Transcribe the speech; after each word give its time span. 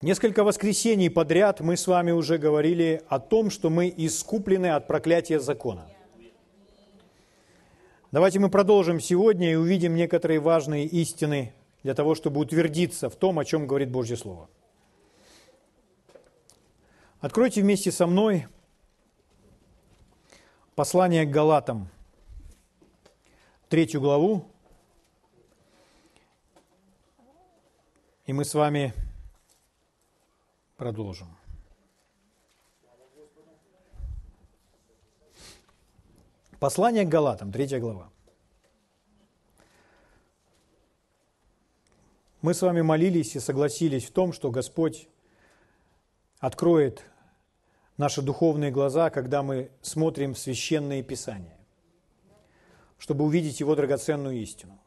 Несколько 0.00 0.44
воскресений 0.44 1.10
подряд 1.10 1.58
мы 1.58 1.76
с 1.76 1.88
вами 1.88 2.12
уже 2.12 2.38
говорили 2.38 3.02
о 3.08 3.18
том, 3.18 3.50
что 3.50 3.68
мы 3.68 3.92
искуплены 3.96 4.68
от 4.68 4.86
проклятия 4.86 5.40
закона. 5.40 5.90
Давайте 8.12 8.38
мы 8.38 8.48
продолжим 8.48 9.00
сегодня 9.00 9.50
и 9.50 9.56
увидим 9.56 9.96
некоторые 9.96 10.38
важные 10.38 10.86
истины 10.86 11.52
для 11.82 11.94
того, 11.94 12.14
чтобы 12.14 12.38
утвердиться 12.38 13.10
в 13.10 13.16
том, 13.16 13.40
о 13.40 13.44
чем 13.44 13.66
говорит 13.66 13.90
Божье 13.90 14.16
Слово. 14.16 14.48
Откройте 17.18 17.62
вместе 17.62 17.90
со 17.90 18.06
мной 18.06 18.46
послание 20.76 21.26
к 21.26 21.30
Галатам, 21.30 21.88
третью 23.68 24.00
главу, 24.00 24.46
и 28.26 28.32
мы 28.32 28.44
с 28.44 28.54
вами 28.54 28.94
продолжим. 30.78 31.26
Послание 36.60 37.04
к 37.04 37.08
Галатам, 37.08 37.52
третья 37.52 37.80
глава. 37.80 38.10
Мы 42.42 42.54
с 42.54 42.62
вами 42.62 42.80
молились 42.80 43.34
и 43.34 43.40
согласились 43.40 44.06
в 44.06 44.12
том, 44.12 44.32
что 44.32 44.52
Господь 44.52 45.08
откроет 46.38 47.04
наши 47.96 48.22
духовные 48.22 48.70
глаза, 48.70 49.10
когда 49.10 49.42
мы 49.42 49.72
смотрим 49.82 50.34
в 50.34 50.38
священные 50.38 51.02
писания, 51.02 51.58
чтобы 52.98 53.24
увидеть 53.24 53.58
Его 53.58 53.74
драгоценную 53.74 54.36
истину. 54.36 54.78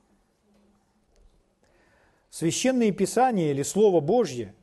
Священные 2.29 2.93
писания 2.93 3.51
или 3.51 3.63
Слово 3.63 3.99
Божье, 3.99 4.55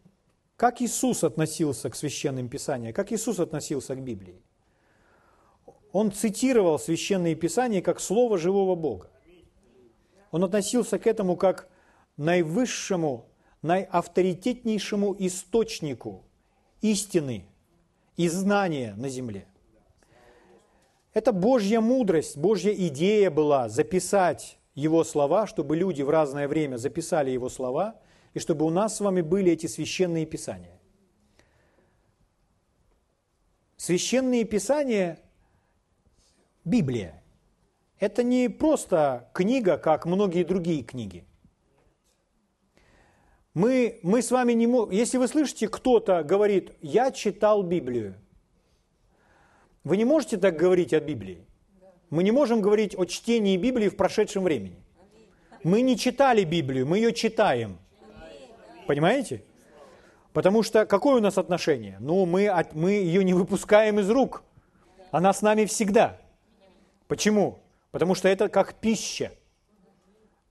как 0.59 0.83
Иисус 0.83 1.23
относился 1.23 1.89
к 1.89 1.95
священным 1.95 2.48
писаниям, 2.48 2.93
как 2.93 3.12
Иисус 3.12 3.39
относился 3.39 3.95
к 3.95 4.03
Библии. 4.03 4.43
Он 5.93 6.10
цитировал 6.10 6.80
священные 6.80 7.37
писания 7.37 7.80
как 7.80 8.01
Слово 8.01 8.38
живого 8.38 8.74
Бога. 8.74 9.09
Он 10.32 10.43
относился 10.43 10.99
к 10.99 11.07
этому 11.07 11.37
как 11.37 11.69
наивысшему, 12.16 13.27
наиавторитетнейшему 13.63 15.15
источнику 15.21 16.24
истины 16.80 17.47
и 18.16 18.29
знания 18.29 18.95
на 18.97 19.09
земле. 19.09 19.47
Это 21.15 21.32
Божья 21.32 21.80
мудрость, 21.80 22.37
Божья 22.37 22.73
идея 22.73 23.30
была 23.30 23.69
записать 23.69 24.59
Его 24.75 25.04
слова, 25.04 25.47
чтобы 25.47 25.77
люди 25.77 26.02
в 26.02 26.10
разное 26.10 26.49
время 26.49 26.79
записали 26.79 27.30
Его 27.30 27.49
слова, 27.49 28.01
и 28.34 28.38
чтобы 28.38 28.65
у 28.65 28.71
нас 28.71 28.96
с 28.96 29.01
вами 29.01 29.21
были 29.21 29.52
эти 29.52 29.66
священные 29.66 30.26
писания. 30.26 30.79
Священные 33.76 34.45
писания– 34.45 35.20
Библия. 36.65 37.23
Это 37.98 38.23
не 38.23 38.48
просто 38.48 39.29
книга, 39.32 39.79
как 39.79 40.07
многие 40.07 40.45
другие 40.45 40.82
книги. 40.82 41.24
Мы, 43.54 43.98
мы 44.02 44.23
с 44.23 44.30
вами 44.30 44.52
не 44.52 44.66
можем... 44.66 44.90
Если 44.90 45.18
вы 45.18 45.26
слышите, 45.26 45.68
кто-то 45.68 46.23
говорит, 46.23 46.73
я 46.80 47.10
читал 47.10 47.63
Библию, 47.63 48.15
вы 49.82 49.96
не 49.96 50.04
можете 50.04 50.37
так 50.37 50.57
говорить 50.57 50.92
о 50.92 51.01
Библии. 51.01 51.45
Мы 52.10 52.23
не 52.23 52.30
можем 52.30 52.60
говорить 52.60 52.95
о 52.96 53.04
чтении 53.04 53.57
Библии 53.57 53.88
в 53.88 53.96
прошедшем 53.96 54.45
времени. 54.45 54.85
Мы 55.65 55.80
не 55.80 55.96
читали 55.96 56.45
Библию, 56.45 56.87
мы 56.87 56.98
ее 56.98 57.13
читаем. 57.13 57.79
Понимаете? 58.89 59.45
Потому 60.33 60.65
что 60.65 60.85
какое 60.85 61.19
у 61.19 61.21
нас 61.21 61.39
отношение? 61.39 61.97
Ну, 62.01 62.27
мы, 62.27 62.49
от, 62.49 62.75
мы 62.75 62.91
ее 62.91 63.23
не 63.23 63.35
выпускаем 63.35 64.00
из 64.00 64.11
рук. 64.11 64.43
Она 65.12 65.33
с 65.33 65.43
нами 65.43 65.65
всегда. 65.67 66.19
Почему? 67.06 67.61
Потому 67.93 68.16
что 68.16 68.28
это 68.28 68.48
как 68.48 68.75
пища. 68.75 69.31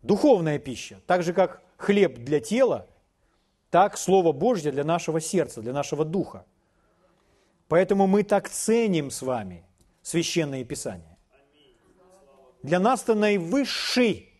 Духовная 0.01 0.57
пища. 0.57 1.01
Так 1.05 1.23
же, 1.23 1.33
как 1.33 1.61
хлеб 1.75 2.19
для 2.19 2.39
тела– 2.39 2.87
так 3.69 3.97
Слово 3.97 4.31
Божье 4.31 4.71
для 4.71 4.83
нашего 4.83 5.19
сердца, 5.19 5.61
для 5.61 5.73
нашего 5.73 6.05
духа. 6.05 6.45
Поэтому 7.67 8.07
мы 8.07 8.23
так 8.23 8.49
ценим 8.49 9.11
с 9.11 9.21
вами 9.21 9.65
Священное 10.01 10.63
Писание. 10.63 11.17
Для 12.63 12.79
нас 12.79 13.03
это 13.03 13.13
наивысший, 13.13 14.33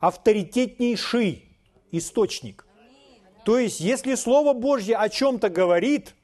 авторитетнейший 0.00 1.56
источник. 1.92 2.66
То 3.44 3.58
есть, 3.58 3.80
если 3.80 4.14
Слово 4.14 4.52
Божье 4.52 4.96
о 4.96 5.08
чем-то 5.08 5.48
говорит, 5.48 6.14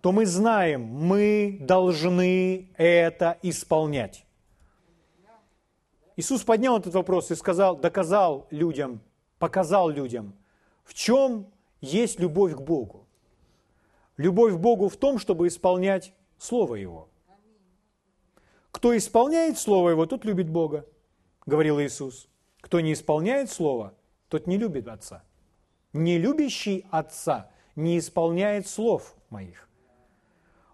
то 0.00 0.12
мы 0.12 0.26
знаем, 0.26 0.82
мы 0.82 1.58
должны 1.60 2.68
это 2.76 3.38
исполнять. 3.42 4.24
Иисус 6.16 6.42
поднял 6.42 6.78
этот 6.78 6.94
вопрос 6.94 7.30
и 7.30 7.34
сказал, 7.34 7.76
доказал 7.76 8.46
людям, 8.50 9.00
показал 9.38 9.88
людям– 9.88 10.34
в 10.86 10.94
чем 10.94 11.52
есть 11.80 12.20
любовь 12.20 12.54
к 12.54 12.60
Богу? 12.60 13.06
Любовь 14.16 14.54
к 14.54 14.56
Богу 14.56 14.88
в 14.88 14.96
том, 14.96 15.18
чтобы 15.18 15.48
исполнять 15.48 16.14
Слово 16.38 16.76
Его. 16.76 17.08
Кто 18.70 18.96
исполняет 18.96 19.58
Слово 19.58 19.90
Его, 19.90 20.06
тот 20.06 20.24
любит 20.24 20.48
Бога, 20.48 20.86
говорил 21.44 21.80
Иисус. 21.80 22.28
Кто 22.60 22.80
не 22.80 22.92
исполняет 22.92 23.50
Слово, 23.50 23.94
тот 24.28 24.46
не 24.46 24.56
любит 24.56 24.86
Отца. 24.86 25.24
Не 25.96 26.18
любящий 26.18 26.86
Отца 26.90 27.50
не 27.74 27.98
исполняет 27.98 28.68
слов 28.68 29.14
моих. 29.30 29.68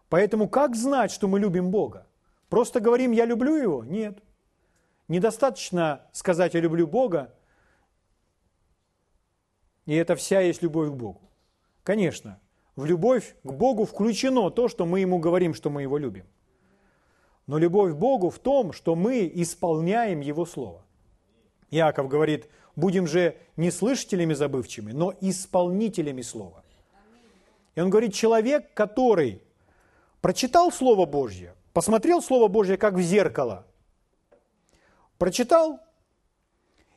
Поэтому 0.09 0.49
как 0.49 0.75
знать, 0.75 1.13
что 1.13 1.29
мы 1.29 1.39
любим 1.39 1.71
Бога? 1.71 2.07
Просто 2.49 2.81
говорим 2.81 3.13
«я 3.13 3.25
люблю 3.25 3.55
Его»? 3.55 3.85
Нет. 3.85 4.19
Недостаточно 5.09 6.03
сказать 6.13 6.55
«я 6.55 6.61
люблю 6.61 6.87
Бога», 6.87 7.33
и 9.87 9.95
это 9.95 10.17
вся 10.17 10.41
есть 10.41 10.63
любовь 10.63 10.91
к 10.91 10.95
Богу. 10.95 11.21
Конечно, 11.83 12.41
в 12.77 12.85
любовь 12.85 13.35
к 13.43 13.53
Богу 13.53 13.85
включено 13.85 14.51
то, 14.51 14.69
что 14.69 14.87
мы 14.87 15.01
Ему 15.01 15.19
говорим, 15.19 15.55
что 15.55 15.71
мы 15.71 15.83
Его 15.83 15.99
любим. 15.99 16.27
Но 17.47 17.59
любовь 17.59 17.93
к 17.93 17.97
Богу 17.97 18.31
в 18.31 18.39
том, 18.39 18.73
что 18.73 18.95
мы 18.95 19.31
исполняем 19.35 20.21
Его 20.21 20.47
Слово. 20.47 20.85
Иаков 21.71 22.09
говорит, 22.09 22.49
будем 22.77 23.07
же 23.07 23.37
не 23.57 23.71
слышателями 23.71 24.35
забывчивыми, 24.35 24.93
но 24.93 25.15
исполнителями 25.21 26.23
Слова. 26.23 26.65
И 27.75 27.81
он 27.81 27.91
говорит, 27.91 28.15
человек, 28.15 28.73
который 28.75 29.43
прочитал 30.21 30.71
Слово 30.71 31.07
Божье, 31.07 31.55
посмотрел 31.73 32.23
Слово 32.23 32.49
Божье 32.49 32.77
как 32.77 32.95
в 32.95 33.01
зеркало, 33.01 33.67
прочитал 35.19 35.81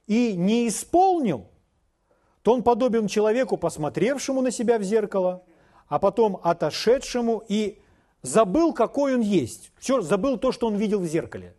и 0.08 0.34
не 0.34 0.68
исполнил– 0.68 1.50
то 2.46 2.54
он 2.54 2.62
подобен 2.62 3.08
человеку, 3.08 3.58
посмотревшему 3.58 4.40
на 4.40 4.52
себя 4.52 4.78
в 4.78 4.84
зеркало, 4.84 5.44
а 5.88 5.98
потом 5.98 6.40
отошедшему 6.44 7.44
и 7.48 7.82
забыл, 8.22 8.72
какой 8.72 9.16
он 9.16 9.22
есть. 9.22 9.72
Все, 9.80 10.02
забыл 10.02 10.38
то, 10.38 10.52
что 10.52 10.68
он 10.68 10.76
видел 10.76 11.00
в 11.00 11.08
зеркале. 11.08 11.56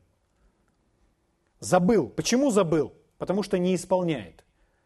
Забыл. 1.59 2.09
Почему 2.09 2.53
забыл? 2.53 2.93
Потому 3.19 3.43
что 3.43 3.59
не 3.59 3.75
исполняет. 3.75 4.44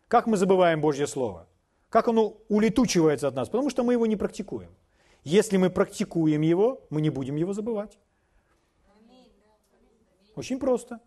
Как 0.08 0.26
мы 0.26 0.36
забываем 0.36 0.80
Божье 0.80 1.06
Слово? 1.06 1.46
Как 1.88 2.08
оно 2.08 2.36
улетучивается 2.48 3.28
от 3.28 3.34
нас? 3.34 3.48
Потому 3.48 3.70
что 3.70 3.82
мы 3.82 3.94
его 3.94 4.06
не 4.06 4.16
практикуем. 4.16 4.70
Если 5.24 5.56
мы 5.56 5.70
практикуем 5.70 6.40
его, 6.40 6.86
мы 6.90 7.00
не 7.00 7.10
будем 7.10 7.36
его 7.36 7.52
забывать. 7.52 7.98
Очень 10.36 10.58
просто. 10.58 11.00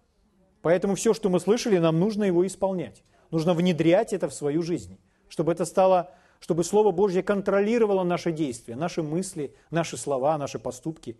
Поэтому 0.61 0.95
все, 0.95 1.13
что 1.13 1.29
мы 1.29 1.39
слышали, 1.39 1.77
нам 1.77 1.99
нужно 1.99 2.25
его 2.25 2.45
исполнять. 2.45 3.03
Нужно 3.31 3.53
внедрять 3.53 4.13
это 4.13 4.29
в 4.29 4.33
свою 4.33 4.61
жизнь, 4.61 4.99
чтобы 5.27 5.51
это 5.51 5.65
стало, 5.65 6.11
чтобы 6.39 6.63
Слово 6.63 6.91
Божье 6.91 7.23
контролировало 7.23 8.03
наши 8.03 8.31
действия, 8.31 8.75
наши 8.75 9.01
мысли, 9.01 9.55
наши 9.71 9.97
слова, 9.97 10.37
наши 10.37 10.59
поступки. 10.59 11.17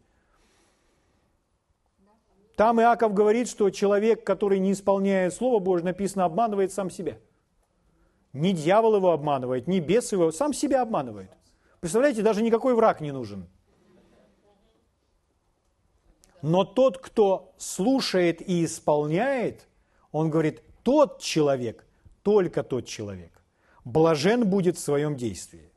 Там 2.55 2.79
Иаков 2.79 3.13
говорит, 3.13 3.50
что 3.50 3.69
человек, 3.71 4.23
который 4.23 4.59
не 4.59 4.73
исполняет 4.73 5.33
Слово 5.33 5.59
Божье, 5.59 5.85
написано, 5.85 6.25
обманывает 6.25 6.71
сам 6.71 6.89
себя. 6.89 7.17
Не 8.31 8.53
дьявол 8.53 8.95
его 8.97 9.11
обманывает, 9.11 9.67
не 9.67 9.79
бес 9.79 10.11
его, 10.11 10.31
сам 10.31 10.53
себя 10.53 10.81
обманывает. 10.81 11.31
Представляете, 11.79 12.21
даже 12.21 12.41
никакой 12.41 12.75
враг 12.75 13.01
не 13.01 13.11
нужен. 13.11 13.47
Но 16.41 16.63
тот, 16.65 16.97
кто 16.97 17.53
слушает 17.57 18.47
и 18.47 18.65
исполняет, 18.65 19.67
он 20.11 20.29
говорит, 20.29 20.61
тот 20.83 21.21
человек 21.21 21.85
только 22.21 22.63
тот 22.63 22.85
человек. 22.85 23.31
Блажен 23.85 24.47
будет 24.47 24.77
в 24.77 24.79
своем 24.79 25.15
действии. 25.15 25.71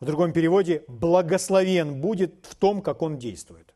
В 0.00 0.04
другом 0.04 0.32
переводе, 0.32 0.84
благословен 0.86 2.00
будет 2.00 2.46
в 2.48 2.54
том, 2.54 2.82
как 2.82 3.02
он 3.02 3.18
действует. 3.18 3.67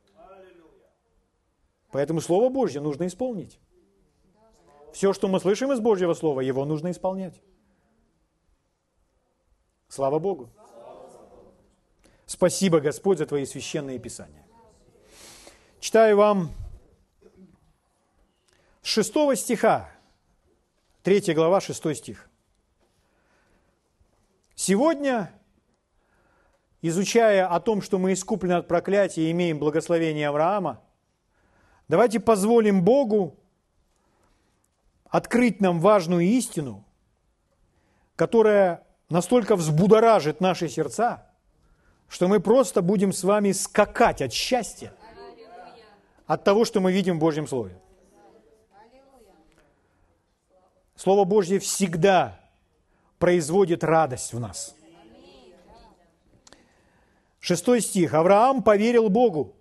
Поэтому 1.92 2.22
Слово 2.22 2.48
Божье 2.48 2.80
нужно 2.80 3.06
исполнить. 3.06 3.60
Все, 4.92 5.12
что 5.12 5.28
мы 5.28 5.38
слышим 5.40 5.72
из 5.72 5.80
Божьего 5.80 6.14
Слова, 6.14 6.40
его 6.40 6.64
нужно 6.64 6.90
исполнять. 6.90 7.40
Слава 9.88 10.18
Богу. 10.18 10.50
Спасибо, 12.24 12.80
Господь, 12.80 13.18
за 13.18 13.26
Твои 13.26 13.44
священные 13.44 13.98
писания. 13.98 14.46
Читаю 15.80 16.16
вам 16.16 16.50
с 18.80 18.88
6 18.88 19.36
стиха, 19.36 19.90
3 21.02 21.34
глава, 21.34 21.60
6 21.60 21.94
стих. 21.94 22.30
Сегодня, 24.54 25.30
изучая 26.80 27.46
о 27.46 27.60
том, 27.60 27.82
что 27.82 27.98
мы 27.98 28.14
искуплены 28.14 28.54
от 28.54 28.66
проклятия 28.66 29.28
и 29.28 29.30
имеем 29.30 29.58
благословение 29.58 30.28
Авраама, 30.28 30.82
давайте 31.88 32.20
позволим 32.20 32.82
Богу 32.82 33.36
открыть 35.04 35.60
нам 35.60 35.80
важную 35.80 36.24
истину, 36.24 36.84
которая 38.16 38.86
настолько 39.08 39.56
взбудоражит 39.56 40.40
наши 40.40 40.68
сердца, 40.68 41.26
что 42.08 42.28
мы 42.28 42.40
просто 42.40 42.82
будем 42.82 43.12
с 43.12 43.24
вами 43.24 43.52
скакать 43.52 44.22
от 44.22 44.32
счастья, 44.32 44.92
от 46.26 46.44
того, 46.44 46.64
что 46.64 46.80
мы 46.80 46.92
видим 46.92 47.16
в 47.16 47.20
Божьем 47.20 47.46
Слове. 47.46 47.78
Слово 50.96 51.24
Божье 51.24 51.58
всегда 51.58 52.40
производит 53.18 53.82
радость 53.82 54.32
в 54.32 54.40
нас. 54.40 54.74
Шестой 57.40 57.80
стих. 57.80 58.14
Авраам 58.14 58.62
поверил 58.62 59.08
Богу, 59.08 59.56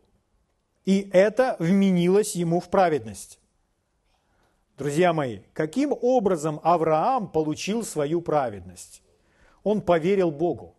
и 0.92 1.10
это 1.14 1.56
вменилось 1.60 2.36
ему 2.36 2.60
в 2.60 2.70
праведность. 2.70 3.40
Друзья 4.78 5.14
мои, 5.14 5.40
каким 5.54 5.94
образом 6.02 6.60
Авраам 6.64 7.32
получил 7.32 7.86
свою 7.86 8.22
праведность? 8.22 9.02
Он 9.64 9.80
поверил 9.80 10.32
Богу. 10.32 10.76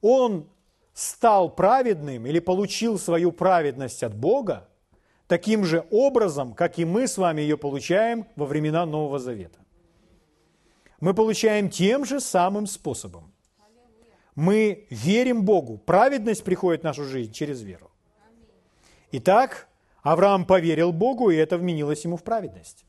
Он 0.00 0.48
стал 0.94 1.50
праведным 1.50 2.24
или 2.24 2.38
получил 2.38 3.00
свою 3.00 3.32
праведность 3.32 4.04
от 4.04 4.14
Бога 4.14 4.68
таким 5.26 5.64
же 5.64 5.84
образом, 5.90 6.54
как 6.54 6.78
и 6.78 6.84
мы 6.84 7.08
с 7.08 7.18
вами 7.18 7.40
ее 7.40 7.56
получаем 7.56 8.26
во 8.36 8.46
времена 8.46 8.86
Нового 8.86 9.18
Завета. 9.18 9.58
Мы 11.00 11.14
получаем 11.14 11.68
тем 11.68 12.04
же 12.04 12.20
самым 12.20 12.68
способом. 12.68 13.32
Мы 14.36 14.86
верим 14.90 15.44
Богу. 15.44 15.78
Праведность 15.78 16.44
приходит 16.44 16.82
в 16.82 16.84
нашу 16.84 17.04
жизнь 17.04 17.32
через 17.32 17.62
веру. 17.62 17.90
Итак, 19.12 19.68
Авраам 20.02 20.44
поверил 20.44 20.92
Богу, 20.92 21.30
и 21.30 21.36
это 21.36 21.58
вменилось 21.58 22.04
ему 22.04 22.16
в 22.16 22.24
праведность. 22.24 22.84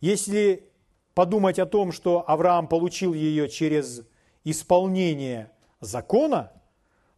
Если 0.00 0.70
подумать 1.14 1.58
о 1.58 1.66
том, 1.66 1.92
что 1.92 2.28
Авраам 2.28 2.68
получил 2.68 3.14
ее 3.14 3.48
через 3.48 4.02
исполнение 4.44 5.50
закона, 5.80 6.52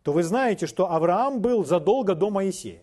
то 0.02 0.12
вы 0.12 0.22
знаете, 0.22 0.66
что 0.66 0.90
Авраам 0.90 1.40
был 1.40 1.64
задолго 1.64 2.14
до 2.14 2.30
Моисея. 2.30 2.82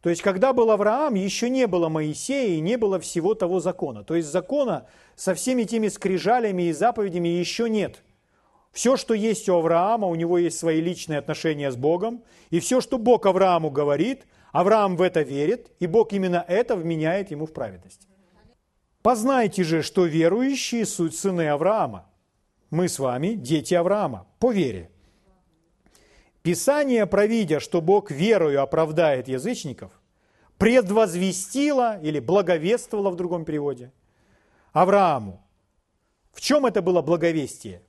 То 0.00 0.10
есть, 0.10 0.20
когда 0.20 0.52
был 0.52 0.70
Авраам, 0.70 1.14
еще 1.14 1.48
не 1.48 1.66
было 1.66 1.88
Моисея 1.88 2.56
и 2.56 2.60
не 2.60 2.76
было 2.76 3.00
всего 3.00 3.34
того 3.34 3.58
закона. 3.58 4.04
То 4.04 4.14
есть, 4.14 4.28
закона 4.28 4.86
со 5.16 5.34
всеми 5.34 5.64
теми 5.64 5.88
скрижалями 5.88 6.64
и 6.64 6.72
заповедями 6.72 7.28
еще 7.28 7.70
нет. 7.70 8.02
Все, 8.74 8.96
что 8.96 9.14
есть 9.14 9.48
у 9.48 9.54
Авраама, 9.54 10.08
у 10.08 10.16
него 10.16 10.36
есть 10.36 10.58
свои 10.58 10.80
личные 10.80 11.20
отношения 11.20 11.70
с 11.70 11.76
Богом. 11.76 12.24
И 12.50 12.58
все, 12.58 12.80
что 12.80 12.98
Бог 12.98 13.24
Аврааму 13.24 13.70
говорит, 13.70 14.26
Авраам 14.50 14.96
в 14.96 15.02
это 15.02 15.22
верит, 15.22 15.70
и 15.78 15.86
Бог 15.86 16.12
именно 16.12 16.44
это 16.48 16.74
вменяет 16.74 17.30
ему 17.30 17.46
в 17.46 17.52
праведность. 17.52 18.08
Познайте 19.00 19.62
же, 19.62 19.82
что 19.82 20.06
верующие– 20.06 20.84
суть 20.86 21.16
сыны 21.16 21.48
Авраама. 21.50 22.10
Мы 22.70 22.88
с 22.88 22.98
вами– 22.98 23.34
дети 23.36 23.74
Авраама, 23.74 24.26
по 24.40 24.50
вере. 24.50 24.90
Писание, 26.42 27.06
провидя, 27.06 27.60
что 27.60 27.80
Бог 27.80 28.10
верою 28.10 28.60
оправдает 28.60 29.28
язычников, 29.28 29.92
предвозвестило 30.58 32.00
или 32.00 32.18
благовествовало 32.18 33.10
в 33.10 33.16
другом 33.16 33.44
переводе 33.44 33.92
Аврааму. 34.72 35.46
В 36.32 36.40
чем 36.40 36.66
это 36.66 36.82
было 36.82 37.02
благовестие? 37.02 37.80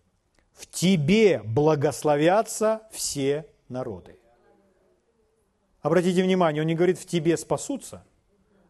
В 0.55 0.65
тебе 0.67 1.41
благословятся 1.43 2.81
все 2.91 3.45
народы. 3.67 4.17
Обратите 5.81 6.23
внимание, 6.23 6.61
он 6.63 6.67
не 6.67 6.75
говорит 6.75 6.97
«в 6.97 7.05
тебе 7.05 7.37
спасутся», 7.37 8.03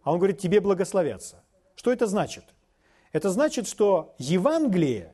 а 0.04 0.12
он 0.12 0.18
говорит 0.18 0.40
«тебе 0.40 0.60
благословятся». 0.60 1.44
Что 1.76 1.94
это 1.94 2.08
значит? 2.08 2.44
Это 3.12 3.30
значит, 3.30 3.68
что 3.68 4.16
Евангелие, 4.18 5.14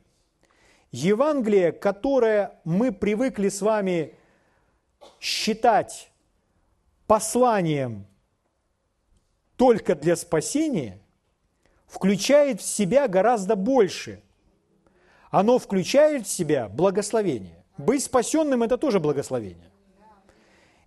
Евангелие, 0.91 1.71
которое 1.71 2.59
мы 2.63 2.91
привыкли 2.91 3.50
с 3.50 3.62
вами 3.62 4.15
считать 5.19 6.12
посланием 7.06 8.07
только 9.57 9.94
для 9.94 10.15
спасения, 10.15 11.00
включает 11.85 12.62
в 12.62 12.65
себя 12.65 13.07
гораздо 13.07 13.56
больше. 13.56 14.24
Оно 15.31 15.57
включает 15.60 16.28
в 16.28 16.30
себя 16.30 16.68
благословение. 16.68 17.63
Быть 17.78 18.04
спасенным– 18.04 18.63
это 18.63 18.78
тоже 18.78 19.00
благословение. 19.00 19.72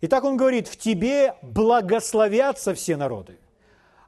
Итак, 0.03 0.23
он 0.25 0.37
говорит, 0.37 0.69
в 0.69 0.77
тебе 0.77 1.35
благословятся 1.41 2.75
все 2.75 2.97
народы. 2.97 3.39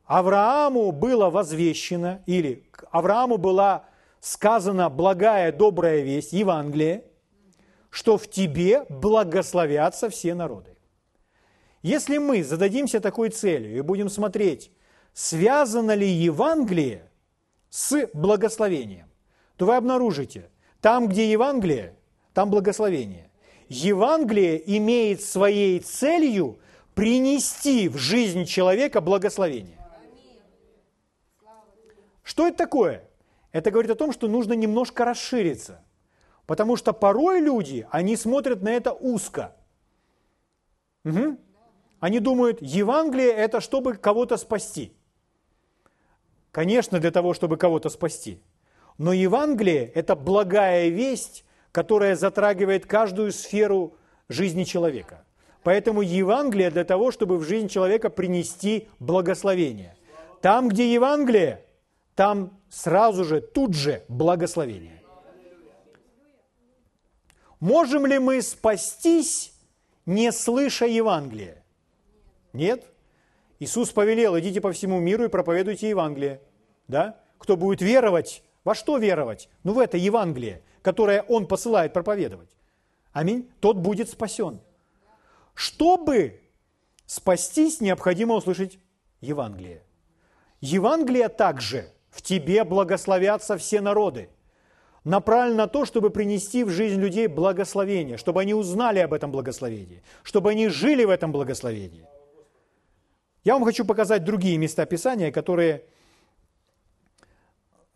Аврааму 0.04 0.92
было 0.92 1.30
возвещено, 1.30 2.20
или 2.26 2.68
Аврааму 2.90 3.38
была 3.38 3.86
сказана 4.20 4.90
благая, 4.90 5.52
добрая 5.52 6.02
весть, 6.02 6.32
Евангелие, 6.32 7.04
что 7.88 8.18
в 8.18 8.28
тебе 8.28 8.84
благословятся 8.90 10.10
все 10.10 10.34
народы. 10.34 10.76
Если 11.82 12.18
мы 12.18 12.44
зададимся 12.44 13.00
такой 13.00 13.30
целью 13.30 13.78
и 13.78 13.80
будем 13.80 14.10
смотреть, 14.10 14.70
связано 15.14 15.94
ли 15.94 16.06
Евангелие 16.06 17.10
с 17.70 18.06
благословением, 18.12 19.05
то 19.56 19.66
вы 19.66 19.76
обнаружите, 19.76 20.50
там, 20.80 21.08
где 21.08 21.30
Евангелие, 21.30 21.96
там 22.34 22.50
благословение. 22.50 23.30
Евангелие 23.68 24.76
имеет 24.76 25.22
своей 25.22 25.80
целью 25.80 26.58
принести 26.94 27.88
в 27.88 27.96
жизнь 27.96 28.44
человека 28.44 29.00
благословение. 29.00 29.78
Что 32.22 32.46
это 32.48 32.56
такое? 32.56 33.08
Это 33.52 33.70
говорит 33.70 33.90
о 33.90 33.94
том, 33.94 34.12
что 34.12 34.28
нужно 34.28 34.52
немножко 34.52 35.04
расшириться. 35.04 35.82
Потому 36.46 36.76
что 36.76 36.92
порой 36.92 37.40
люди, 37.40 37.86
они 37.90 38.16
смотрят 38.16 38.62
на 38.62 38.70
это 38.70 38.92
узко. 38.92 39.56
Угу. 41.04 41.38
Они 42.00 42.20
думают, 42.20 42.60
Евангелие– 42.60 43.30
это 43.32 43.60
чтобы 43.60 43.94
кого-то 43.94 44.36
спасти. 44.36 44.92
Конечно, 46.52 47.00
для 47.00 47.10
того, 47.10 47.34
чтобы 47.34 47.56
кого-то 47.56 47.88
спасти. 47.88 48.40
Но 48.98 49.12
Евангелие– 49.12 49.86
это 49.94 50.16
благая 50.16 50.88
весть, 50.88 51.44
которая 51.72 52.16
затрагивает 52.16 52.86
каждую 52.86 53.32
сферу 53.32 53.96
жизни 54.28 54.64
человека. 54.64 55.24
Поэтому 55.62 56.00
Евангелие 56.00 56.70
для 56.70 56.84
того, 56.84 57.10
чтобы 57.10 57.38
в 57.38 57.42
жизнь 57.42 57.68
человека 57.68 58.08
принести 58.08 58.88
благословение. 58.98 59.96
Там, 60.40 60.68
где 60.68 60.92
Евангелие, 60.92 61.64
там 62.14 62.58
сразу 62.70 63.24
же, 63.24 63.40
тут 63.40 63.74
же 63.74 64.02
благословение. 64.08 65.02
Можем 67.60 68.06
ли 68.06 68.18
мы 68.18 68.40
спастись, 68.42 69.52
не 70.04 70.30
слыша 70.30 70.86
Евангелия? 70.86 71.64
Нет. 72.52 72.84
Иисус 73.58 73.90
повелел, 73.90 74.38
идите 74.38 74.60
по 74.60 74.72
всему 74.72 75.00
миру 75.00 75.24
и 75.24 75.28
проповедуйте 75.28 75.88
Евангелие. 75.88 76.40
Да? 76.86 77.20
Кто 77.38 77.56
будет 77.56 77.80
веровать, 77.80 78.42
во 78.66 78.74
что 78.74 78.98
веровать? 78.98 79.48
Ну, 79.62 79.74
в 79.74 79.78
это 79.78 79.96
Евангелие, 79.96 80.60
которое 80.82 81.22
Он 81.28 81.46
посылает 81.46 81.92
проповедовать. 81.92 82.50
Аминь. 83.12 83.48
Тот 83.60 83.76
будет 83.76 84.10
спасен. 84.10 84.58
Чтобы 85.54 86.40
спастись, 87.06 87.80
необходимо 87.80 88.34
услышать 88.34 88.80
Евангелие. 89.20 89.84
Евангелие 90.60 91.28
также 91.28 91.92
в 92.10 92.22
тебе 92.22 92.64
благословятся 92.64 93.56
все 93.56 93.80
народы. 93.80 94.30
Направлен 95.04 95.54
на 95.54 95.68
то, 95.68 95.84
чтобы 95.84 96.10
принести 96.10 96.64
в 96.64 96.70
жизнь 96.70 97.00
людей 97.00 97.28
благословение, 97.28 98.16
чтобы 98.16 98.40
они 98.40 98.52
узнали 98.52 98.98
об 98.98 99.14
этом 99.14 99.30
благословении, 99.30 100.02
чтобы 100.24 100.50
они 100.50 100.66
жили 100.66 101.04
в 101.04 101.10
этом 101.10 101.30
благословении. 101.30 102.04
Я 103.44 103.54
вам 103.54 103.64
хочу 103.64 103.84
показать 103.84 104.24
другие 104.24 104.58
места 104.58 104.86
Писания, 104.86 105.30
которые 105.30 105.84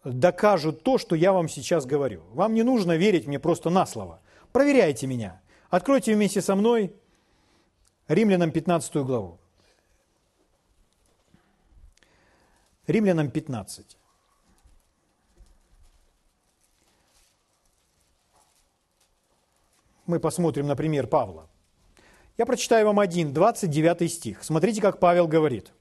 докажут 0.04 0.82
то, 0.82 0.98
что 0.98 1.14
я 1.14 1.32
вам 1.32 1.48
сейчас 1.48 1.86
говорю. 1.86 2.22
Вам 2.32 2.54
не 2.54 2.62
нужно 2.62 2.96
верить 2.96 3.26
мне 3.26 3.38
просто 3.38 3.70
на 3.70 3.86
слово. 3.86 4.20
Проверяйте 4.52 5.06
меня. 5.06 5.40
Откройте 5.68 6.14
вместе 6.14 6.40
со 6.40 6.54
мной 6.54 6.94
Римлянам 8.08 8.50
15 8.50 8.96
главу. 8.96 9.38
Римлянам 12.86 13.30
15. 13.30 13.96
мы 20.10 20.20
посмотрим 20.20 20.66
на 20.66 20.76
пример 20.76 21.06
Павла. 21.06 21.48
Я 22.36 22.44
прочитаю 22.44 22.86
вам 22.86 22.98
один, 22.98 23.32
29 23.32 24.12
стих. 24.12 24.42
Смотрите, 24.42 24.82
как 24.82 24.98
Павел 24.98 25.26
говорит. 25.28 25.72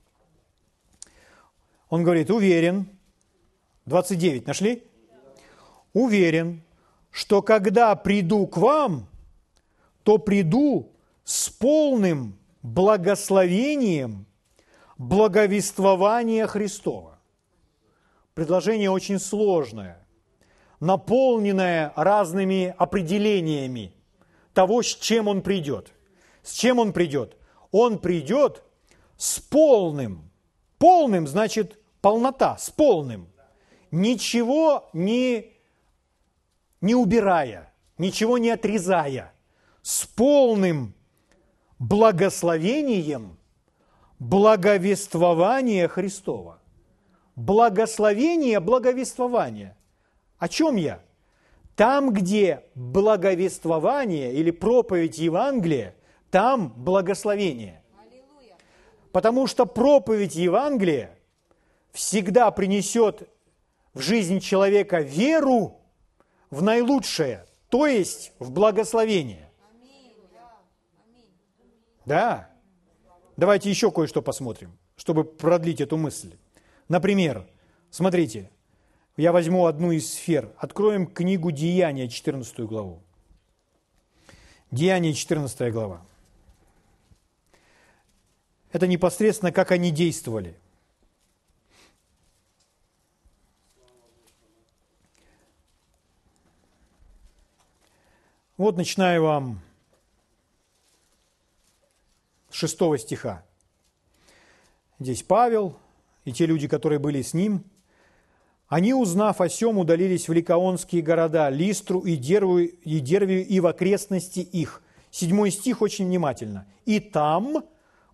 Он 1.89 2.03
говорит, 2.03 2.29
уверен, 2.29 2.87
29, 3.89 4.47
нашли? 4.47 4.83
Уверен, 5.93 6.63
что 7.11 7.41
когда 7.41 7.95
приду 7.95 8.47
к 8.47 8.57
вам, 8.57 9.09
то 10.03 10.17
приду 10.17 10.93
с 11.23 11.49
полным 11.49 12.37
благословением 12.61 14.25
благовествования 14.97 16.47
Христова. 16.47 17.19
Предложение 18.33 18.91
очень 18.91 19.19
сложное, 19.19 20.05
наполненное 20.79 21.91
разными 21.95 22.73
определениями 22.77 23.93
того, 24.53 24.81
с 24.83 24.95
чем 24.95 25.27
он 25.27 25.41
придет. 25.41 25.91
С 26.43 26.53
чем 26.53 26.79
он 26.79 26.93
придет? 26.93 27.37
Он 27.71 27.99
придет 27.99 28.63
с 29.17 29.39
полным. 29.39 30.31
Полным 30.77 31.27
значит 31.27 31.77
полнота, 32.01 32.57
с 32.57 32.69
полным. 32.69 33.27
Ничего 33.91 34.89
не, 34.93 35.53
не 36.81 36.95
убирая, 36.95 37.73
ничего 37.97 38.37
не 38.37 38.49
отрезая. 38.49 39.33
С 39.81 40.05
полным 40.05 40.93
благословением 41.79 43.37
благовествования 44.19 45.87
Христова 45.87 46.59
благословение, 47.39 48.59
благовествование. 48.59 49.75
О 50.37 50.47
чем 50.47 50.75
я? 50.75 51.01
Там, 51.75 52.11
где 52.11 52.63
благовествование 52.75 54.33
или 54.33 54.51
проповедь 54.51 55.17
Евангелия, 55.17 55.95
там 56.29 56.73
благословение. 56.75 57.81
Потому 59.11 59.47
что 59.47 59.65
проповедь 59.65 60.35
Евангелия 60.35 61.17
всегда 61.91 62.51
принесет 62.51 63.27
в 63.93 64.01
жизнь 64.01 64.39
человека 64.39 65.01
веру 65.01 65.79
в 66.49 66.61
наилучшее, 66.61 67.45
то 67.69 67.85
есть 67.85 68.31
в 68.39 68.51
благословение. 68.51 69.49
Да. 72.05 72.49
Давайте 73.37 73.69
еще 73.69 73.91
кое-что 73.91 74.21
посмотрим, 74.21 74.77
чтобы 74.95 75.23
продлить 75.23 75.79
эту 75.79 75.95
мысль. 75.95 76.35
Например, 76.87 77.47
смотрите, 77.91 78.49
я 79.15 79.31
возьму 79.31 79.65
одну 79.65 79.91
из 79.91 80.11
сфер. 80.11 80.51
Откроем 80.57 81.05
книгу 81.05 81.51
Деяния, 81.51 82.07
14 82.07 82.61
главу. 82.61 83.03
Деяние, 84.71 85.13
14 85.13 85.71
глава. 85.71 86.05
Это 88.71 88.87
непосредственно, 88.87 89.51
как 89.51 89.71
они 89.71 89.91
действовали. 89.91 90.57
Вот 98.59 98.75
начинаю 98.75 99.23
вам 99.23 99.61
с 102.49 102.55
шестого 102.55 102.97
стиха. 102.97 103.45
Здесь 104.99 105.23
Павел, 105.23 105.77
и 106.25 106.33
те 106.33 106.45
люди, 106.45 106.67
которые 106.67 106.99
были 106.99 107.21
с 107.21 107.33
ним, 107.33 107.63
они, 108.67 108.93
узнав 108.93 109.39
о 109.39 109.47
сем, 109.47 109.77
удалились 109.77 110.27
в 110.27 110.33
ликаонские 110.33 111.01
города, 111.01 111.47
Листру 111.47 112.01
и 112.01 112.17
Дервию, 112.17 112.69
и 112.83 112.99
Дервию 112.99 113.47
и 113.47 113.61
в 113.61 113.65
окрестности 113.65 114.41
их. 114.41 114.81
Седьмой 115.09 115.51
стих 115.51 115.81
очень 115.81 116.07
внимательно. 116.07 116.67
«И 116.83 116.99
там 116.99 117.63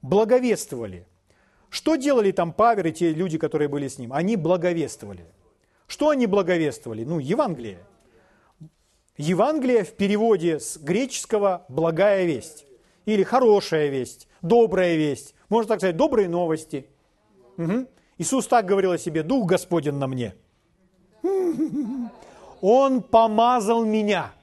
благовествовали». 0.03 1.07
Что 1.71 1.95
делали 1.95 2.31
там 2.31 2.53
Павел 2.53 2.85
и 2.85 2.91
те 2.91 3.11
люди, 3.11 3.39
которые 3.39 3.67
были 3.67 3.87
с 3.87 3.97
ним? 3.97 4.13
Они 4.13 4.35
благовествовали. 4.35 5.25
Что 5.87 6.09
они 6.09 6.27
благовествовали? 6.27 7.03
Ну, 7.03 7.17
Евангелие. 7.17 7.79
Евангелие 9.17 9.83
в 9.83 9.93
переводе 9.93 10.59
с 10.59 10.77
греческого 10.77 11.65
«благая 11.69 12.25
весть» 12.25 12.65
или 13.05 13.23
«хорошая 13.23 13.87
весть», 13.87 14.27
«добрая 14.41 14.95
весть». 14.95 15.35
Можно 15.47 15.69
так 15.69 15.79
сказать, 15.79 15.97
«добрые 15.97 16.27
новости». 16.27 16.87
Угу. 17.57 17.87
Иисус 18.17 18.47
так 18.47 18.65
говорил 18.65 18.91
о 18.91 18.97
себе, 18.97 19.23
Дух 19.23 19.47
Господень 19.47 19.93
на 19.93 20.07
мне. 20.07 20.35
Он 22.61 23.01
помазал 23.01 23.85
меня. 23.85 24.33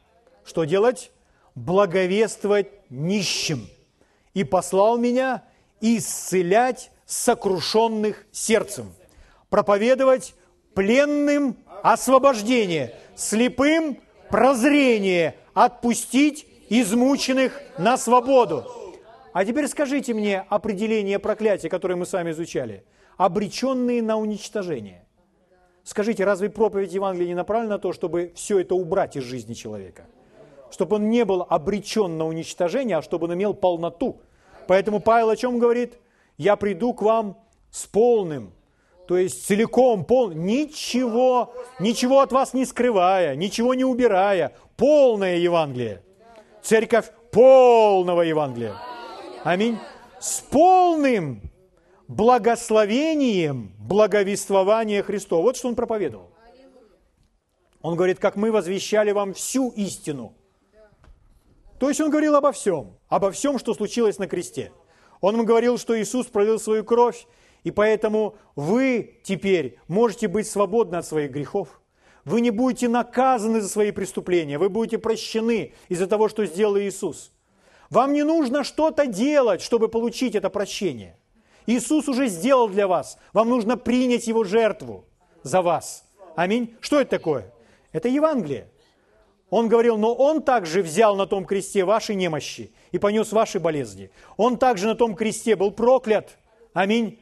Что 0.44 0.64
делать? 0.64 1.10
Благовествовать 1.54 2.68
нищим. 2.90 3.68
И 4.34 4.44
послал 4.44 4.96
меня 4.98 5.42
исцелять 5.80 6.90
сокрушенных 7.04 8.24
сердцем. 8.30 8.92
Проповедовать 9.50 10.34
пленным 10.74 11.56
освобождение, 11.82 12.94
слепым 13.14 13.98
прозрение, 14.32 15.36
отпустить 15.54 16.46
измученных 16.70 17.60
на 17.78 17.98
свободу. 17.98 18.64
А 19.32 19.44
теперь 19.44 19.68
скажите 19.68 20.14
мне 20.14 20.40
определение 20.48 21.18
проклятия, 21.18 21.68
которое 21.68 21.96
мы 21.96 22.06
с 22.06 22.12
вами 22.12 22.32
изучали– 22.32 22.84
обреченные 23.18 24.02
на 24.02 24.16
уничтожение. 24.16 25.06
Скажите, 25.84 26.24
разве 26.24 26.48
проповедь 26.48 26.92
Евангелия 26.92 27.28
не 27.28 27.34
направлена 27.34 27.74
на 27.74 27.78
то, 27.78 27.92
чтобы 27.92 28.32
все 28.34 28.60
это 28.60 28.74
убрать 28.74 29.16
из 29.16 29.24
жизни 29.24 29.52
человека? 29.52 30.06
Чтобы 30.70 30.96
он 30.96 31.10
не 31.10 31.24
был 31.24 31.46
обречен 31.48 32.16
на 32.16 32.26
уничтожение, 32.26 32.96
а 32.96 33.02
чтобы 33.02 33.26
он 33.26 33.34
имел 33.34 33.52
полноту. 33.52 34.22
Поэтому 34.66 35.00
Павел 35.00 35.28
о 35.28 35.36
чем 35.36 35.58
говорит? 35.58 35.98
Я 36.38 36.56
приду 36.56 36.94
к 36.94 37.02
вам 37.02 37.36
с 37.70 37.86
полным, 37.86 38.52
то 39.06 39.16
есть 39.16 39.46
целиком, 39.46 40.04
пол, 40.04 40.30
ничего, 40.30 41.54
ничего 41.80 42.20
от 42.20 42.32
вас 42.32 42.54
не 42.54 42.64
скрывая, 42.64 43.34
ничего 43.34 43.74
не 43.74 43.84
убирая, 43.84 44.52
полное 44.76 45.36
Евангелие. 45.36 46.02
Церковь 46.62 47.10
полного 47.32 48.22
Евангелия. 48.22 48.76
Аминь. 49.42 49.78
С 50.20 50.40
полным 50.40 51.42
благословением 52.06 53.74
благовествования 53.78 55.02
Христова. 55.02 55.42
Вот 55.42 55.56
что 55.56 55.68
он 55.68 55.74
проповедовал. 55.74 56.30
Он 57.80 57.96
говорит, 57.96 58.20
как 58.20 58.36
мы 58.36 58.52
возвещали 58.52 59.10
вам 59.10 59.34
всю 59.34 59.70
истину. 59.70 60.34
То 61.80 61.88
есть 61.88 62.00
он 62.00 62.10
говорил 62.10 62.36
обо 62.36 62.52
всем, 62.52 62.96
обо 63.08 63.32
всем, 63.32 63.58
что 63.58 63.74
случилось 63.74 64.18
на 64.18 64.28
кресте. 64.28 64.70
Он 65.20 65.44
говорил, 65.44 65.78
что 65.78 66.00
Иисус 66.00 66.26
пролил 66.26 66.60
свою 66.60 66.84
кровь, 66.84 67.26
и 67.64 67.70
поэтому 67.70 68.36
вы 68.56 69.20
теперь 69.22 69.78
можете 69.88 70.28
быть 70.28 70.46
свободны 70.46 70.96
от 70.96 71.06
своих 71.06 71.30
грехов. 71.30 71.80
Вы 72.24 72.40
не 72.40 72.50
будете 72.50 72.88
наказаны 72.88 73.60
за 73.60 73.68
свои 73.68 73.90
преступления, 73.90 74.58
вы 74.58 74.68
будете 74.68 74.98
прощены 74.98 75.74
из-за 75.88 76.06
того, 76.06 76.28
что 76.28 76.46
сделал 76.46 76.78
Иисус. 76.78 77.32
Вам 77.90 78.12
не 78.12 78.22
нужно 78.22 78.64
что-то 78.64 79.06
делать, 79.06 79.60
чтобы 79.60 79.88
получить 79.88 80.34
это 80.34 80.48
прощение. 80.50 81.18
Иисус 81.66 82.08
уже 82.08 82.28
сделал 82.28 82.68
для 82.68 82.88
вас. 82.88 83.18
Вам 83.32 83.48
нужно 83.48 83.76
принять 83.76 84.26
Его 84.26 84.44
жертву 84.44 85.04
за 85.42 85.62
вас. 85.62 86.04
Аминь. 86.34 86.74
Что 86.80 87.00
это 87.00 87.10
такое? 87.10 87.52
Это 87.92 88.08
Евангелие. 88.08 88.68
Он 89.50 89.68
говорил, 89.68 89.98
но 89.98 90.14
Он 90.14 90.42
также 90.42 90.82
взял 90.82 91.14
на 91.14 91.26
том 91.26 91.44
кресте 91.44 91.84
ваши 91.84 92.14
немощи 92.14 92.72
и 92.90 92.98
понес 92.98 93.32
ваши 93.32 93.60
болезни. 93.60 94.10
Он 94.36 94.56
также 94.56 94.86
на 94.86 94.94
том 94.94 95.14
кресте 95.14 95.56
был 95.56 95.70
проклят. 95.70 96.38
Аминь. 96.72 97.21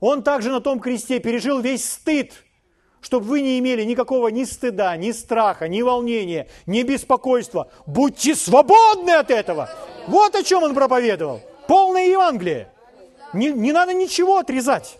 Он 0.00 0.22
также 0.22 0.50
на 0.50 0.60
том 0.60 0.80
кресте 0.80 1.20
пережил 1.20 1.60
весь 1.60 1.88
стыд, 1.88 2.44
чтобы 3.00 3.26
вы 3.26 3.40
не 3.40 3.58
имели 3.58 3.82
никакого 3.84 4.28
ни 4.28 4.44
стыда, 4.44 4.96
ни 4.96 5.12
страха, 5.12 5.68
ни 5.68 5.82
волнения, 5.82 6.48
ни 6.66 6.82
беспокойства. 6.82 7.70
Будьте 7.86 8.34
свободны 8.34 9.12
от 9.12 9.30
этого. 9.30 9.70
Вот 10.06 10.34
о 10.34 10.42
чем 10.42 10.62
он 10.64 10.74
проповедовал. 10.74 11.40
Полное 11.68 12.06
Евангелие. 12.06 12.72
Не, 13.32 13.52
не 13.52 13.72
надо 13.72 13.94
ничего 13.94 14.38
отрезать. 14.38 14.98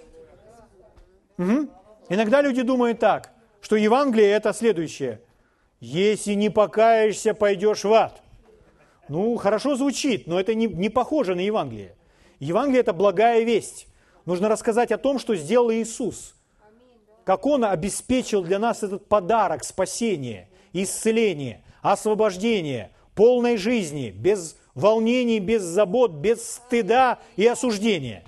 Угу. 1.38 1.68
Иногда 2.08 2.40
люди 2.40 2.62
думают 2.62 2.98
так, 2.98 3.32
что 3.60 3.76
Евангелие 3.76 4.30
это 4.30 4.52
следующее. 4.52 5.20
Если 5.80 6.32
не 6.32 6.48
покаешься, 6.48 7.34
пойдешь 7.34 7.84
в 7.84 7.92
ад. 7.92 8.22
Ну, 9.08 9.36
хорошо 9.36 9.76
звучит, 9.76 10.26
но 10.26 10.40
это 10.40 10.54
не, 10.54 10.66
не 10.66 10.88
похоже 10.88 11.34
на 11.34 11.40
Евангелие. 11.40 11.94
Евангелие– 12.40 12.80
это 12.82 12.92
благая 12.92 13.42
весть. 13.42 13.86
Нужно 14.26 14.49
рассказать 14.49 14.90
о 14.90 14.99
том, 14.99 15.21
что 15.21 15.37
сделал 15.37 15.71
Иисус. 15.73 16.35
Как 17.25 17.47
Он 17.47 17.64
обеспечил 17.64 18.42
для 18.42 18.59
нас 18.59 18.83
этот 18.83 19.09
подарок 19.09 19.64
спасения, 19.64 20.49
исцеления, 20.73 21.64
освобождения, 21.80 22.90
полной 23.14 23.56
жизни, 23.56 24.11
без 24.11 24.56
волнений, 24.75 25.38
без 25.38 25.62
забот, 25.62 26.12
без 26.12 26.56
стыда 26.56 27.21
и 27.37 27.47
осуждения. 27.47 28.25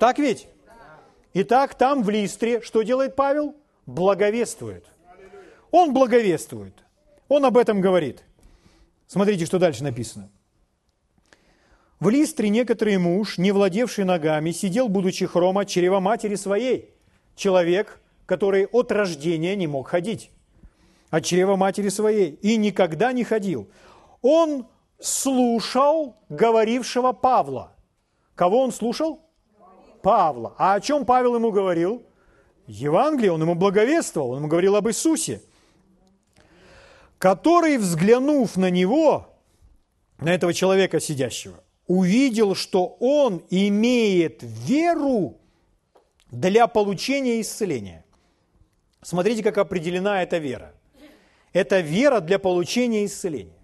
Так 0.00 0.18
ведь? 0.18 0.48
Итак, 1.34 1.74
там 1.74 2.02
в 2.02 2.10
Листре 2.10 2.62
что 2.62 2.82
делает 2.82 3.14
Павел? 3.14 3.54
Благовествует. 3.86 4.86
Он 5.70 5.92
благовествует. 5.92 6.74
Он 7.28 7.44
об 7.44 7.56
этом 7.56 7.80
говорит. 7.80 8.22
Смотрите, 9.06 9.46
что 9.46 9.58
дальше 9.58 9.84
написано. 9.84 10.30
В 11.98 12.10
Листре 12.10 12.50
некоторый 12.50 12.98
муж, 12.98 13.38
не 13.38 13.52
владевший 13.52 14.04
ногами, 14.04 14.50
сидел, 14.50 14.88
будучи 14.88 15.26
хрома, 15.26 15.64
чрева 15.64 16.00
матери 16.00 16.34
своей. 16.34 16.94
Человек, 17.34 18.00
который 18.26 18.66
от 18.66 18.92
рождения 18.92 19.56
не 19.56 19.66
мог 19.66 19.88
ходить. 19.88 20.30
От 21.10 21.24
чрева 21.24 21.56
матери 21.56 21.88
своей. 21.88 22.32
И 22.42 22.58
никогда 22.58 23.12
не 23.12 23.24
ходил. 23.24 23.68
Он 24.20 24.66
слушал 25.00 26.16
говорившего 26.28 27.12
Павла. 27.12 27.72
Кого 28.34 28.62
он 28.62 28.72
слушал? 28.72 29.20
Павла. 30.02 30.54
А 30.58 30.74
о 30.74 30.80
чем 30.80 31.06
Павел 31.06 31.34
ему 31.36 31.50
говорил? 31.50 32.02
Евангелие, 32.66 33.32
он 33.32 33.40
ему 33.42 33.54
благовествовал, 33.54 34.30
он 34.30 34.38
ему 34.38 34.48
говорил 34.48 34.76
об 34.76 34.88
Иисусе, 34.88 35.40
который, 37.18 37.78
взглянув 37.78 38.56
на 38.56 38.70
него, 38.70 39.28
на 40.18 40.34
этого 40.34 40.52
человека 40.52 40.98
сидящего, 40.98 41.54
увидел, 41.86 42.54
что 42.54 42.96
он 43.00 43.44
имеет 43.50 44.40
веру 44.42 45.38
для 46.30 46.66
получения 46.66 47.40
исцеления. 47.40 48.04
Смотрите, 49.02 49.42
как 49.42 49.58
определена 49.58 50.22
эта 50.22 50.38
вера. 50.38 50.74
Это 51.52 51.80
вера 51.80 52.20
для 52.20 52.38
получения 52.38 53.04
исцеления. 53.04 53.56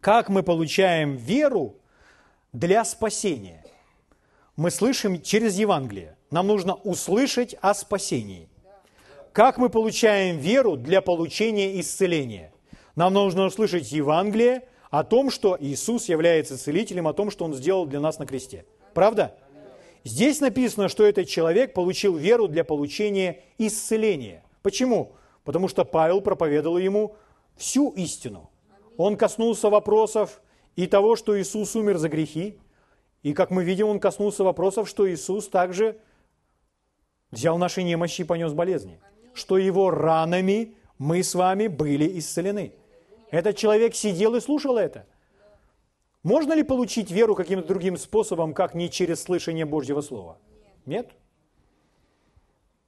Как 0.00 0.28
мы 0.28 0.42
получаем 0.42 1.16
веру 1.16 1.76
для 2.52 2.84
спасения? 2.84 3.64
Мы 4.56 4.70
слышим 4.70 5.22
через 5.22 5.56
Евангелие. 5.56 6.16
Нам 6.30 6.48
нужно 6.48 6.74
услышать 6.74 7.54
о 7.60 7.72
спасении. 7.72 8.48
Как 9.32 9.56
мы 9.56 9.70
получаем 9.70 10.38
веру 10.38 10.76
для 10.76 11.00
получения 11.00 11.80
исцеления? 11.80 12.52
Нам 12.96 13.14
нужно 13.14 13.44
услышать 13.46 13.90
Евангелие 13.92 14.68
о 14.92 15.04
том, 15.04 15.30
что 15.30 15.56
Иисус 15.58 16.10
является 16.10 16.58
целителем, 16.58 17.08
о 17.08 17.14
том, 17.14 17.30
что 17.30 17.46
Он 17.46 17.54
сделал 17.54 17.86
для 17.86 17.98
нас 17.98 18.18
на 18.18 18.26
кресте. 18.26 18.66
Правда? 18.92 19.34
Здесь 20.04 20.40
написано, 20.40 20.90
что 20.90 21.02
этот 21.04 21.26
человек 21.28 21.72
получил 21.72 22.14
веру 22.14 22.46
для 22.46 22.62
получения 22.62 23.40
исцеления. 23.56 24.44
Почему? 24.62 25.12
Потому 25.44 25.68
что 25.68 25.86
Павел 25.86 26.20
проповедовал 26.20 26.76
ему 26.76 27.16
всю 27.56 27.88
истину. 27.92 28.50
Он 28.98 29.16
коснулся 29.16 29.70
вопросов 29.70 30.42
и 30.76 30.86
того, 30.86 31.16
что 31.16 31.40
Иисус 31.40 31.74
умер 31.74 31.96
за 31.96 32.10
грехи, 32.10 32.58
и, 33.22 33.32
как 33.32 33.50
мы 33.50 33.64
видим, 33.64 33.88
он 33.88 33.98
коснулся 33.98 34.44
вопросов, 34.44 34.90
что 34.90 35.10
Иисус 35.10 35.48
также 35.48 35.96
взял 37.30 37.56
наши 37.56 37.82
немощи 37.82 38.20
и 38.20 38.24
понес 38.24 38.52
болезни, 38.52 39.00
что 39.32 39.56
его 39.56 39.90
ранами 39.90 40.74
мы 40.98 41.22
с 41.22 41.34
вами 41.34 41.68
были 41.68 42.18
исцелены. 42.18 42.74
Этот 43.32 43.56
человек 43.56 43.94
сидел 43.94 44.34
и 44.34 44.40
слушал 44.40 44.76
это. 44.76 45.06
Можно 46.22 46.52
ли 46.52 46.62
получить 46.62 47.10
веру 47.10 47.34
каким-то 47.34 47.66
другим 47.66 47.96
способом, 47.96 48.52
как 48.52 48.74
не 48.74 48.90
через 48.90 49.22
слышание 49.22 49.64
Божьего 49.64 50.02
Слова? 50.02 50.36
Нет. 50.84 51.10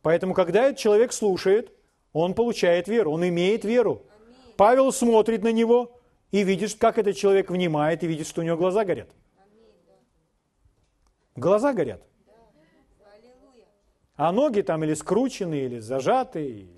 Поэтому, 0.03 0.35
когда 0.35 0.65
этот 0.65 0.79
человек 0.79 1.15
слушает, 1.15 1.73
он 2.13 2.35
получает 2.35 2.89
веру, 2.89 3.13
он 3.13 3.27
имеет 3.27 3.65
веру. 3.65 4.03
Павел 4.59 4.93
смотрит 4.93 5.43
на 5.43 5.51
него 5.51 5.99
и 6.31 6.45
видит, 6.45 6.75
как 6.75 6.99
этот 6.99 7.17
человек 7.17 7.51
внимает, 7.51 8.05
и 8.05 8.07
видит, 8.07 8.27
что 8.27 8.43
у 8.43 8.45
него 8.45 8.59
глаза 8.59 8.85
горят. 8.85 9.09
Глаза 11.37 11.73
горят. 11.73 12.03
А 14.17 14.31
ноги 14.31 14.61
там 14.61 14.85
или 14.85 14.93
скручены, 14.93 15.55
или 15.55 15.79
зажаты, 15.79 16.69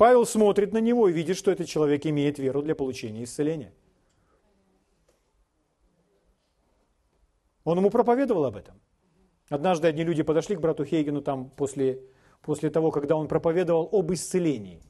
Павел 0.00 0.24
смотрит 0.24 0.72
на 0.72 0.78
него 0.78 1.08
и 1.08 1.12
видит, 1.12 1.36
что 1.36 1.50
этот 1.50 1.68
человек 1.68 2.06
имеет 2.06 2.38
веру 2.38 2.62
для 2.62 2.74
получения 2.74 3.22
исцеления. 3.22 3.74
Он 7.64 7.76
ему 7.76 7.90
проповедовал 7.90 8.46
об 8.46 8.56
этом. 8.56 8.80
Однажды 9.50 9.88
одни 9.88 10.02
люди 10.02 10.22
подошли 10.22 10.56
к 10.56 10.60
брату 10.60 10.86
Хейгену 10.86 11.20
там 11.20 11.50
после, 11.50 12.00
после 12.40 12.70
того, 12.70 12.90
когда 12.90 13.14
он 13.14 13.28
проповедовал 13.28 13.90
об 13.92 14.10
исцелении. 14.10 14.80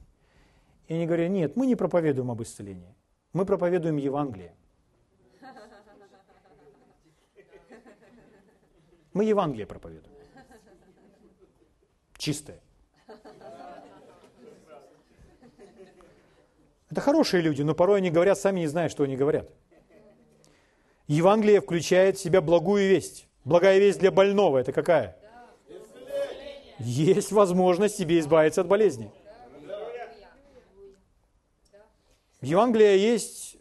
И 0.87 0.93
они 0.93 1.05
говорят, 1.05 1.29
нет, 1.29 1.57
мы 1.57 1.67
не 1.67 1.75
проповедуем 1.75 2.31
об 2.31 2.41
исцелении. 2.41 2.95
Мы 3.33 3.45
проповедуем 3.45 3.97
Евангелие. 3.97 4.55
Мы 9.11 9.25
Евангелие 9.25 9.67
проповедуем. 9.67 10.15
Чистое. 12.17 12.61
Это 16.91 16.99
хорошие 16.99 17.41
люди, 17.41 17.61
но 17.61 17.73
порой 17.73 17.99
они 17.99 18.11
говорят, 18.11 18.37
сами 18.37 18.59
не 18.59 18.67
зная, 18.67 18.89
что 18.89 19.03
они 19.03 19.15
говорят. 19.15 19.49
Евангелие 21.07 21.61
включает 21.61 22.17
в 22.17 22.21
себя 22.21 22.41
благую 22.41 22.89
весть. 22.89 23.27
Благая 23.45 23.79
весть 23.79 23.99
для 23.99 24.11
больного– 24.11 24.57
это 24.59 24.73
какая? 24.73 25.17
Есть 26.79 27.31
возможность 27.31 27.97
тебе 27.97 28.19
избавиться 28.19 28.61
от 28.61 28.67
болезни. 28.67 29.09
В 32.41 32.45
Евангелии 32.45 32.97
есть 32.97 33.55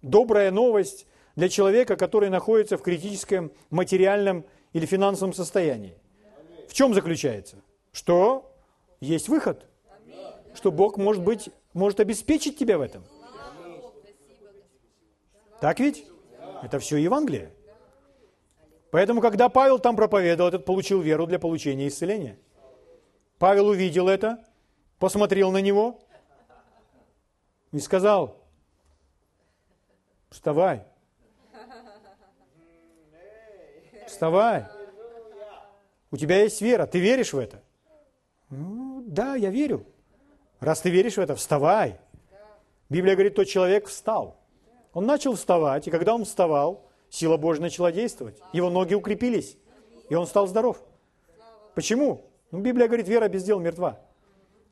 добрая 0.00 0.50
новость 0.50 1.06
для 1.36 1.48
человека, 1.48 1.96
который 1.96 2.30
находится 2.30 2.78
в 2.78 2.82
критическом 2.82 3.52
материальном 3.68 4.46
или 4.72 4.86
финансовом 4.86 5.34
состоянии. 5.34 5.98
В 6.68 6.72
чем 6.72 6.94
заключается? 6.94 7.56
Что 7.92 8.54
есть 9.00 9.28
выход. 9.28 9.66
Что 10.54 10.72
Бог 10.72 10.96
может 10.96 11.22
быть 11.22 11.50
может 11.72 12.00
обеспечить 12.00 12.58
тебя 12.58 12.78
в 12.78 12.80
этом. 12.80 13.04
Так 15.60 15.78
ведь? 15.80 16.06
Это 16.62 16.78
все 16.78 16.96
Евангелие. 16.96 17.52
Поэтому, 18.90 19.20
когда 19.20 19.48
Павел 19.48 19.78
там 19.78 19.94
проповедовал, 19.96 20.48
этот 20.48 20.64
получил 20.64 21.00
веру 21.00 21.26
для 21.26 21.38
получения 21.38 21.88
исцеления. 21.88 22.38
Павел 23.38 23.68
увидел 23.68 24.08
это, 24.08 24.44
посмотрел 24.98 25.50
на 25.52 25.58
него 25.58 26.00
и 27.72 27.78
сказал, 27.78 28.36
вставай, 30.28 30.84
вставай, 34.06 34.66
у 36.10 36.16
тебя 36.16 36.42
есть 36.42 36.60
вера, 36.60 36.86
ты 36.86 36.98
веришь 36.98 37.32
в 37.32 37.38
это? 37.38 37.62
Ну, 38.50 39.04
да, 39.06 39.36
я 39.36 39.50
верю. 39.50 39.86
Раз 40.60 40.80
ты 40.80 40.90
веришь 40.90 41.16
в 41.16 41.20
это, 41.20 41.34
вставай. 41.34 41.98
Библия 42.88 43.14
говорит, 43.14 43.34
тот 43.34 43.48
человек 43.48 43.88
встал. 43.88 44.36
Он 44.92 45.06
начал 45.06 45.34
вставать, 45.34 45.86
и 45.88 45.90
когда 45.90 46.14
он 46.14 46.24
вставал, 46.24 46.84
сила 47.08 47.36
Божья 47.36 47.62
начала 47.62 47.92
действовать. 47.92 48.38
Его 48.52 48.68
ноги 48.70 48.94
укрепились, 48.94 49.56
и 50.08 50.14
он 50.14 50.26
стал 50.26 50.46
здоров. 50.46 50.82
Почему? 51.74 52.26
Ну, 52.50 52.60
Библия 52.60 52.88
говорит, 52.88 53.08
вера 53.08 53.28
без 53.28 53.44
дел 53.44 53.60
мертва. 53.60 54.00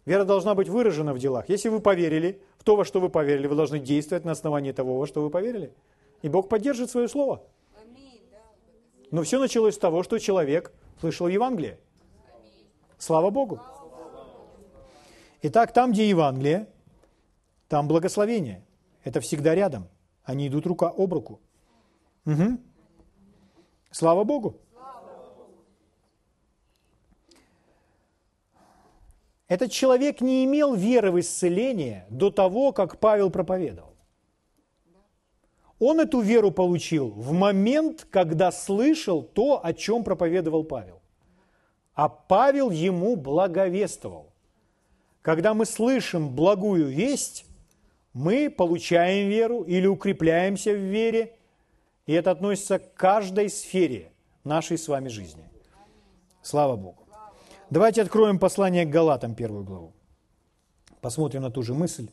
Вера 0.04 0.24
должна 0.24 0.54
быть 0.54 0.68
выражена 0.68 1.12
в 1.12 1.18
делах. 1.18 1.48
Если 1.48 1.68
вы 1.68 1.80
поверили 1.80 2.42
в 2.58 2.64
то, 2.64 2.76
во 2.76 2.84
что 2.84 2.98
вы 3.00 3.08
поверили, 3.08 3.46
вы 3.46 3.54
должны 3.54 3.78
действовать 3.78 4.24
на 4.24 4.32
основании 4.32 4.72
того, 4.72 4.98
во 4.98 5.06
что 5.06 5.22
вы 5.22 5.30
поверили. 5.30 5.72
И 6.22 6.28
Бог 6.28 6.48
поддержит 6.48 6.90
свое 6.90 7.08
слово. 7.08 7.42
Но 9.10 9.22
все 9.22 9.38
началось 9.38 9.76
с 9.76 9.78
того, 9.78 10.02
что 10.02 10.18
человек 10.18 10.72
слышал 11.00 11.28
Евангелие. 11.28 11.78
Слава 12.98 13.30
Богу. 13.30 13.60
Итак, 15.42 15.72
там, 15.72 15.92
где 15.92 16.08
Евангелие, 16.08 16.68
там 17.68 17.86
благословение. 17.86 18.64
Это 19.04 19.20
всегда 19.20 19.54
рядом. 19.54 19.88
Они 20.24 20.48
идут 20.48 20.66
рука 20.66 20.88
об 20.88 21.12
руку. 21.12 21.40
Угу. 22.26 22.58
Слава 23.90 24.24
Богу. 24.24 24.56
Этот 29.46 29.72
человек 29.72 30.20
не 30.20 30.44
имел 30.44 30.74
веры 30.74 31.10
в 31.10 31.18
исцеление 31.20 32.04
до 32.10 32.30
того, 32.30 32.72
как 32.72 32.98
Павел 32.98 33.30
проповедовал. 33.30 33.96
Он 35.78 36.00
эту 36.00 36.20
веру 36.20 36.50
получил 36.50 37.10
в 37.10 37.32
момент, 37.32 38.06
когда 38.10 38.50
слышал 38.50 39.22
то, 39.22 39.64
о 39.64 39.72
чем 39.72 40.04
проповедовал 40.04 40.64
Павел. 40.64 41.00
А 41.94 42.08
Павел 42.08 42.70
ему 42.70 43.16
благовествовал. 43.16 44.27
Когда 45.28 45.52
мы 45.52 45.66
слышим 45.66 46.34
благую 46.34 46.88
весть, 46.88 47.44
мы 48.14 48.48
получаем 48.48 49.28
веру 49.28 49.60
или 49.60 49.86
укрепляемся 49.86 50.72
в 50.72 50.78
вере, 50.78 51.36
и 52.06 52.14
это 52.14 52.30
относится 52.30 52.78
к 52.78 52.94
каждой 52.94 53.50
сфере 53.50 54.10
нашей 54.44 54.78
с 54.78 54.88
вами 54.88 55.08
жизни. 55.08 55.44
Слава 56.40 56.76
Богу. 56.76 57.02
Давайте 57.68 58.00
откроем 58.00 58.38
послание 58.38 58.86
к 58.86 58.88
Галатам, 58.88 59.34
первую 59.34 59.64
главу. 59.64 59.92
Посмотрим 61.02 61.42
на 61.42 61.50
ту 61.50 61.62
же 61.62 61.74
мысль. 61.74 62.08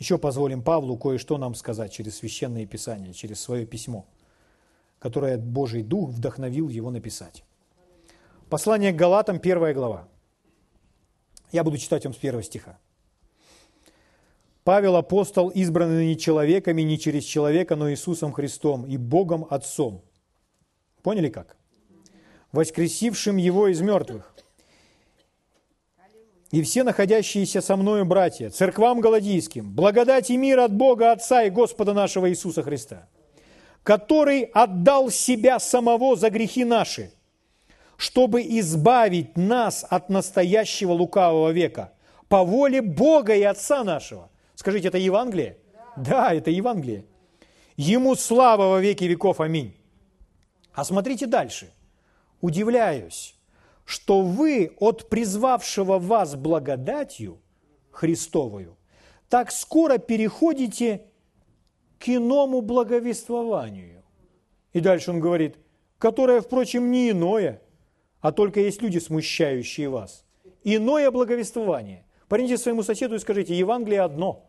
Еще 0.00 0.18
позволим 0.18 0.64
Павлу 0.64 0.96
кое-что 0.96 1.38
нам 1.38 1.54
сказать 1.54 1.92
через 1.92 2.16
священное 2.16 2.66
писание, 2.66 3.14
через 3.14 3.40
свое 3.40 3.66
письмо, 3.66 4.04
которое 4.98 5.38
Божий 5.38 5.84
Дух 5.84 6.10
вдохновил 6.10 6.68
его 6.68 6.90
написать. 6.90 7.44
Послание 8.50 8.90
к 8.90 8.96
Галатам, 8.96 9.38
первая 9.38 9.74
глава. 9.74 10.08
Я 11.52 11.64
буду 11.64 11.78
читать 11.78 12.04
вам 12.04 12.14
с 12.14 12.18
первого 12.18 12.42
стиха. 12.42 12.78
Павел 14.64 14.96
апостол, 14.96 15.48
избранный 15.48 16.08
не 16.08 16.18
человеками, 16.18 16.82
не 16.82 16.98
через 16.98 17.24
человека, 17.24 17.74
но 17.74 17.90
Иисусом 17.90 18.32
Христом 18.32 18.84
и 18.84 18.98
Богом 18.98 19.46
Отцом. 19.48 20.02
Поняли 21.02 21.30
как? 21.30 21.56
Воскресившим 22.52 23.38
его 23.38 23.68
из 23.68 23.80
мертвых. 23.80 24.34
И 26.50 26.62
все 26.62 26.82
находящиеся 26.82 27.60
со 27.60 27.76
мною 27.76 28.04
братья, 28.04 28.50
церквам 28.50 29.00
галадийским, 29.00 29.70
благодать 29.70 30.30
и 30.30 30.36
мир 30.36 30.60
от 30.60 30.74
Бога 30.74 31.12
Отца 31.12 31.44
и 31.44 31.50
Господа 31.50 31.92
нашего 31.92 32.30
Иисуса 32.30 32.62
Христа, 32.62 33.08
который 33.82 34.42
отдал 34.42 35.10
себя 35.10 35.60
самого 35.60 36.16
за 36.16 36.30
грехи 36.30 36.64
наши, 36.64 37.10
чтобы 37.98 38.42
избавить 38.42 39.36
нас 39.36 39.84
от 39.90 40.08
настоящего 40.08 40.92
лукавого 40.92 41.50
века, 41.50 41.92
по 42.28 42.44
воле 42.44 42.80
Бога 42.80 43.34
и 43.34 43.42
Отца 43.42 43.82
нашего. 43.82 44.30
Скажите, 44.54 44.88
это 44.88 44.98
Евангелие? 44.98 45.58
Да, 45.96 46.28
да 46.28 46.32
это 46.32 46.50
Евангелие. 46.50 47.04
Ему 47.76 48.14
слава 48.14 48.68
во 48.70 48.80
веки 48.80 49.02
веков. 49.02 49.40
Аминь. 49.40 49.76
А 50.72 50.84
смотрите 50.84 51.26
дальше. 51.26 51.72
Удивляюсь, 52.40 53.34
что 53.84 54.20
вы 54.20 54.76
от 54.78 55.08
призвавшего 55.08 55.98
вас 55.98 56.36
благодатью 56.36 57.40
Христовую 57.90 58.76
так 59.28 59.50
скоро 59.50 59.98
переходите 59.98 61.02
к 61.98 62.08
иному 62.08 62.60
благовествованию. 62.60 64.04
И 64.72 64.78
дальше 64.78 65.10
он 65.10 65.18
говорит, 65.18 65.56
которое, 65.98 66.40
впрочем, 66.40 66.92
не 66.92 67.10
иное, 67.10 67.60
а 68.20 68.32
только 68.32 68.60
есть 68.60 68.82
люди, 68.82 68.98
смущающие 68.98 69.88
вас. 69.88 70.24
Иное 70.64 71.10
благовествование. 71.10 72.04
Парните 72.28 72.58
своему 72.58 72.82
соседу 72.82 73.14
и 73.14 73.18
скажите, 73.18 73.54
Евангелие 73.54 74.02
одно. 74.02 74.44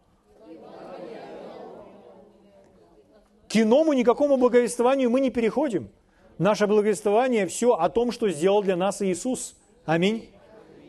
К 3.47 3.55
иному 3.55 3.93
никакому 3.93 4.37
благовествованию 4.37 5.09
мы 5.09 5.21
не 5.21 5.31
переходим. 5.31 5.89
Наше 6.37 6.67
благовествование 6.67 7.47
все 7.47 7.73
о 7.73 7.89
том, 7.89 8.11
что 8.11 8.29
сделал 8.29 8.61
для 8.61 8.75
нас 8.75 9.01
Иисус. 9.01 9.55
Аминь. 9.85 10.29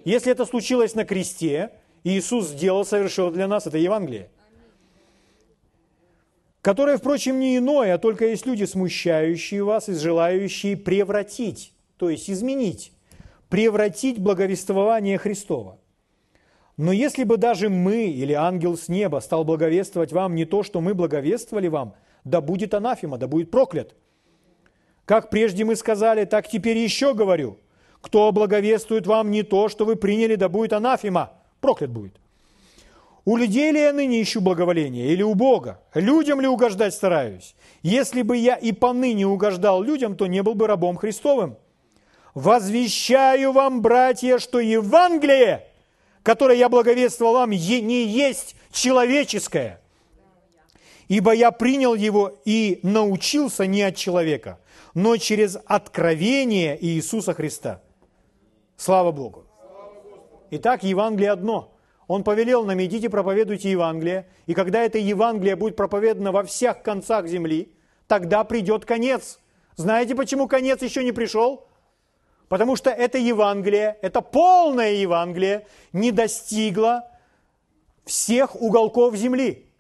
Если 0.05 0.31
это 0.31 0.45
случилось 0.45 0.95
на 0.95 1.05
кресте, 1.05 1.73
Иисус 2.05 2.49
сделал, 2.49 2.85
совершил 2.85 3.31
для 3.31 3.47
нас, 3.47 3.67
это 3.67 3.79
Евангелие. 3.79 4.31
Которое, 6.63 6.99
впрочем, 6.99 7.41
не 7.41 7.57
иное, 7.57 7.95
а 7.95 7.99
только 7.99 8.27
есть 8.27 8.45
люди, 8.47 8.65
смущающие 8.65 9.65
вас 9.65 9.89
и 9.89 9.95
желающие 9.95 10.77
превратить, 10.77 11.73
то 12.01 12.11
есть 12.11 12.29
изменить, 12.29 12.93
превратить 13.49 14.19
благовествование 14.19 15.19
Христова. 15.19 15.79
Но 16.77 16.91
если 16.91 17.23
бы 17.23 17.37
даже 17.37 17.69
мы 17.69 18.07
или 18.07 18.33
ангел 18.33 18.77
с 18.77 18.89
неба 18.89 19.21
стал 19.21 19.45
благовествовать 19.45 20.13
вам 20.13 20.35
не 20.35 20.45
то, 20.47 20.65
что 20.65 20.81
мы 20.81 20.95
благовествовали 20.95 21.69
вам, 21.69 21.95
да 22.25 22.41
будет 22.41 22.75
анафема, 22.75 23.19
да 23.19 23.29
будет 23.29 23.53
проклят– 23.53 23.95
как 25.11 25.29
прежде 25.29 25.65
мы 25.65 25.75
сказали, 25.75 26.25
так 26.25 26.47
теперь 26.47 26.79
еще 26.79 27.15
говорю. 27.15 27.59
Кто 28.01 28.31
благовествует 28.31 29.09
вам 29.09 29.33
не 29.33 29.43
то, 29.43 29.69
что 29.69 29.85
вы 29.85 29.97
приняли, 29.97 30.37
да 30.37 30.49
будет 30.49 30.73
анафема, 30.73 31.33
проклят 31.61 31.91
будет. 31.91 32.15
У 33.25 33.37
людей 33.37 33.73
ли 33.73 33.81
я 33.81 33.93
ныне 33.93 34.23
ищу 34.23 34.41
благоволения, 34.41 35.09
или 35.09 35.25
у 35.25 35.35
Бога? 35.35 35.81
Людям 35.95 36.41
ли 36.41 36.47
угождать 36.47 36.95
стараюсь? 36.95 37.57
Если 37.83 38.23
бы 38.23 38.37
я 38.37 38.55
и 38.55 38.71
поныне 38.71 39.27
угождал 39.27 39.83
людям, 39.83 40.15
то 40.15 40.29
не 40.29 40.45
был 40.45 40.55
бы 40.55 40.69
рабом 40.69 40.97
Христовым. 40.97 41.57
Возвещаю 42.35 43.53
вам, 43.53 43.83
братья, 43.83 44.39
что 44.39 44.61
Евангелие, 44.61 45.67
которое 46.23 46.57
я 46.57 46.69
благовествовал 46.69 47.35
вам, 47.35 47.51
не 47.51 48.05
есть 48.05 48.55
человеческое. 48.73 49.81
Ибо 51.09 51.33
я 51.33 51.51
принял 51.51 51.95
его 51.95 52.39
и 52.45 52.79
научился 52.85 53.67
не 53.67 53.83
от 53.83 53.97
человека, 53.97 54.61
но 54.95 55.17
через 55.17 55.59
откровение 55.67 56.79
Иисуса 56.85 57.35
Христа. 57.35 57.83
Слава 58.77 59.11
Богу! 59.11 59.45
Итак, 60.53 60.85
Евангелие 60.85 61.33
одно. 61.33 61.75
Он 62.07 62.25
повелел 62.25 62.65
нам, 62.65 62.83
идите 62.83 63.09
проповедуйте 63.09 63.71
Евангелие, 63.71 64.29
и 64.47 64.55
когда 64.55 64.83
это 64.83 64.99
Евангелие 64.99 65.55
будет 65.55 65.77
проповедано 65.77 66.33
во 66.33 66.43
всех 66.43 66.83
концах 66.83 67.27
земли, 67.27 67.73
тогда 68.09 68.43
придет 68.43 68.85
конец. 68.85 69.39
Знаете, 69.77 70.17
почему 70.17 70.49
конец 70.49 70.83
еще 70.83 71.05
не 71.05 71.13
пришел? 71.13 71.69
Потому 72.51 72.77
что 72.77 72.91
это 72.91 73.17
Евангелие, 73.17 73.97
это 74.03 74.21
полное 74.21 74.93
Евангелие 74.93 75.67
не 75.95 76.13
достигло 76.13 77.09
всех 78.05 78.61
уголков 78.61 79.17
земли. 79.17 79.73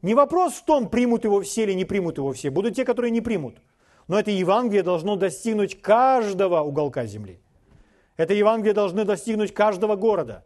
Не 0.00 0.14
вопрос 0.14 0.54
в 0.54 0.64
том, 0.64 0.88
примут 0.88 1.24
его 1.24 1.42
все 1.42 1.64
или 1.64 1.74
не 1.74 1.84
примут 1.84 2.16
его 2.16 2.32
все. 2.32 2.48
Будут 2.48 2.74
те, 2.74 2.86
которые 2.86 3.10
не 3.10 3.20
примут– 3.20 3.56
но 4.08 4.18
это 4.18 4.30
Евангелие 4.30 4.82
должно 4.82 5.16
достигнуть 5.16 5.80
каждого 5.80 6.60
уголка 6.60 7.06
земли. 7.06 7.40
Это 8.16 8.34
Евангелие 8.34 8.74
должно 8.74 9.04
достигнуть 9.04 9.54
каждого 9.54 9.96
города. 9.96 10.44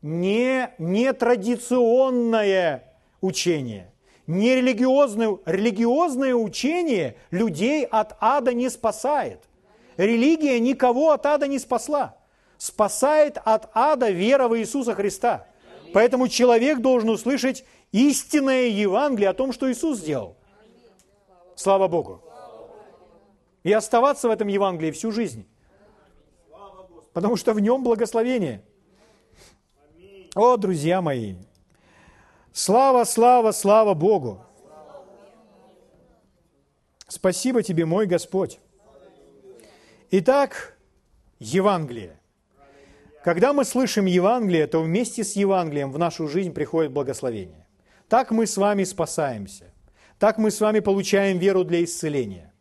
Не, 0.00 0.70
не 0.78 1.12
традиционное 1.12 2.96
учение, 3.20 3.92
не 4.30 4.54
религиозное, 4.54 5.38
религиозное 5.44 6.34
учение 6.34 7.16
людей 7.32 7.84
от 7.84 8.16
ада 8.20 8.54
не 8.54 8.70
спасает. 8.70 9.42
Религия 9.96 10.60
никого 10.60 11.10
от 11.10 11.26
ада 11.26 11.48
не 11.48 11.58
спасла. 11.58 12.16
Спасает 12.56 13.38
от 13.44 13.68
ада 13.74 14.10
вера 14.10 14.46
в 14.46 14.56
Иисуса 14.56 14.94
Христа. 14.94 15.48
Поэтому 15.92 16.28
человек 16.28 16.78
должен 16.78 17.10
услышать 17.10 17.64
истинное 17.90 18.68
Евангелие 18.68 19.30
о 19.30 19.34
том, 19.34 19.52
что 19.52 19.70
Иисус 19.70 19.98
сделал. 19.98 20.36
Слава 21.56 21.88
Богу. 21.88 22.22
И 23.64 23.72
оставаться 23.72 24.28
в 24.28 24.30
этом 24.30 24.46
Евангелии 24.46 24.92
всю 24.92 25.10
жизнь. 25.10 25.44
Потому 27.12 27.34
что 27.34 27.52
в 27.52 27.58
нем 27.58 27.82
благословение. 27.82 28.62
О, 30.36 30.56
друзья 30.56 31.02
мои, 31.02 31.34
слава, 32.52 33.04
слава, 33.04 33.52
слава 33.52 33.94
Богу. 33.94 34.44
Спасибо 37.08 37.62
тебе, 37.62 37.86
мой 37.86 38.06
Господь. 38.06 38.60
Итак, 40.10 40.78
Евангелие. 41.38 42.18
Когда 43.24 43.52
мы 43.52 43.64
слышим 43.64 44.06
Евангелие, 44.06 44.66
то 44.66 44.80
вместе 44.80 45.24
с 45.24 45.36
Евангелием 45.36 45.92
в 45.92 45.98
нашу 45.98 46.28
жизнь 46.28 46.52
приходит 46.52 46.92
благословение. 46.92 47.66
Так 48.08 48.30
мы 48.30 48.46
с 48.46 48.56
вами 48.56 48.84
спасаемся. 48.84 49.72
Так 50.18 50.38
мы 50.38 50.50
с 50.50 50.60
вами 50.60 50.80
получаем 50.80 51.38
веру 51.38 51.64
для 51.64 51.84
исцеления. 51.84 52.52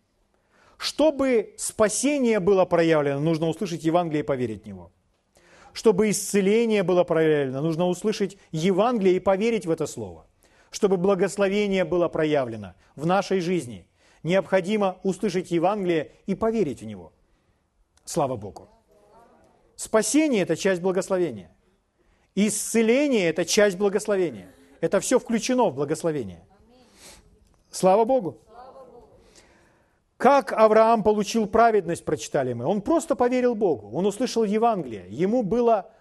Чтобы 0.77 1.53
спасение 1.57 2.39
было 2.39 2.65
проявлено, 2.65 3.19
нужно 3.19 3.47
услышать 3.47 3.83
Евангелие 3.83 4.23
и 4.23 4.25
поверить 4.25 4.63
в 4.63 4.65
него. 4.65 4.91
Чтобы 5.73 6.09
исцеление 6.09 6.83
было 6.83 7.03
проявлено, 7.03 7.61
нужно 7.61 7.87
услышать 7.87 8.37
Евангелие 8.51 9.15
и 9.15 9.19
поверить 9.19 9.65
в 9.65 9.71
это 9.71 9.87
слово. 9.87 10.25
Чтобы 10.71 10.97
благословение 10.97 11.83
было 11.83 12.07
проявлено 12.07 12.73
в 12.95 13.05
нашей 13.05 13.39
жизни, 13.39 13.87
необходимо 14.23 14.99
услышать 15.03 15.51
Евангелие 15.51 16.11
и 16.27 16.35
поверить 16.35 16.81
в 16.81 16.85
него. 16.85 17.11
Слава 18.05 18.35
Богу. 18.35 18.69
Спасение– 19.75 20.41
это 20.43 20.55
часть 20.55 20.81
благословения. 20.81 21.51
Исцеление– 22.35 23.29
это 23.29 23.45
часть 23.45 23.77
благословения. 23.77 24.51
Это 24.81 24.99
все 24.99 25.19
включено 25.19 25.69
в 25.69 25.75
благословение. 25.75 26.45
Слава 27.71 28.05
Богу. 28.05 28.39
Как 30.19 30.51
Авраам 30.51 31.01
получил 31.01 31.47
праведность, 31.47 32.03
прочитали 32.03 32.51
мы. 32.51 32.65
Он 32.65 32.81
просто 32.81 33.15
поверил 33.15 33.55
Богу. 33.55 33.89
Он 33.97 34.05
услышал 34.05 34.43
Евангелие. 34.43 35.05
Ему 35.09 35.43
было 35.43 35.91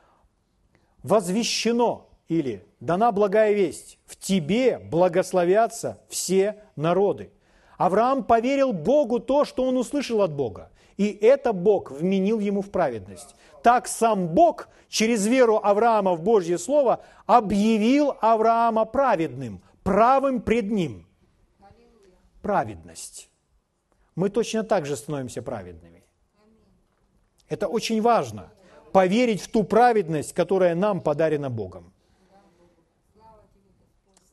возвещено 1.04 2.08
или 2.26 2.66
дана 2.80 3.12
благая 3.12 3.52
весть. 3.52 4.00
В 4.06 4.16
тебе 4.16 4.80
благословятся 4.80 6.00
все 6.08 6.64
народы. 6.74 7.30
Авраам 7.76 8.24
поверил 8.24 8.72
Богу 8.72 9.20
то, 9.20 9.44
что 9.44 9.62
он 9.62 9.76
услышал 9.76 10.20
от 10.20 10.32
Бога. 10.32 10.72
И 10.96 11.16
это 11.22 11.52
Бог 11.52 11.92
вменил 11.92 12.40
ему 12.40 12.60
в 12.60 12.72
праведность. 12.72 13.36
Так 13.62 13.86
сам 13.86 14.26
Бог 14.26 14.68
через 14.88 15.28
веру 15.28 15.60
Авраама 15.62 16.14
в 16.14 16.22
Божье 16.22 16.58
Слово 16.58 17.04
объявил 17.26 18.16
Авраама 18.20 18.84
праведным, 18.84 19.62
правым 19.84 20.40
пред 20.40 20.72
ним– 20.72 21.06
праведность. 22.42 23.28
Мы 24.18 24.30
точно 24.30 24.64
так 24.64 24.84
же 24.84 24.96
становимся 24.96 25.42
праведными. 25.42 26.02
Это 27.48 27.68
очень 27.68 28.02
важно. 28.02 28.50
Поверить 28.90 29.40
в 29.40 29.48
ту 29.48 29.62
праведность, 29.62 30.32
которая 30.32 30.74
нам 30.74 31.00
подарена 31.00 31.50
Богом. 31.50 31.92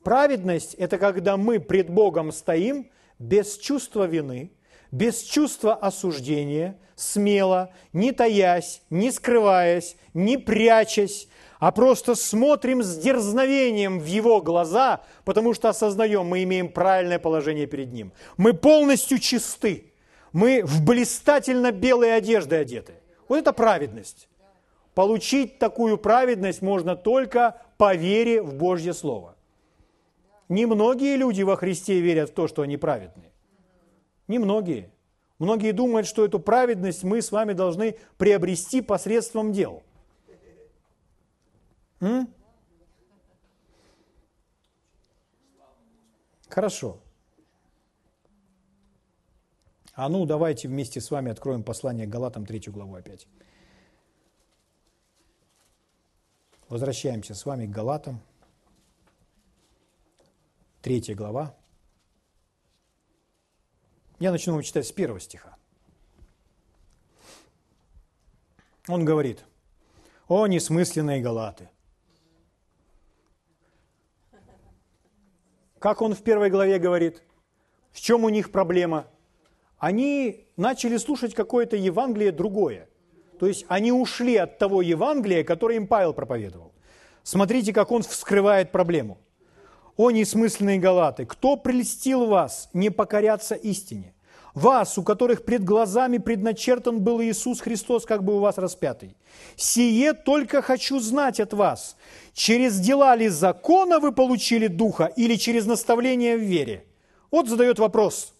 Праведность– 0.02 0.74
это 0.78 0.98
когда 0.98 1.36
мы 1.36 1.60
пред 1.60 1.88
Богом 1.88 2.32
стоим 2.32 2.90
без 3.20 3.58
чувства 3.58 4.08
вины, 4.08 4.50
без 4.90 5.22
чувства 5.22 5.76
осуждения, 5.76 6.76
смело, 6.96 7.72
не 7.92 8.10
таясь, 8.10 8.82
не 8.90 9.12
скрываясь, 9.12 9.96
не 10.14 10.36
прячась, 10.36 11.28
а 11.58 11.72
просто 11.72 12.14
смотрим 12.14 12.82
с 12.82 12.96
дерзновением 12.96 13.98
в 13.98 14.04
Его 14.04 14.40
глаза, 14.40 15.02
потому 15.24 15.54
что 15.54 15.68
осознаем, 15.68 16.26
мы 16.26 16.42
имеем 16.42 16.68
правильное 16.68 17.18
положение 17.18 17.66
перед 17.66 17.92
Ним. 17.92 18.12
Мы 18.36 18.52
полностью 18.52 19.18
чисты. 19.18 19.92
Мы 20.32 20.62
в 20.64 20.84
блистательно 20.84 21.72
белые 21.72 22.14
одежды 22.14 22.56
одеты. 22.56 22.94
Вот 23.28 23.38
это 23.38 23.52
праведность. 23.52 24.28
Получить 24.94 25.58
такую 25.58 25.98
праведность 25.98 26.62
можно 26.62 26.96
только 26.96 27.60
по 27.78 27.94
вере 27.94 28.42
в 28.42 28.54
Божье 28.54 28.92
Слово. 28.92 29.34
Немногие 30.48 31.16
люди 31.16 31.42
во 31.42 31.56
Христе 31.56 32.00
верят 32.00 32.30
в 32.30 32.34
то, 32.34 32.48
что 32.48 32.62
они 32.62 32.76
праведные. 32.76 33.32
Немногие. 34.28 34.90
Многие 35.38 35.72
думают, 35.72 36.06
что 36.06 36.24
эту 36.24 36.38
праведность 36.38 37.02
мы 37.02 37.20
с 37.20 37.30
вами 37.30 37.52
должны 37.52 37.98
приобрести 38.16 38.80
посредством 38.80 39.52
дел. 39.52 39.82
М? 42.00 42.32
Хорошо. 46.48 47.00
А 49.94 50.08
ну, 50.08 50.26
давайте 50.26 50.68
вместе 50.68 51.00
с 51.00 51.10
вами 51.10 51.30
откроем 51.30 51.62
послание 51.62 52.06
Галатам, 52.06 52.44
третью 52.44 52.72
главу 52.72 52.94
опять. 52.94 53.26
Возвращаемся 56.68 57.34
с 57.34 57.46
вами 57.46 57.66
к 57.66 57.70
Галатам. 57.70 58.20
Третья 60.82 61.14
глава. 61.14 61.56
Я 64.18 64.32
начну 64.32 64.52
вам 64.54 64.62
читать 64.62 64.86
с 64.86 64.92
первого 64.92 65.20
стиха. 65.20 65.56
Он 68.88 69.04
говорит, 69.04 69.44
«О, 70.28 70.46
несмысленные 70.46 71.20
галаты! 71.20 71.68
Как 75.78 76.00
он 76.02 76.14
в 76.14 76.22
первой 76.22 76.50
главе 76.50 76.78
говорит, 76.78 77.22
в 77.92 78.00
чем 78.00 78.24
у 78.24 78.28
них 78.28 78.50
проблема? 78.50 79.06
Они 79.78 80.46
начали 80.56 80.96
слушать 80.96 81.34
какое-то 81.34 81.76
Евангелие 81.76 82.32
другое. 82.32 82.88
То 83.38 83.46
есть 83.46 83.66
они 83.68 83.92
ушли 83.92 84.36
от 84.36 84.58
того 84.58 84.80
Евангелия, 84.80 85.44
которое 85.44 85.76
им 85.76 85.86
Павел 85.86 86.14
проповедовал. 86.14 86.72
Смотрите, 87.22 87.72
как 87.72 87.90
он 87.92 88.02
вскрывает 88.02 88.72
проблему. 88.72 89.18
«О, 89.96 90.10
несмысленные 90.10 90.78
галаты, 90.78 91.24
кто 91.24 91.56
прельстил 91.56 92.26
вас 92.26 92.68
не 92.74 92.90
покоряться 92.90 93.54
истине? 93.54 94.14
Вас, 94.56 94.96
у 94.96 95.02
которых 95.02 95.44
пред 95.44 95.64
глазами 95.64 96.16
предначертан 96.16 97.00
был 97.00 97.20
Иисус 97.20 97.60
Христос, 97.60 98.06
как 98.06 98.24
бы 98.24 98.36
у 98.36 98.38
вас 98.38 98.56
распятый. 98.56 99.14
Сие 99.54 100.14
только 100.14 100.62
хочу 100.62 100.98
знать 100.98 101.40
от 101.40 101.52
вас, 101.52 101.98
через 102.32 102.80
дела 102.80 103.14
ли 103.16 103.28
закона 103.28 104.00
вы 104.00 104.12
получили 104.12 104.68
Духа 104.68 105.12
или 105.14 105.36
через 105.36 105.66
наставление 105.66 106.38
в 106.38 106.40
вере?» 106.40 106.86
Вот 107.30 107.50
задает 107.50 107.78
вопрос 107.78 108.32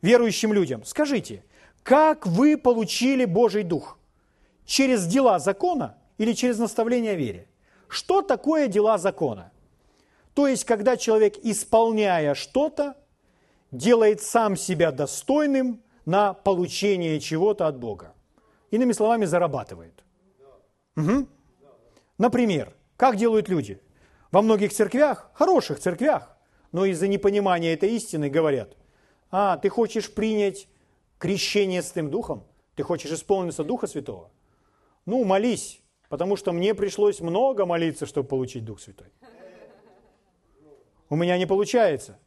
верующим 0.00 0.54
людям. 0.54 0.86
Скажите, 0.86 1.44
как 1.82 2.26
вы 2.26 2.56
получили 2.56 3.26
Божий 3.26 3.62
Дух? 3.62 3.98
Через 4.64 5.06
дела 5.06 5.38
закона 5.38 5.98
или 6.16 6.32
через 6.32 6.58
наставление 6.58 7.14
в 7.14 7.18
вере? 7.18 7.46
Что 7.88 8.22
такое 8.22 8.68
дела 8.68 8.96
закона? 8.96 9.52
То 10.32 10.48
есть, 10.48 10.64
когда 10.64 10.96
человек, 10.96 11.36
исполняя 11.42 12.34
что-то, 12.34 12.94
делает 13.70 14.22
сам 14.22 14.56
себя 14.56 14.92
достойным 14.92 15.82
на 16.04 16.32
получение 16.32 17.20
чего-то 17.20 17.66
от 17.66 17.78
Бога. 17.78 18.14
Иными 18.70 18.92
словами, 18.92 19.24
зарабатывает. 19.24 20.04
Угу. 20.96 21.26
Например, 22.18 22.74
как 22.96 23.16
делают 23.16 23.48
люди? 23.48 23.80
Во 24.30 24.42
многих 24.42 24.72
церквях, 24.72 25.30
хороших 25.34 25.78
церквях, 25.78 26.36
но 26.72 26.84
из-за 26.84 27.08
непонимания 27.08 27.72
этой 27.72 27.90
истины 27.90 28.28
говорят, 28.28 28.76
а, 29.30 29.56
ты 29.56 29.68
хочешь 29.68 30.12
принять 30.12 30.68
крещение 31.18 31.82
с 31.82 31.92
тем 31.92 32.10
Духом? 32.10 32.44
Ты 32.74 32.82
хочешь 32.82 33.10
исполниться 33.10 33.64
Духа 33.64 33.86
Святого? 33.86 34.30
Ну, 35.06 35.24
молись, 35.24 35.80
потому 36.08 36.36
что 36.36 36.52
мне 36.52 36.74
пришлось 36.74 37.20
много 37.20 37.64
молиться, 37.64 38.06
чтобы 38.06 38.28
получить 38.28 38.64
Дух 38.64 38.80
Святой 38.80 39.08
у 41.08 41.16
меня 41.16 41.38
не 41.38 41.46
получается. 41.46 42.18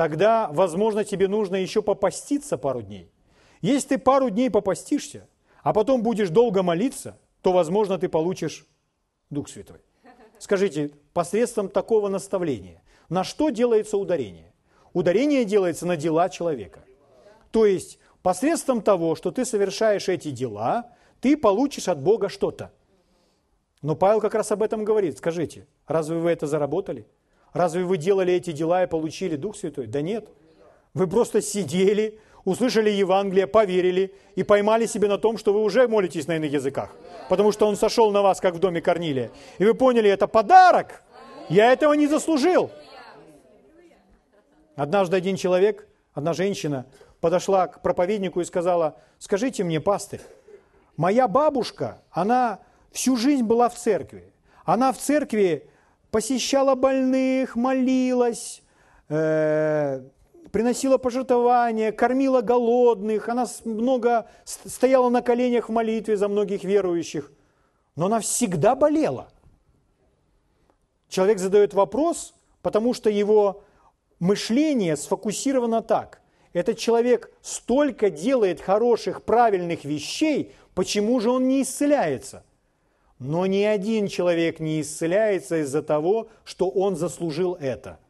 Тогда, 0.00 0.48
возможно, 0.50 1.04
тебе 1.04 1.28
нужно 1.28 1.56
еще 1.56 1.82
попаститься 1.82 2.56
пару 2.56 2.80
дней. 2.80 3.12
Если 3.60 3.88
ты 3.88 3.98
пару 3.98 4.30
дней 4.30 4.48
попастишься, 4.48 5.28
а 5.62 5.74
потом 5.74 6.02
будешь 6.02 6.30
долго 6.30 6.62
молиться, 6.62 7.18
то, 7.42 7.52
возможно, 7.52 7.98
ты 7.98 8.08
получишь 8.08 8.66
Дух 9.28 9.50
Святой. 9.50 9.80
Скажите, 10.38 10.92
посредством 11.12 11.68
такого 11.68 12.08
наставления, 12.08 12.82
на 13.10 13.24
что 13.24 13.50
делается 13.50 13.98
ударение? 13.98 14.54
Ударение 14.94 15.44
делается 15.44 15.84
на 15.84 15.98
дела 15.98 16.30
человека. 16.30 16.82
То 17.50 17.66
есть, 17.66 17.98
посредством 18.22 18.80
того, 18.80 19.14
что 19.16 19.30
ты 19.30 19.44
совершаешь 19.44 20.08
эти 20.08 20.30
дела, 20.30 20.94
ты 21.20 21.36
получишь 21.36 21.88
от 21.88 22.00
Бога 22.00 22.30
что-то. 22.30 22.72
Но 23.82 23.94
Павел 23.96 24.22
как 24.22 24.34
раз 24.34 24.50
об 24.50 24.62
этом 24.62 24.82
говорит. 24.82 25.18
Скажите, 25.18 25.66
разве 25.86 26.16
вы 26.16 26.30
это 26.30 26.46
заработали? 26.46 27.06
Разве 27.52 27.84
вы 27.84 27.96
делали 27.96 28.32
эти 28.32 28.52
дела 28.52 28.84
и 28.84 28.86
получили 28.86 29.36
Дух 29.36 29.56
Святой? 29.56 29.86
Да 29.86 30.02
нет. 30.02 30.28
Вы 30.94 31.06
просто 31.06 31.40
сидели, 31.42 32.20
услышали 32.44 32.90
Евангелие, 32.90 33.46
поверили 33.46 34.14
и 34.34 34.42
поймали 34.42 34.86
себе 34.86 35.08
на 35.08 35.18
том, 35.18 35.38
что 35.38 35.52
вы 35.52 35.62
уже 35.62 35.88
молитесь 35.88 36.26
на 36.26 36.36
иных 36.36 36.52
языках. 36.52 36.90
Потому 37.28 37.52
что 37.52 37.66
Он 37.66 37.76
сошел 37.76 38.10
на 38.10 38.22
вас, 38.22 38.40
как 38.40 38.54
в 38.54 38.58
доме 38.58 38.80
Корнилия. 38.80 39.30
И 39.58 39.64
вы 39.64 39.74
поняли, 39.74 40.08
это 40.10 40.26
подарок. 40.26 41.02
Я 41.48 41.72
этого 41.72 41.92
не 41.94 42.06
заслужил. 42.06 42.70
Однажды 44.76 45.16
один 45.16 45.36
человек, 45.36 45.86
одна 46.14 46.32
женщина 46.32 46.86
подошла 47.20 47.66
к 47.66 47.82
проповеднику 47.82 48.40
и 48.40 48.44
сказала, 48.44 48.96
скажите 49.18 49.62
мне, 49.62 49.80
пастырь, 49.80 50.20
моя 50.96 51.28
бабушка, 51.28 51.98
она 52.10 52.60
всю 52.92 53.16
жизнь 53.16 53.44
была 53.44 53.68
в 53.68 53.74
церкви. 53.74 54.24
Она 54.64 54.92
в 54.92 54.98
церкви 54.98 55.69
посещала 56.10 56.74
больных, 56.74 57.56
молилась, 57.56 58.62
э, 59.08 60.02
приносила 60.50 60.98
пожертвования, 60.98 61.92
кормила 61.92 62.40
голодных, 62.40 63.28
она 63.28 63.46
много 63.64 64.28
стояла 64.44 65.08
на 65.08 65.22
коленях 65.22 65.68
в 65.68 65.72
молитве 65.72 66.16
за 66.16 66.28
многих 66.28 66.64
верующих, 66.64 67.32
но 67.96 68.06
она 68.06 68.20
всегда 68.20 68.74
болела. 68.74 69.28
Человек 71.08 71.38
задает 71.38 71.74
вопрос, 71.74 72.34
потому 72.62 72.94
что 72.94 73.10
его 73.10 73.64
мышление 74.18 74.96
сфокусировано 74.96 75.82
так. 75.82 76.20
Этот 76.52 76.78
человек 76.78 77.32
столько 77.42 78.10
делает 78.10 78.60
хороших, 78.60 79.22
правильных 79.22 79.84
вещей, 79.84 80.52
почему 80.74 81.20
же 81.20 81.30
он 81.30 81.46
не 81.46 81.62
исцеляется? 81.62 82.44
Но 83.20 83.44
ни 83.44 83.62
один 83.62 84.08
человек 84.08 84.60
не 84.60 84.80
исцеляется 84.80 85.60
из-за 85.60 85.82
того, 85.82 86.28
что 86.42 86.70
он 86.70 86.96
заслужил 86.96 87.54
это. 87.60 88.00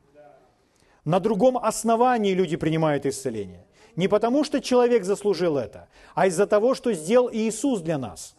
На 1.04 1.18
другом 1.18 1.58
основании 1.58 2.32
люди 2.32 2.56
принимают 2.56 3.04
исцеление. 3.06 3.66
Не 3.96 4.06
потому, 4.06 4.44
что 4.44 4.60
человек 4.60 5.04
заслужил 5.04 5.58
это, 5.58 5.88
а 6.14 6.28
из-за 6.28 6.46
того, 6.46 6.76
что 6.76 6.92
сделал 6.92 7.28
Иисус 7.32 7.80
для 7.80 7.98
нас. 7.98 8.36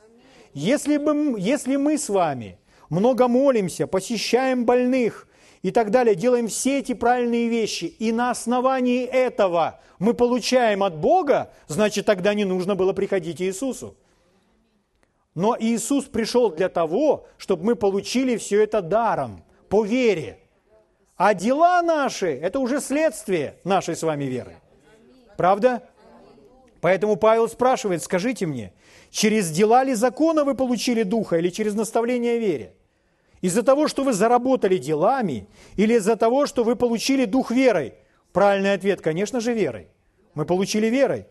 Если, 0.53 0.95
бы, 0.95 1.36
если 1.38 1.75
мы 1.75 1.97
с 1.97 2.07
вами 2.07 2.57
много 2.89 3.27
молимся, 3.27 3.86
посещаем 3.86 4.65
больных 4.65 5.27
и 5.63 5.71
так 5.71 5.91
далее, 5.91 6.15
делаем 6.15 6.47
все 6.47 6.79
эти 6.79 6.93
правильные 6.93 7.49
вещи, 7.49 7.86
и 7.86 8.13
на 8.13 8.31
основании 8.31 9.03
этого 9.03 9.81
мы 9.99 10.13
получаем 10.13 10.84
от 10.84 10.95
Бога, 10.95 11.51
значит, 11.67 12.05
тогда 12.05 12.34
не 12.34 12.45
нужно 12.45 12.75
было 12.75 12.93
приходить 12.93 13.41
Иисусу. 13.41 13.97
Но 15.35 15.55
Иисус 15.59 16.05
пришел 16.05 16.51
для 16.51 16.69
того, 16.69 17.25
чтобы 17.37 17.63
мы 17.63 17.75
получили 17.75 18.37
все 18.37 18.63
это 18.63 18.81
даром, 18.81 19.43
по 19.69 19.85
вере. 19.85 20.39
А 21.15 21.33
дела 21.33 21.81
наши– 21.81 22.27
это 22.41 22.59
уже 22.59 22.81
следствие 22.81 23.55
нашей 23.63 23.95
с 23.95 24.03
вами 24.03 24.25
веры. 24.25 24.55
Правда? 25.37 25.83
Поэтому 26.81 27.15
Павел 27.15 27.47
спрашивает, 27.47 28.03
скажите 28.03 28.45
мне, 28.45 28.73
через 29.11 29.49
дела 29.51 29.83
ли 29.83 29.93
закона 29.93 30.43
вы 30.43 30.55
получили 30.55 31.03
Духа 31.03 31.37
или 31.37 31.49
через 31.49 31.75
наставление 31.75 32.39
вере? 32.39 32.73
Из-за 33.39 33.63
того, 33.63 33.87
что 33.87 34.03
вы 34.03 34.13
заработали 34.13 34.77
делами 34.77 35.47
или 35.75 35.93
из-за 35.93 36.15
того, 36.15 36.47
что 36.47 36.63
вы 36.63 36.75
получили 36.75 37.25
Дух 37.25 37.51
верой? 37.51 37.93
Правильный 38.33 38.73
ответ, 38.73 39.01
конечно 39.01 39.39
же, 39.39 39.53
верой. 39.53 39.87
Мы 40.33 40.45
получили 40.45 40.87
верой. 40.87 41.27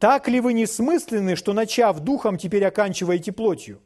Так 0.00 0.28
ли 0.28 0.40
вы 0.40 0.54
несмысленны, 0.54 1.36
что, 1.36 1.52
начав 1.52 2.00
духом, 2.00 2.38
теперь 2.38 2.64
оканчиваете 2.64 3.32
плотью? 3.32 3.80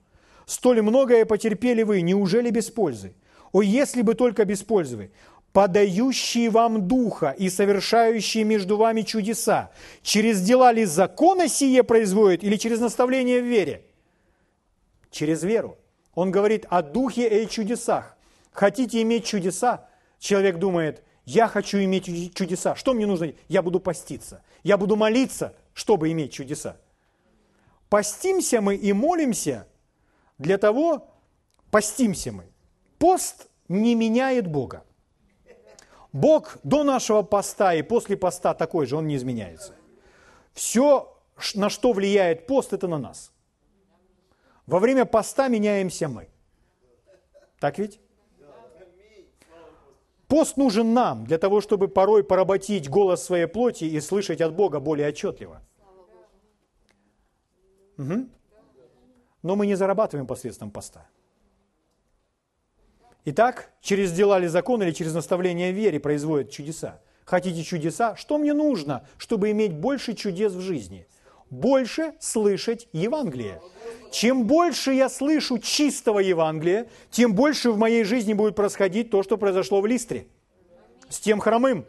Столь 0.47 0.81
многое 0.81 1.25
потерпели 1.25 1.83
вы, 1.83 2.03
неужели 2.03 2.51
без 2.51 2.71
пользы? 2.71 3.15
О, 3.51 3.63
если 3.63 4.01
бы 4.03 4.15
только 4.15 4.45
без 4.45 4.63
пользы 4.63 5.11
подающие 5.53 6.51
вам 6.51 6.87
духа 6.87 7.35
и 7.37 7.49
совершающие 7.49 8.45
между 8.45 8.77
вами 8.77 9.03
чудеса, 9.03 9.73
через 10.03 10.41
дела 10.41 10.71
ли 10.71 10.85
закона 10.85 11.49
сие 11.49 11.83
производит 11.83 12.45
или 12.45 12.57
через 12.57 12.79
наставление 12.79 13.43
в 13.43 13.47
вере? 13.47 13.83
Через 15.11 15.43
веру. 15.43 15.77
Он 16.15 16.31
говорит 16.31 16.65
о 16.71 16.83
духе 16.83 17.43
и 17.43 17.49
чудесах. 17.49 18.17
Хотите 18.53 19.03
иметь 19.03 19.25
чудеса? 19.25 19.89
Человек 20.21 20.59
думает, 20.59 21.03
я 21.25 21.49
хочу 21.49 21.79
иметь 21.79 22.35
чудеса. 22.37 22.77
Что 22.77 22.95
мне 22.95 23.07
нужно? 23.07 23.33
Я 23.49 23.63
буду 23.63 23.81
поститься. 23.81 24.43
Я 24.63 24.77
буду 24.77 24.95
молиться, 24.95 25.55
чтобы 25.75 26.11
иметь 26.13 26.33
чудеса. 26.33 26.81
Постимся 27.89 28.61
мы 28.61 28.77
и 28.77 28.93
молимся 28.93 29.69
для 30.39 30.57
того, 30.59 31.09
постимся 31.71 32.33
мы. 32.33 32.47
Пост 32.99 33.49
не 33.69 33.95
меняет 33.95 34.47
Бога. 34.47 34.85
Бог 36.13 36.59
до 36.63 36.85
нашего 36.85 37.23
поста 37.23 37.75
и 37.75 37.83
после 37.83 38.17
поста 38.17 38.55
такой 38.55 38.87
же, 38.87 38.97
он 38.97 39.09
не 39.09 39.17
изменяется. 39.17 39.75
Все, 40.53 41.13
на 41.55 41.69
что 41.69 41.93
влияет 41.93 42.47
пост, 42.47 42.73
это 42.73 42.87
на 42.87 42.99
нас. 42.99 43.33
Во 44.67 44.79
время 44.79 45.05
поста 45.05 45.49
меняемся 45.49 46.09
мы. 46.09 46.29
Так 47.59 47.79
ведь? 47.79 48.01
Пост 50.29 50.57
нужен 50.57 50.95
нам 50.95 51.25
для 51.27 51.39
того, 51.39 51.61
чтобы 51.61 51.89
порой 51.89 52.25
поработить 52.25 52.89
голос 52.89 53.23
своей 53.23 53.47
плоти 53.47 53.85
и 53.85 54.01
слышать 54.01 54.41
от 54.41 54.55
Бога 54.55 54.81
более 54.81 55.09
отчетливо. 55.09 55.61
Угу. 57.99 58.29
Но 59.43 59.57
мы 59.57 59.67
не 59.67 59.75
зарабатываем 59.75 60.27
посредством 60.27 60.71
поста. 60.71 61.07
Итак, 63.27 63.71
через 63.81 64.13
дела 64.13 64.39
ли 64.39 64.49
закон 64.49 64.83
или 64.83 64.93
через 64.93 65.15
наставление 65.15 65.73
вере 65.73 66.01
производят 66.01 66.51
чудеса. 66.51 67.01
Хотите 67.25 67.63
чудеса? 67.63 68.17
Что 68.17 68.37
мне 68.39 68.53
нужно, 68.53 69.07
чтобы 69.17 69.51
иметь 69.51 69.75
больше 69.75 70.15
чудес 70.15 70.53
в 70.53 70.61
жизни? 70.61 71.07
Больше 71.55 72.15
слышать 72.21 72.89
Евангелие. 72.93 73.61
Чем 74.11 74.45
больше 74.45 74.93
я 74.93 75.09
слышу 75.09 75.59
чистого 75.59 76.19
Евангелия, 76.19 76.89
тем 77.11 77.35
больше 77.35 77.71
в 77.71 77.79
моей 77.79 78.05
жизни 78.05 78.33
будет 78.33 78.57
происходить 78.57 79.11
то, 79.11 79.23
что 79.23 79.37
произошло 79.37 79.81
в 79.81 79.87
Листре 79.87 80.27
с 81.09 81.21
тем 81.21 81.41
хромым. 81.41 81.85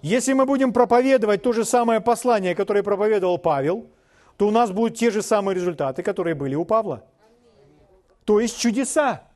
Если 0.00 0.32
мы 0.32 0.46
будем 0.46 0.72
проповедовать 0.72 1.42
то 1.42 1.52
же 1.52 1.64
самое 1.64 2.00
послание, 2.00 2.54
которое 2.54 2.82
проповедовал 2.82 3.38
Павел, 3.38 3.86
то 4.36 4.48
у 4.48 4.50
нас 4.50 4.70
будут 4.70 4.96
те 4.96 5.10
же 5.10 5.22
самые 5.22 5.54
результаты, 5.54 6.02
которые 6.02 6.34
были 6.34 6.54
у 6.54 6.64
Павла. 6.64 7.04
То 8.24 8.40
есть 8.40 8.58
чудеса 8.58 9.28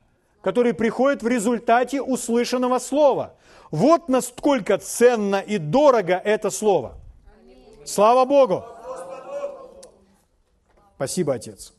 который 0.43 0.73
приходит 0.73 1.23
в 1.23 1.27
результате 1.27 2.01
услышанного 2.01 2.77
слова. 2.79 3.33
Вот 3.71 4.09
насколько 4.09 4.77
ценно 4.77 5.39
и 5.39 5.57
дорого 5.57 6.21
это 6.21 6.49
слово. 6.49 6.95
Слава 7.85 8.25
Богу! 8.25 8.65
Спасибо, 10.95 11.33
Отец. 11.33 11.73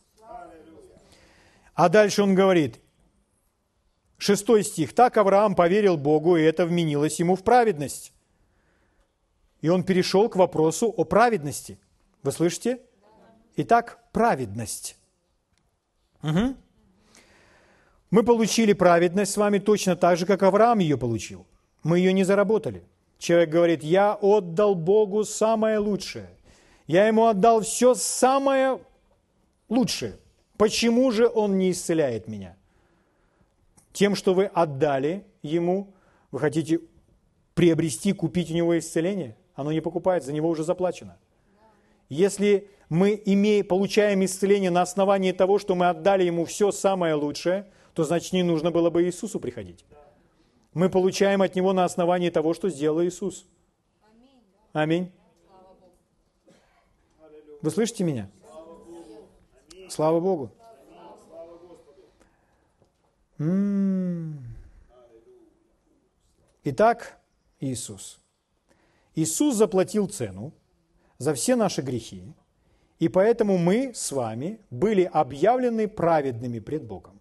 А 1.75 1.89
дальше 1.89 2.23
он 2.23 2.35
говорит, 2.35 2.81
шестой 4.19 4.63
стих. 4.65 4.95
«Так 4.95 5.17
Авраам 5.17 5.55
поверил 5.55 5.97
Богу, 5.97 6.37
и 6.37 6.43
это 6.43 6.67
вменилось 6.67 7.19
ему 7.19 7.37
в 7.37 7.43
праведность». 7.43 8.13
И 9.61 9.71
он 9.71 9.83
перешел 9.83 10.29
к 10.29 10.37
вопросу 10.37 10.93
о 10.95 11.05
праведности. 11.05 11.79
Вы 12.23 12.33
слышите? 12.33 12.81
Итак, 13.57 13.99
праведность. 14.13 14.95
Угу. 16.23 16.55
Мы 18.11 18.23
получили 18.23 18.75
праведность 18.75 19.33
с 19.33 19.37
вами 19.39 19.59
точно 19.59 19.97
так 19.97 20.19
же, 20.19 20.27
как 20.27 20.43
Авраам 20.43 20.81
ее 20.81 20.99
получил. 20.99 21.47
Мы 21.83 21.99
ее 21.99 22.13
не 22.13 22.25
заработали. 22.25 22.83
Человек 23.19 23.49
говорит, 23.49 23.83
я 23.83 24.13
отдал 24.21 24.75
Богу 24.75 25.25
самое 25.25 25.79
лучшее. 25.79 26.29
Я 26.87 27.07
ему 27.07 27.27
отдал 27.27 27.63
все 27.63 27.95
самое 27.95 28.81
лучшее. 29.69 30.19
Почему 30.57 31.11
же 31.11 31.29
он 31.29 31.59
не 31.59 31.71
исцеляет 31.71 32.29
меня? 32.29 32.57
Тем, 33.93 34.15
что 34.15 34.35
вы 34.35 34.47
отдали 34.47 35.25
ему, 35.43 35.95
вы 36.31 36.41
хотите 36.41 36.81
приобрести, 37.55 38.13
купить 38.13 38.51
у 38.51 38.55
него 38.55 38.79
исцеление? 38.79 39.37
Оно 39.55 39.73
не 39.73 39.81
покупает, 39.81 40.25
за 40.25 40.33
него 40.33 40.49
уже 40.49 40.65
заплачено. 40.65 41.17
Если 42.09 42.69
мы 42.89 43.21
имеем, 43.25 43.67
получаем 43.67 44.25
исцеление 44.25 44.71
на 44.71 44.83
основании 44.83 45.33
того, 45.33 45.59
что 45.59 45.75
мы 45.75 45.89
отдали 45.89 46.25
ему 46.25 46.45
все 46.45 46.71
самое 46.73 47.15
лучшее– 47.15 47.67
то 47.95 48.03
значит 48.03 48.33
не 48.33 48.43
нужно 48.43 48.71
было 48.71 48.91
бы 48.91 49.05
Иисусу 49.05 49.41
приходить. 49.41 49.85
Мы 50.75 50.91
получаем 50.91 51.43
от 51.43 51.55
Него 51.55 51.73
на 51.73 51.85
основании 51.85 52.31
того, 52.31 52.53
что 52.53 52.69
сделал 52.69 53.03
Иисус. 53.05 53.47
Аминь. 54.73 55.13
Вы 57.63 57.71
слышите 57.71 58.03
меня? 58.03 58.29
Слава 59.89 60.21
Богу. 60.21 60.51
Итак, 66.65 67.21
Иисус. 67.61 68.21
Иисус 69.15 69.57
заплатил 69.57 70.09
цену 70.09 70.53
за 71.19 71.35
все 71.35 71.57
наши 71.57 71.83
грехи, 71.83 72.25
и 72.99 73.09
поэтому 73.09 73.59
мы 73.59 73.93
с 73.95 74.13
вами 74.13 74.61
были 74.71 75.03
объявлены 75.03 75.89
праведными 75.89 76.61
пред 76.61 76.85
Богом. 76.85 77.21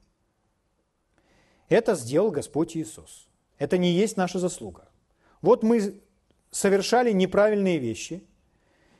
Это 1.69 1.95
сделал 1.95 2.31
Господь 2.31 2.77
Иисус. 2.77 3.27
Это 3.57 3.77
не 3.77 3.91
есть 3.91 4.17
наша 4.17 4.39
заслуга. 4.39 4.89
Вот 5.41 5.63
мы 5.63 6.01
совершали 6.51 7.11
неправильные 7.11 7.79
вещи, 7.79 8.23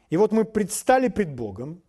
и 0.10 0.18
вот 0.18 0.32
мы 0.32 0.46
предстали 0.46 1.08
пред 1.08 1.36
Богом, 1.36 1.83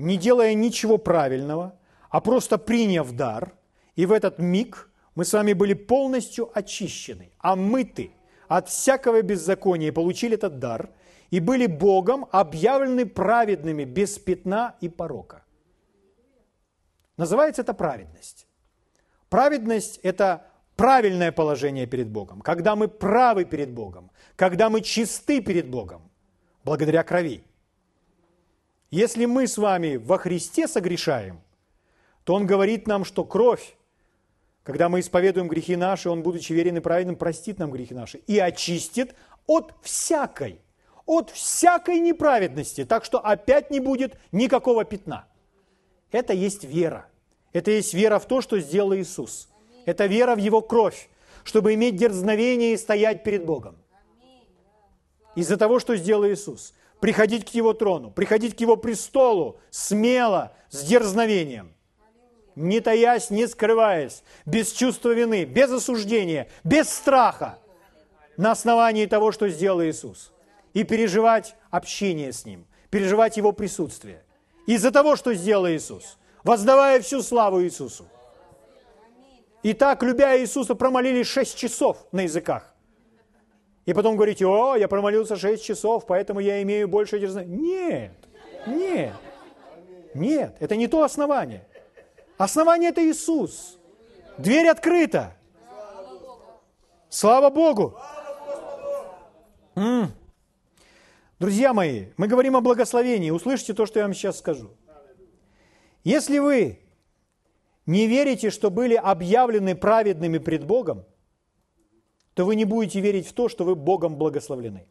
не 0.00 0.16
делая 0.16 0.54
ничего 0.54 0.98
правильного, 0.98 1.78
а 2.08 2.20
просто 2.20 2.58
приняв 2.58 3.12
дар, 3.12 3.52
и 3.94 4.06
в 4.06 4.12
этот 4.12 4.38
миг 4.38 4.90
мы 5.14 5.24
с 5.24 5.32
вами 5.32 5.52
были 5.52 5.74
полностью 5.74 6.50
очищены, 6.54 7.30
омыты 7.38 8.10
от 8.48 8.68
всякого 8.68 9.22
беззакония, 9.22 9.88
и 9.88 9.92
получили 9.92 10.34
этот 10.34 10.58
дар, 10.58 10.90
и 11.30 11.40
были 11.40 11.66
Богом 11.66 12.26
объявлены 12.32 13.06
праведными 13.06 13.84
без 13.84 14.18
пятна 14.18 14.74
и 14.80 14.88
порока. 14.88 15.44
Называется 17.16 17.62
это 17.62 17.74
праведность. 17.74 18.46
Праведность– 19.28 20.00
это 20.02 20.46
правильное 20.76 21.30
положение 21.30 21.86
перед 21.86 22.08
Богом, 22.08 22.40
когда 22.40 22.74
мы 22.74 22.88
правы 22.88 23.44
перед 23.44 23.70
Богом, 23.70 24.10
когда 24.34 24.70
мы 24.70 24.80
чисты 24.80 25.40
перед 25.42 25.68
Богом, 25.68 26.10
благодаря 26.64 27.04
крови. 27.04 27.44
Если 28.90 29.24
мы 29.24 29.46
с 29.46 29.56
вами 29.56 29.96
во 29.96 30.18
Христе 30.18 30.66
согрешаем, 30.66 31.40
то 32.24 32.34
Он 32.34 32.44
говорит 32.44 32.88
нам, 32.88 33.04
что 33.04 33.24
кровь, 33.24 33.76
когда 34.64 34.88
мы 34.88 35.00
исповедуем 35.00 35.46
грехи 35.46 35.76
наши, 35.76 36.10
Он, 36.10 36.22
будучи 36.22 36.52
верен 36.52 36.76
и 36.76 36.80
праведным, 36.80 37.14
простит 37.16 37.58
нам 37.58 37.70
грехи 37.70 37.94
наши 37.94 38.18
и 38.26 38.38
очистит 38.40 39.14
от 39.46 39.74
всякой, 39.82 40.60
от 41.06 41.30
всякой 41.30 42.00
неправедности, 42.00 42.84
так 42.84 43.04
что 43.04 43.20
опять 43.20 43.70
не 43.70 43.78
будет 43.78 44.18
никакого 44.32 44.84
пятна. 44.84 45.26
Это 46.10 46.32
есть 46.32 46.64
вера. 46.64 47.06
Это 47.52 47.70
есть 47.70 47.94
вера 47.94 48.18
в 48.18 48.26
то, 48.26 48.40
что 48.40 48.58
сделал 48.58 48.94
Иисус. 48.94 49.48
Это 49.86 50.06
вера 50.06 50.34
в 50.34 50.38
Его 50.38 50.62
кровь, 50.62 51.08
чтобы 51.44 51.74
иметь 51.74 51.96
дерзновение 51.96 52.74
и 52.74 52.76
стоять 52.76 53.22
перед 53.22 53.44
Богом. 53.44 53.76
Из-за 55.36 55.56
того, 55.56 55.78
что 55.78 55.96
сделал 55.96 56.26
Иисус. 56.26 56.74
Приходить 57.00 57.50
к 57.50 57.54
Его 57.54 57.72
трону, 57.72 58.10
приходить 58.10 58.56
к 58.56 58.60
Его 58.60 58.76
престолу 58.76 59.58
смело, 59.70 60.52
с 60.70 60.84
дерзновением. 60.84 61.74
Не 62.54 62.80
таясь, 62.80 63.30
не 63.30 63.46
скрываясь, 63.46 64.22
без 64.44 64.72
чувства 64.72 65.10
вины, 65.10 65.44
без 65.44 65.70
осуждения, 65.70 66.48
без 66.62 66.88
страха, 66.88 67.58
на 68.36 68.52
основании 68.52 69.06
того, 69.06 69.32
что 69.32 69.48
сделал 69.48 69.82
Иисус. 69.82 70.32
И 70.74 70.84
переживать 70.84 71.56
общение 71.70 72.32
с 72.32 72.44
Ним, 72.44 72.66
переживать 72.90 73.36
Его 73.36 73.52
присутствие. 73.52 74.22
Из-за 74.66 74.90
того, 74.90 75.16
что 75.16 75.34
сделал 75.34 75.68
Иисус 75.68 76.18
воздавая 76.44 77.00
всю 77.00 77.22
славу 77.22 77.62
Иисусу. 77.62 78.06
И 79.62 79.74
так, 79.74 80.02
любя 80.02 80.38
Иисуса, 80.38 80.74
промолились 80.74 81.26
шесть 81.26 81.56
часов 81.56 82.06
на 82.12 82.22
языках. 82.22 82.69
И 83.90 83.92
потом 83.92 84.14
говорите, 84.14 84.46
о, 84.46 84.76
я 84.76 84.86
промолился 84.86 85.34
шесть 85.34 85.64
часов, 85.64 86.06
поэтому 86.06 86.38
я 86.38 86.62
имею 86.62 86.86
больше 86.86 87.18
дерзновения. 87.18 87.58
Нет, 87.58 88.12
нет, 88.64 89.12
нет, 90.14 90.56
это 90.60 90.76
не 90.76 90.86
то 90.86 91.02
основание. 91.02 91.66
Основание– 92.38 92.90
это 92.92 93.04
Иисус. 93.04 93.80
Дверь 94.38 94.68
открыта. 94.68 95.36
Слава 97.08 97.50
Богу. 97.50 97.98
М-м. 99.74 100.12
Друзья 101.40 101.72
мои, 101.74 102.10
мы 102.16 102.28
говорим 102.28 102.54
о 102.54 102.60
благословении. 102.60 103.32
Услышьте 103.32 103.74
то, 103.74 103.86
что 103.86 103.98
я 103.98 104.04
вам 104.04 104.14
сейчас 104.14 104.38
скажу. 104.38 104.70
Если 106.04 106.38
вы 106.38 106.78
не 107.86 108.06
верите, 108.06 108.50
что 108.50 108.70
были 108.70 108.94
объявлены 108.94 109.74
праведными 109.74 110.38
пред 110.38 110.64
Богом, 110.64 111.06
то 112.34 112.44
вы 112.44 112.56
не 112.56 112.64
будете 112.64 113.00
верить 113.00 113.26
в 113.26 113.32
то, 113.32 113.48
что 113.48 113.64
вы 113.64 113.74
Богом 113.74 114.16
благословлены. 114.16 114.86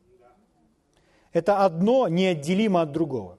Это 1.32 1.66
одно 1.66 2.08
неотделимо 2.08 2.82
от 2.82 2.92
другого. 2.92 3.38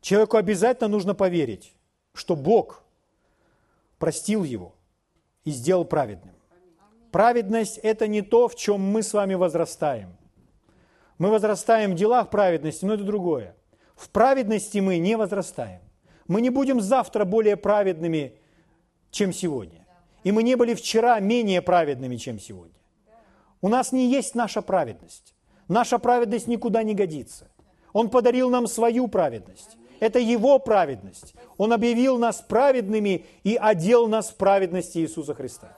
Человеку 0.00 0.36
обязательно 0.36 0.88
нужно 0.88 1.14
поверить, 1.14 1.74
что 2.12 2.36
Бог 2.36 2.84
простил 3.98 4.44
его 4.44 4.74
и 5.44 5.50
сделал 5.50 5.84
праведным. 5.84 6.34
Праведность– 7.10 7.78
это 7.82 8.06
не 8.06 8.22
то, 8.22 8.48
в 8.48 8.54
чем 8.54 8.80
мы 8.80 9.02
с 9.02 9.14
вами 9.14 9.34
возрастаем. 9.34 10.16
Мы 11.16 11.30
возрастаем 11.30 11.92
в 11.92 11.94
делах 11.94 12.28
праведности, 12.28 12.84
но 12.84 12.94
это 12.94 13.04
другое. 13.04 13.56
В 13.94 14.10
праведности 14.10 14.78
мы 14.78 14.98
не 14.98 15.16
возрастаем. 15.16 15.80
Мы 16.26 16.40
не 16.40 16.50
будем 16.50 16.80
завтра 16.80 17.24
более 17.24 17.56
праведными, 17.56 18.36
чем 19.10 19.32
сегодня. 19.32 19.83
И 20.24 20.32
мы 20.32 20.42
не 20.42 20.56
были 20.56 20.74
вчера 20.74 21.20
менее 21.20 21.62
праведными, 21.62 22.16
чем 22.16 22.40
сегодня. 22.40 22.74
У 23.60 23.68
нас 23.68 23.92
не 23.92 24.10
есть 24.10 24.34
наша 24.34 24.62
праведность. 24.62 25.34
Наша 25.68 25.98
праведность 25.98 26.48
никуда 26.48 26.82
не 26.82 26.94
годится. 26.94 27.48
Он 27.92 28.10
подарил 28.10 28.50
нам 28.50 28.66
свою 28.66 29.06
праведность. 29.06 29.76
Это 30.00 30.18
Его 30.18 30.58
праведность. 30.58 31.34
Он 31.56 31.72
объявил 31.72 32.18
нас 32.18 32.40
праведными 32.40 33.26
и 33.44 33.56
одел 33.56 34.08
нас 34.08 34.30
в 34.30 34.36
праведности 34.36 34.98
Иисуса 34.98 35.34
Христа. 35.34 35.76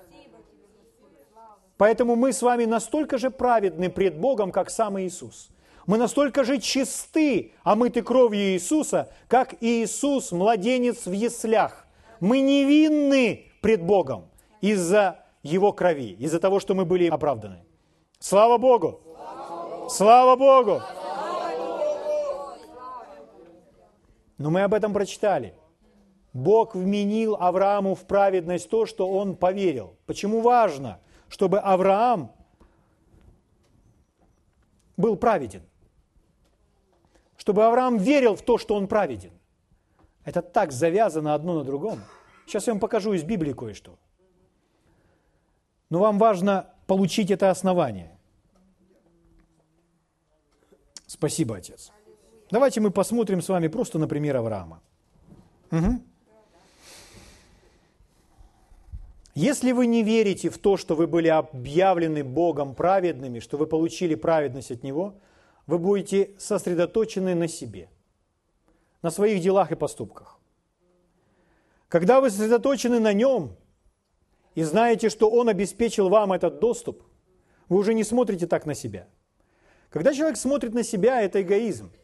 Поэтому 1.77 2.17
мы 2.17 2.33
с 2.33 2.41
вами 2.41 2.65
настолько 2.65 3.19
же 3.19 3.31
праведны 3.31 3.91
пред 3.91 4.19
Богом, 4.19 4.51
как 4.51 4.71
сам 4.71 4.99
Иисус. 5.01 5.51
Мы 5.87 5.99
настолько 5.99 6.43
же 6.43 6.59
чисты, 6.59 7.53
омыты 7.63 8.03
кровью 8.03 8.55
Иисуса, 8.55 9.13
как 9.29 9.55
Иисус, 9.61 10.33
младенец 10.33 11.07
в 11.07 11.13
яслях. 11.13 11.87
Мы 12.19 12.41
невинны 12.41 13.45
пред 13.61 13.83
Богом 13.83 14.25
из-за 14.61 15.25
Его 15.43 15.73
крови, 15.73 16.13
из-за 16.13 16.41
того, 16.41 16.61
что 16.61 16.75
мы 16.75 16.85
были 16.85 17.09
оправданы. 17.09 17.65
Слава 18.19 18.59
Богу! 18.59 19.01
Слава 19.89 20.37
Богу! 20.37 20.83
Но 24.39 24.51
мы 24.51 24.63
об 24.63 24.75
этом 24.75 24.93
прочитали. 24.93 25.55
Бог 26.33 26.75
вменил 26.75 27.37
Аврааму 27.37 27.95
в 27.95 28.05
праведность 28.07 28.69
то, 28.69 28.85
что 28.85 29.09
он 29.09 29.37
поверил. 29.37 29.97
Почему 30.05 30.43
важно, 30.43 31.01
чтобы 31.29 31.59
Авраам 31.59 32.33
был 34.99 35.17
праведен? 35.17 35.63
Чтобы 37.39 37.65
Авраам 37.65 37.97
верил 37.97 38.35
в 38.35 38.43
то, 38.43 38.59
что 38.59 38.75
он 38.75 38.87
праведен. 38.87 39.33
Это 40.25 40.43
так 40.43 40.73
завязано 40.73 41.35
одно 41.35 41.55
на 41.55 41.65
другом. 41.65 42.01
Сейчас 42.47 42.67
я 42.67 42.75
вам 42.75 42.81
покажу 42.81 43.15
из 43.15 43.23
Библии 43.23 43.53
кое-что. 43.53 43.99
Но 45.91 46.01
вам 46.01 46.19
важно 46.19 46.67
получить 46.87 47.31
это 47.31 47.51
основание. 47.51 48.17
Спасибо, 51.07 51.57
Отец. 51.57 51.93
Давайте 52.51 52.81
мы 52.81 52.91
посмотрим 52.91 53.41
с 53.41 53.49
вами 53.49 53.69
просто 53.69 53.99
на 53.99 54.09
пример 54.09 54.37
Авраама. 54.37 54.81
Угу. 55.71 56.01
Если 59.35 59.73
вы 59.73 59.87
не 59.87 60.03
верите 60.03 60.49
в 60.49 60.59
то, 60.59 60.77
что 60.77 60.95
вы 60.95 61.07
были 61.07 61.29
объявлены 61.29 62.25
Богом 62.25 62.75
праведными, 62.75 63.41
что 63.41 63.59
вы 63.59 63.67
получили 63.67 64.15
праведность 64.15 64.71
от 64.71 64.83
Него, 64.83 65.15
вы 65.67 65.79
будете 65.79 66.31
сосредоточены 66.39 67.35
на 67.35 67.47
себе, 67.47 67.91
на 69.03 69.11
своих 69.11 69.43
делах 69.43 69.73
и 69.73 69.75
поступках. 69.75 70.39
Когда 71.89 72.21
вы 72.21 72.31
сосредоточены 72.31 72.99
на 72.99 73.13
Нем 73.13 73.57
и 74.57 74.65
знаете, 74.65 75.09
что 75.09 75.31
Он 75.31 75.49
обеспечил 75.49 76.09
вам 76.09 76.33
этот 76.33 76.59
доступ, 76.59 77.05
вы 77.69 77.79
уже 77.79 77.95
не 77.95 78.03
смотрите 78.03 78.49
так 78.49 78.67
на 78.67 78.75
себя. 78.75 79.07
Когда 79.91 80.13
человек 80.13 80.37
смотрит 80.37 80.75
на 80.75 80.83
себя, 80.83 81.23
это 81.23 81.41
эгоизм– 81.41 81.93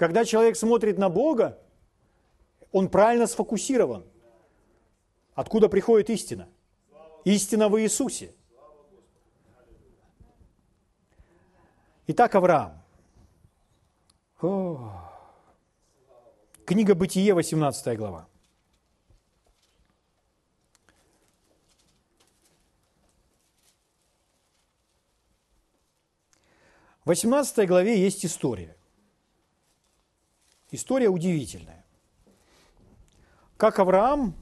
когда 0.00 0.24
человек 0.24 0.56
смотрит 0.56 0.96
на 0.96 1.10
Бога, 1.10 1.58
он 2.72 2.88
правильно 2.88 3.26
сфокусирован. 3.26 4.06
Откуда 5.34 5.68
приходит 5.68 6.08
истина? 6.08 6.48
Истина 7.26 7.68
в 7.68 7.78
Иисусе. 7.78 8.32
Итак, 12.06 12.34
Авраам. 12.34 12.82
О. 14.40 14.90
Книга 16.64 16.94
Бытие, 16.94 17.34
18 17.34 17.98
глава. 17.98 18.26
18 27.10 27.66
главе 27.66 28.00
есть 28.00 28.24
история. 28.24 28.76
История 30.70 31.08
удивительная. 31.08 31.84
Как 33.56 33.80
Авраам 33.80 34.36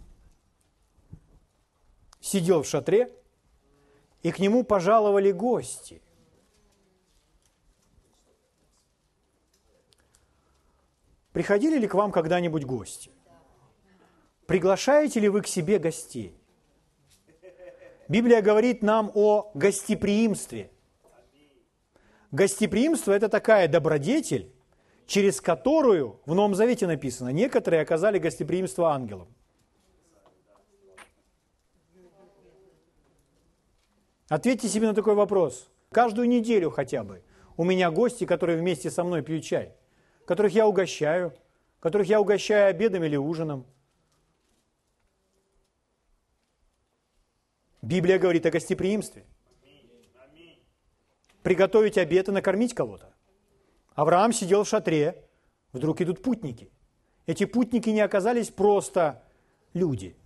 сидел 2.20 2.62
в 2.62 2.66
шатре, 2.66 3.10
и 4.22 4.30
к 4.30 4.38
нему 4.38 4.64
пожаловали 4.64 5.32
гости. 5.32 6.02
Приходили 11.32 11.78
ли 11.78 11.88
к 11.88 11.94
вам 11.94 12.12
когда-нибудь 12.12 12.64
гости? 12.66 13.10
Приглашаете 14.46 15.20
ли 15.20 15.30
вы 15.30 15.40
к 15.40 15.46
себе 15.46 15.78
гостей? 15.78 16.36
Библия 18.08 18.42
говорит 18.42 18.82
нам 18.82 19.10
о 19.14 19.50
гостеприимстве. 19.54 20.70
Гостеприимство– 22.31 23.12
это 23.14 23.29
такая 23.29 23.68
добродетель, 23.68 24.53
через 25.07 25.41
которую 25.41 26.20
в 26.26 26.35
Новом 26.35 26.55
Завете 26.55 26.87
написано, 26.87 27.31
некоторые 27.31 27.81
оказали 27.81 28.18
гостеприимство 28.18 28.93
ангелам. 28.93 29.29
Ответьте 34.29 34.68
себе 34.68 34.89
на 34.89 34.95
такой 34.95 35.14
вопрос. 35.14 35.70
Каждую 35.91 36.29
неделю 36.29 36.70
хотя 36.70 37.03
бы 37.03 37.22
у 37.57 37.64
меня 37.64 37.91
гости, 37.91 38.26
которые 38.26 38.59
вместе 38.59 38.91
со 38.91 39.05
мной 39.05 39.22
пьют 39.22 39.43
чай, 39.43 39.74
которых 40.26 40.53
я 40.53 40.66
угощаю, 40.66 41.33
которых 41.81 42.09
я 42.09 42.20
угощаю 42.20 42.68
обедом 42.68 43.05
или 43.05 43.16
ужином. 43.16 43.64
Библия 47.81 48.18
говорит 48.18 48.45
о 48.45 48.51
гостеприимстве. 48.51 49.24
Приготовить 51.43 51.99
обед 51.99 52.28
и 52.28 52.32
накормить 52.32 52.74
кого-то. 52.74 53.14
Авраам 53.95 54.32
сидел 54.32 54.64
в 54.64 54.68
шатре, 54.68 55.24
вдруг 55.72 56.01
идут 56.01 56.22
путники. 56.22 56.70
Эти 57.26 57.45
путники 57.45 57.91
не 57.91 58.01
оказались 58.01 58.51
просто 58.51 59.22
люди. 59.74 60.16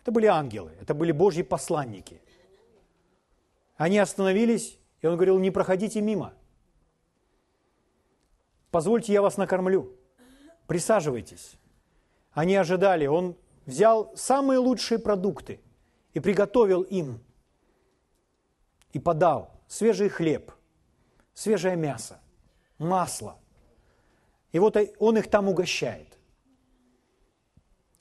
Это 0.00 0.12
были 0.12 0.26
ангелы, 0.26 0.72
это 0.80 0.94
были 0.94 1.12
Божьи 1.12 1.42
посланники. 1.42 2.20
Они 3.76 3.98
остановились, 3.98 4.78
и 5.00 5.06
он 5.06 5.14
говорил, 5.14 5.38
не 5.38 5.50
проходите 5.50 6.00
мимо. 6.00 6.34
Позвольте, 8.70 9.12
я 9.12 9.22
вас 9.22 9.36
накормлю. 9.36 9.96
Присаживайтесь. 10.66 11.54
Они 12.32 12.54
ожидали. 12.54 13.06
Он 13.06 13.36
взял 13.66 14.12
самые 14.14 14.58
лучшие 14.58 14.98
продукты 14.98 15.60
и 16.12 16.20
приготовил 16.20 16.82
им. 16.82 17.20
И 18.92 18.98
подал 18.98 19.57
свежий 19.68 20.08
хлеб, 20.08 20.50
свежее 21.34 21.76
мясо 21.76 22.20
масло. 22.78 23.38
И 24.52 24.58
вот 24.58 24.76
он 24.98 25.18
их 25.18 25.28
там 25.28 25.48
угощает 25.48 26.18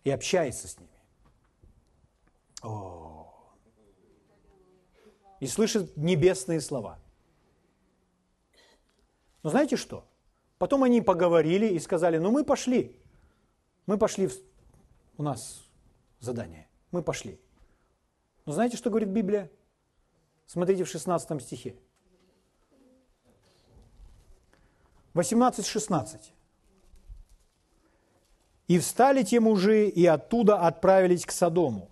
и 0.04 0.10
общается 0.10 0.68
с 0.68 0.80
ними. 0.80 0.90
О. 2.64 3.54
И 5.40 5.48
слышит 5.48 5.96
небесные 5.98 6.62
слова. 6.62 7.00
Но 9.44 9.50
знаете 9.50 9.76
что? 9.76 10.08
Потом 10.58 10.84
они 10.84 11.02
поговорили 11.02 11.68
и 11.68 11.80
сказали, 11.80 12.18
ну 12.18 12.32
мы 12.32 12.44
пошли. 12.44 13.00
Мы 13.86 13.98
пошли, 13.98 14.28
в... 14.28 14.34
у 15.18 15.24
нас 15.24 15.64
задание. 16.20 16.68
Мы 16.92 17.04
пошли. 17.04 17.40
Но 18.46 18.54
знаете, 18.54 18.78
что 18.78 18.90
говорит 18.90 19.10
Библия? 19.10 19.52
Смотрите 20.48 20.86
в 20.86 20.88
16 20.88 21.42
стихе. 21.42 21.76
18-16. 25.14 26.32
«И 28.68 28.80
встали 28.80 29.24
те 29.24 29.40
мужи, 29.40 29.88
и 29.88 30.06
оттуда 30.06 30.60
отправились 30.60 31.26
к 31.26 31.32
Содому. 31.32 31.90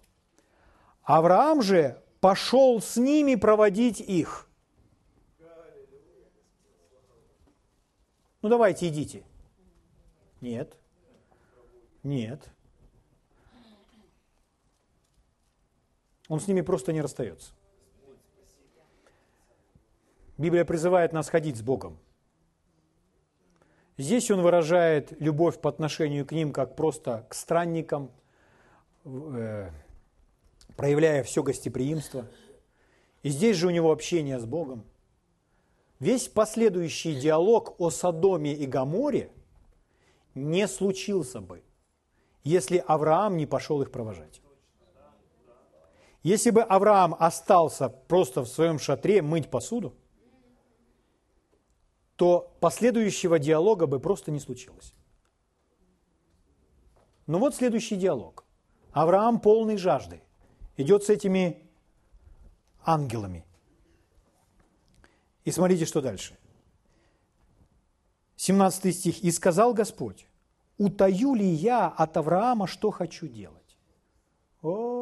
Авраам 1.04 1.62
же 1.62 2.02
пошел 2.20 2.82
с 2.82 2.98
ними 2.98 3.36
проводить 3.36 4.00
их». 4.00 4.50
Ну 8.42 8.50
давайте, 8.50 8.88
идите. 8.90 9.24
Нет. 10.40 10.78
Нет. 12.04 12.48
Он 16.28 16.40
с 16.40 16.48
ними 16.48 16.62
просто 16.62 16.94
не 16.94 17.02
расстается. 17.02 17.55
Библия 20.38 20.66
призывает 20.66 21.14
нас 21.14 21.30
ходить 21.30 21.58
с 21.58 21.62
Богом. 21.62 21.98
Здесь 23.98 24.30
он 24.30 24.42
выражает 24.42 25.14
любовь 25.22 25.60
по 25.60 25.70
отношению 25.70 26.26
к 26.26 26.34
ним 26.34 26.52
как 26.52 26.76
просто 26.76 27.26
к 27.30 27.34
странникам, 27.34 28.12
э, 29.06 29.70
проявляя 30.76 31.24
все 31.24 31.44
гостеприимство. 31.44 32.26
И 33.24 33.30
здесь 33.30 33.56
же 33.56 33.68
у 33.68 33.70
него 33.70 33.92
общение 33.92 34.38
с 34.38 34.46
Богом. 34.46 34.84
Весь 36.00 36.28
последующий 36.28 37.16
диалог 37.16 37.80
о 37.80 37.90
Содоме 37.90 38.54
и 38.54 38.66
Гаморе 38.66 39.32
не 40.34 40.68
случился 40.68 41.40
бы, 41.40 41.64
если 42.44 42.84
Авраам 42.86 43.38
не 43.38 43.46
пошел 43.46 43.82
их 43.82 43.92
провожать. 43.92 44.42
Если 46.22 46.50
бы 46.50 46.64
Авраам 46.64 47.16
остался 47.18 47.88
просто 47.88 48.42
в 48.42 48.48
своем 48.48 48.78
шатре 48.78 49.22
мыть 49.22 49.50
посуду, 49.50 49.94
то 52.16 52.56
последующего 52.60 53.40
диалога 53.40 53.88
бы 53.88 54.00
просто 54.00 54.32
не 54.32 54.40
случилось. 54.40 54.94
Но 57.28 57.40
вот 57.40 57.56
следующий 57.56 57.96
диалог. 57.96 58.46
Авраам 58.92 59.40
полный 59.40 59.78
жажды 59.78 60.22
идет 60.78 61.04
с 61.04 61.10
этими 61.10 61.70
ангелами. 62.84 63.46
И 65.44 65.52
смотрите, 65.52 65.86
что 65.86 66.02
дальше. 66.02 66.38
17 68.38 68.96
стих. 68.96 69.24
«И 69.24 69.32
сказал 69.32 69.74
Господь, 69.74 70.28
утаю 70.78 71.34
ли 71.34 71.48
я 71.48 71.88
от 71.88 72.18
Авраама, 72.18 72.68
что 72.68 72.92
хочу 72.92 73.28
делать?» 73.28 73.78
О, 74.62 74.95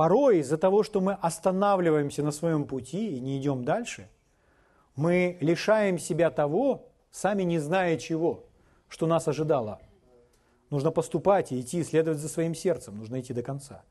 Порой 0.00 0.38
из-за 0.38 0.56
того, 0.56 0.82
что 0.82 1.02
мы 1.02 1.12
останавливаемся 1.12 2.22
на 2.22 2.30
своем 2.30 2.64
пути 2.64 3.18
и 3.18 3.20
не 3.20 3.36
идем 3.36 3.66
дальше, 3.66 4.08
мы 4.96 5.36
лишаем 5.42 5.98
себя 5.98 6.30
того, 6.30 6.88
сами 7.10 7.42
не 7.42 7.58
зная 7.58 7.98
чего, 7.98 8.46
что 8.88 9.06
нас 9.06 9.28
ожидало. 9.28 9.78
Нужно 10.70 10.90
поступать 10.90 11.52
и 11.52 11.60
идти, 11.60 11.84
следовать 11.84 12.18
за 12.18 12.30
своим 12.30 12.54
сердцем, 12.54 12.96
нужно 12.96 13.20
идти 13.20 13.34
до 13.34 13.42
конца. 13.42 13.82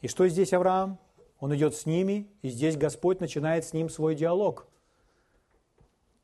И 0.00 0.08
что 0.08 0.26
здесь 0.28 0.54
Авраам? 0.54 0.98
Он 1.40 1.54
идет 1.54 1.74
с 1.74 1.84
ними, 1.84 2.30
и 2.40 2.48
здесь 2.48 2.78
Господь 2.78 3.20
начинает 3.20 3.66
с 3.66 3.74
ним 3.74 3.90
свой 3.90 4.14
диалог. 4.14 4.66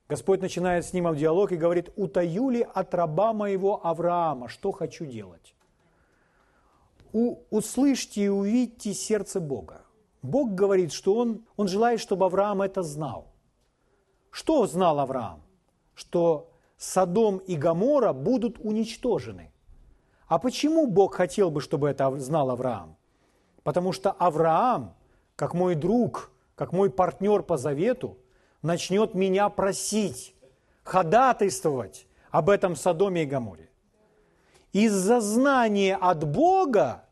Господь 0.09 0.41
начинает 0.41 0.87
с 0.87 0.95
ним 0.95 1.15
диалог 1.15 1.53
и 1.53 1.57
говорит, 1.57 1.93
«Утаю 1.95 2.49
ли 2.49 2.67
от 2.73 2.95
раба 2.95 3.35
моего 3.35 3.87
Авраама, 3.87 4.49
что 4.49 4.73
хочу 4.73 5.05
делать?» 5.05 5.55
Услышьте 7.13 8.25
и 8.25 8.29
увидьте 8.29 8.95
сердце 8.95 9.41
Бога. 9.41 9.83
Бог 10.23 10.55
говорит, 10.55 10.93
что 10.93 11.15
он, 11.15 11.45
он 11.57 11.69
желает, 11.69 12.01
чтобы 12.01 12.27
Авраам 12.27 12.63
это 12.63 12.83
знал. 12.83 13.33
Что 14.31 14.67
знал 14.67 14.99
Авраам? 14.99 15.43
Что 15.95 16.51
Содом 16.79 17.39
и 17.39 17.57
Гамора 17.57 18.13
будут 18.13 18.59
уничтожены. 18.59 19.53
А 20.27 20.39
почему 20.39 20.87
Бог 20.87 21.15
хотел 21.15 21.51
бы, 21.51 21.61
чтобы 21.61 21.89
это 21.91 22.19
знал 22.19 22.51
Авраам? 22.51 22.97
Потому 23.63 23.93
что 23.93 24.11
Авраам, 24.13 24.95
как 25.37 25.55
мой 25.55 25.75
друг, 25.75 26.33
как 26.55 26.73
мой 26.73 26.91
партнер 26.91 27.43
по 27.43 27.57
завету, 27.57 28.19
начнет 28.63 29.15
меня 29.15 29.49
просить, 29.49 30.35
ходатайствовать 30.83 32.07
об 32.31 32.49
этом 32.49 32.77
Содоме 32.77 33.25
и 33.25 33.27
Гаморе. 33.27 33.69
Из-за 34.73 35.21
знания 35.21 35.97
от 35.97 36.25
Бога 36.25 37.05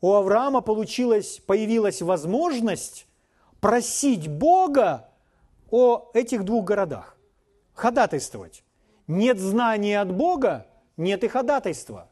у 0.00 0.12
Авраама 0.12 0.60
получилась, 0.60 1.40
появилась 1.46 2.02
возможность 2.02 3.06
просить 3.60 4.28
Бога 4.28 5.08
о 5.70 6.10
этих 6.14 6.44
двух 6.44 6.64
городах, 6.64 7.16
ходатайствовать. 7.74 8.62
Нет 9.06 9.38
знания 9.38 10.00
от 10.00 10.12
Бога, 10.12 10.66
нет 10.96 11.24
и 11.24 11.28
ходатайства. 11.28 12.08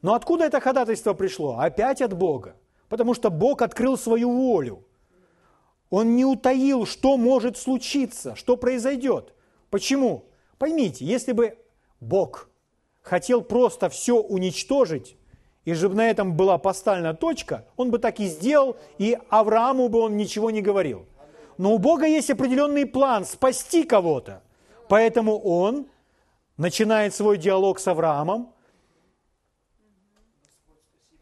Но 0.00 0.14
откуда 0.14 0.44
это 0.44 0.60
ходатайство 0.60 1.14
пришло? 1.14 1.58
Опять 1.58 2.00
от 2.00 2.16
Бога. 2.16 2.56
Потому 2.88 3.14
что 3.14 3.30
Бог 3.30 3.62
открыл 3.62 3.98
свою 3.98 4.30
волю. 4.30 4.84
Он 5.90 6.14
не 6.16 6.24
утаил, 6.24 6.86
что 6.86 7.16
может 7.16 7.56
случиться, 7.56 8.36
что 8.36 8.56
произойдет. 8.56 9.34
Почему? 9.70 10.26
Поймите, 10.58 11.04
если 11.04 11.32
бы 11.32 11.58
Бог 12.00 12.47
хотел 13.08 13.42
просто 13.42 13.88
все 13.88 14.20
уничтожить, 14.20 15.16
и 15.64 15.74
чтобы 15.74 15.96
на 15.96 16.08
этом 16.10 16.36
была 16.36 16.58
поставлена 16.58 17.14
точка, 17.14 17.66
он 17.76 17.90
бы 17.90 17.98
так 17.98 18.20
и 18.20 18.26
сделал, 18.26 18.76
и 18.98 19.18
Аврааму 19.28 19.88
бы 19.88 20.00
он 20.00 20.16
ничего 20.16 20.50
не 20.50 20.62
говорил. 20.62 21.06
Но 21.56 21.74
у 21.74 21.78
Бога 21.78 22.06
есть 22.06 22.30
определенный 22.30 22.86
план 22.86 23.24
спасти 23.24 23.82
кого-то. 23.82 24.42
Поэтому 24.88 25.38
он 25.38 25.88
начинает 26.56 27.14
свой 27.14 27.36
диалог 27.36 27.78
с 27.80 27.88
Авраамом, 27.88 28.52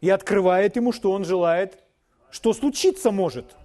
и 0.01 0.09
открывает 0.09 0.75
ему, 0.75 0.91
что 0.91 1.11
он 1.11 1.25
желает, 1.25 1.83
что 2.29 2.53
случиться 2.53 3.11
может. 3.11 3.55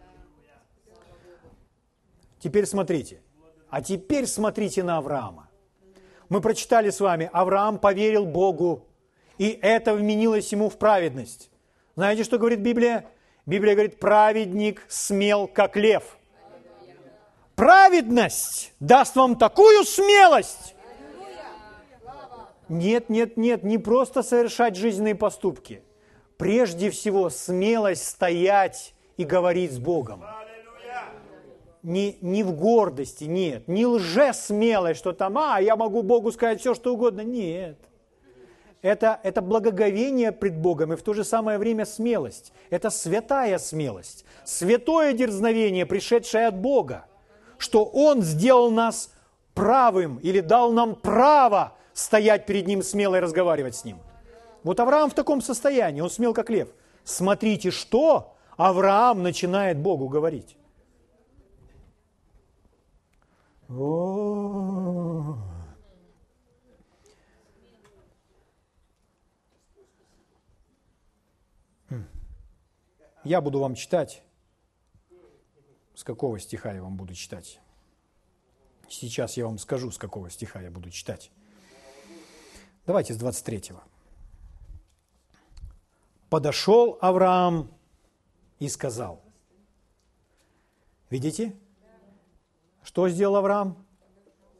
Теперь 2.38 2.66
смотрите. 2.66 3.20
А 3.68 3.82
теперь 3.82 4.26
смотрите 4.26 4.82
на 4.82 4.98
Авраама. 4.98 5.48
Мы 6.32 6.40
прочитали 6.40 6.88
с 6.88 6.98
вами, 6.98 7.28
Авраам 7.30 7.78
поверил 7.78 8.24
Богу, 8.24 8.86
и 9.36 9.50
это 9.60 9.92
вменилось 9.92 10.50
ему 10.50 10.70
в 10.70 10.78
праведность. 10.78 11.50
Знаете, 11.94 12.24
что 12.24 12.38
говорит 12.38 12.60
Библия? 12.60 13.04
Библия 13.44 13.74
говорит, 13.74 14.00
праведник 14.00 14.82
смел, 14.88 15.46
как 15.46 15.76
лев. 15.76 16.16
Праведность 17.54 18.72
даст 18.80 19.14
вам 19.14 19.36
такую 19.36 19.84
смелость. 19.84 20.74
Нет, 22.70 23.10
нет, 23.10 23.36
нет, 23.36 23.62
не 23.62 23.76
просто 23.76 24.22
совершать 24.22 24.74
жизненные 24.74 25.14
поступки– 25.14 25.82
прежде 26.38 26.90
всего 26.90 27.28
смелость 27.28 28.08
стоять 28.08 28.94
и 29.18 29.24
говорить 29.24 29.72
с 29.72 29.78
Богом. 29.78 30.24
Не, 31.82 32.16
не 32.20 32.42
в 32.42 32.52
гордости, 32.52 33.24
нет. 33.24 33.66
Не 33.66 33.86
лже-смелость, 33.86 35.00
что 35.00 35.12
там, 35.12 35.36
а, 35.38 35.60
я 35.60 35.76
могу 35.76 36.02
Богу 36.02 36.30
сказать 36.30 36.60
все, 36.60 36.74
что 36.74 36.94
угодно. 36.94 37.22
Нет. 37.22 37.78
Это, 38.82 39.20
это 39.22 39.42
благоговение 39.42 40.32
пред 40.32 40.56
Богом 40.56 40.92
и 40.92 40.96
в 40.96 41.02
то 41.02 41.12
же 41.12 41.24
самое 41.24 41.58
время 41.58 41.84
смелость. 41.86 42.52
Это 42.70 42.90
святая 42.90 43.58
смелость, 43.58 44.24
святое 44.44 45.12
дерзновение, 45.12 45.86
пришедшее 45.86 46.48
от 46.48 46.56
Бога, 46.56 47.06
что 47.58 47.84
Он 47.84 48.22
сделал 48.22 48.70
нас 48.70 49.12
правым 49.54 50.18
или 50.18 50.40
дал 50.40 50.72
нам 50.72 50.96
право 50.96 51.74
стоять 51.92 52.46
перед 52.46 52.66
Ним 52.66 52.82
смело 52.82 53.16
и 53.16 53.20
разговаривать 53.20 53.76
с 53.76 53.84
Ним– 53.84 53.98
вот 54.62 54.78
Авраам 54.78 55.10
в 55.10 55.14
таком 55.14 55.40
состоянии, 55.40 56.00
он 56.00 56.10
смел 56.10 56.34
как 56.34 56.50
лев. 56.50 56.68
Смотрите, 57.04 57.70
что 57.70 58.34
Авраам 58.56 59.22
начинает 59.22 59.78
Богу 59.78 60.08
говорить. 60.08 60.56
О 63.74 65.38
Я 73.24 73.40
буду 73.40 73.60
вам 73.60 73.74
читать. 73.74 74.24
С 75.94 76.04
какого 76.04 76.38
стиха 76.38 76.72
я 76.72 76.82
вам 76.82 76.96
буду 76.96 77.14
читать? 77.14 77.60
Сейчас 78.88 79.36
я 79.36 79.46
вам 79.46 79.58
скажу, 79.58 79.90
с 79.90 79.98
какого 79.98 80.28
стиха 80.28 80.60
я 80.60 80.70
буду 80.70 80.90
читать. 80.90 81.30
Давайте 82.84 83.14
с 83.14 83.16
23 83.16 83.72
подошел 86.32 86.96
Авраам 87.02 87.70
и 88.58 88.70
сказал. 88.70 89.22
Видите? 91.10 91.54
Что 92.82 93.08
сделал 93.08 93.36
Авраам? 93.36 93.86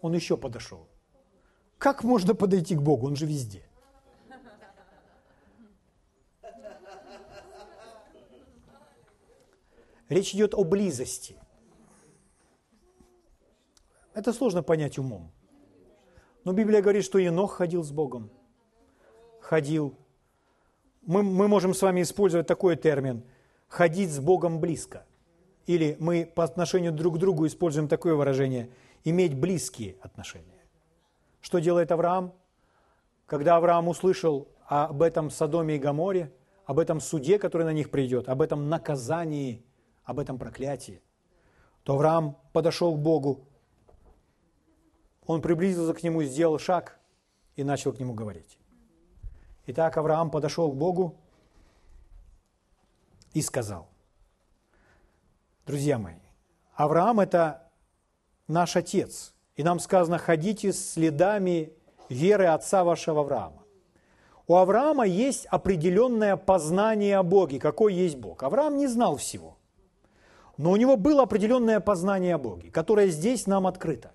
Он 0.01 0.15
еще 0.15 0.37
подошел. 0.37 0.89
Как 1.79 2.05
можно 2.05 2.35
подойти 2.35 2.77
к 2.77 2.83
Богу? 2.83 3.07
Он 3.07 3.17
же 3.17 3.27
везде. 3.27 3.63
Речь 10.09 10.35
идет 10.35 10.55
о 10.55 10.65
близости. 10.65 11.37
Это 14.15 14.33
сложно 14.33 14.63
понять 14.63 14.99
умом. 14.99 15.33
Но 16.45 16.53
Библия 16.53 16.83
говорит, 16.83 17.05
что 17.05 17.19
Енох 17.19 17.55
ходил 17.55 17.83
с 17.83 17.91
Богом. 17.91 18.31
Ходил 19.41 19.97
мы, 21.03 21.23
мы 21.23 21.49
можем 21.49 21.75
с 21.75 21.83
вами 21.83 22.03
использовать 22.03 22.47
такой 22.47 22.77
термин– 22.77 23.25
ходить 23.69 24.11
с 24.11 24.21
Богом 24.21 24.61
близко. 24.61 25.05
Или 25.67 25.97
мы 26.01 26.27
по 26.27 26.45
отношению 26.45 26.93
друг 26.93 27.17
к 27.17 27.19
другу 27.19 27.47
используем 27.47 27.89
такое 27.89 28.15
выражение– 28.15 28.71
иметь 29.05 29.35
близкие 29.35 29.97
отношения. 30.01 30.63
Что 31.41 31.59
делает 31.59 31.91
Авраам? 31.93 32.33
Когда 33.27 33.57
Авраам 33.57 33.89
услышал 33.89 34.49
об 34.67 35.03
этом 35.03 35.31
Содоме 35.31 35.77
и 35.77 35.79
Гаморе, 35.79 36.33
об 36.67 36.79
этом 36.79 37.01
суде, 37.01 37.39
который 37.39 37.65
на 37.65 37.73
них 37.73 37.91
придет, 37.91 38.29
об 38.29 38.43
этом 38.43 38.69
наказании, 38.69 39.65
об 40.05 40.19
этом 40.19 40.39
проклятии, 40.39 41.03
то 41.83 41.95
Авраам 41.95 42.37
подошел 42.53 42.95
к 42.95 42.99
Богу. 42.99 43.41
Он 45.27 45.43
приблизился 45.43 45.95
к 45.95 46.03
нему, 46.03 46.23
сделал 46.23 46.59
шаг 46.59 46.99
и 47.57 47.65
начал 47.65 47.93
к 47.93 47.99
нему 47.99 48.15
говорить. 48.15 48.59
Итак, 49.67 49.97
Авраам 49.97 50.31
подошел 50.31 50.71
к 50.71 50.77
Богу 50.77 51.17
и 53.33 53.43
сказал, 53.43 53.89
друзья 55.67 55.99
мои, 55.99 56.15
Авраам– 56.75 57.21
это 57.21 57.71
наш 58.49 58.77
отец, 58.77 59.35
и 59.57 59.63
нам 59.63 59.79
сказано, 59.79 60.19
ходите 60.19 60.73
следами 60.73 61.73
веры 62.09 62.47
отца 62.47 62.85
вашего 62.85 63.21
Авраама. 63.21 63.63
У 64.47 64.57
Авраама 64.57 65.07
есть 65.07 65.47
определенное 65.47 66.37
познание 66.37 67.19
о 67.19 67.23
Боге, 67.23 67.59
какой 67.59 67.95
есть 67.95 68.17
Бог. 68.17 68.43
Авраам 68.43 68.77
не 68.77 68.87
знал 68.87 69.17
всего, 69.17 69.57
но 70.57 70.73
у 70.73 70.77
него 70.77 70.97
было 70.97 71.23
определенное 71.23 71.81
познание 71.81 72.35
о 72.35 72.39
Боге, 72.39 72.71
которое 72.71 73.09
здесь 73.09 73.47
нам 73.47 73.67
открыто. 73.67 74.13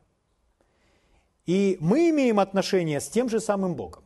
И 1.46 1.78
мы 1.80 2.10
имеем 2.10 2.40
отношение 2.40 3.00
с 3.00 3.08
тем 3.08 3.30
же 3.30 3.40
самым 3.40 3.76
Богом. 3.76 4.04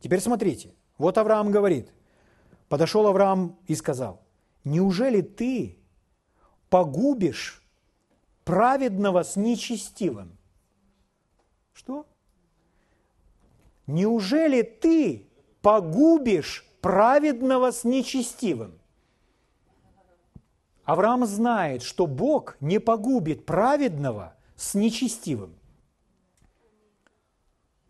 Теперь 0.00 0.20
смотрите, 0.20 0.72
вот 0.96 1.18
Авраам 1.18 1.50
говорит, 1.50 1.92
подошел 2.68 3.06
Авраам 3.08 3.58
и 3.66 3.74
сказал, 3.74 4.22
неужели 4.62 5.20
ты 5.20 5.77
погубишь 6.70 7.62
праведного 8.44 9.22
с 9.22 9.36
нечестивым? 9.36 10.36
Что? 11.72 12.06
Неужели 13.86 14.62
ты 14.62 15.26
погубишь 15.62 16.64
праведного 16.80 17.70
с 17.70 17.84
нечестивым? 17.84 18.78
Авраам 20.84 21.26
знает, 21.26 21.82
что 21.82 22.06
Бог 22.06 22.56
не 22.60 22.80
погубит 22.80 23.44
праведного 23.44 24.34
с 24.56 24.74
нечестивым. 24.74 25.54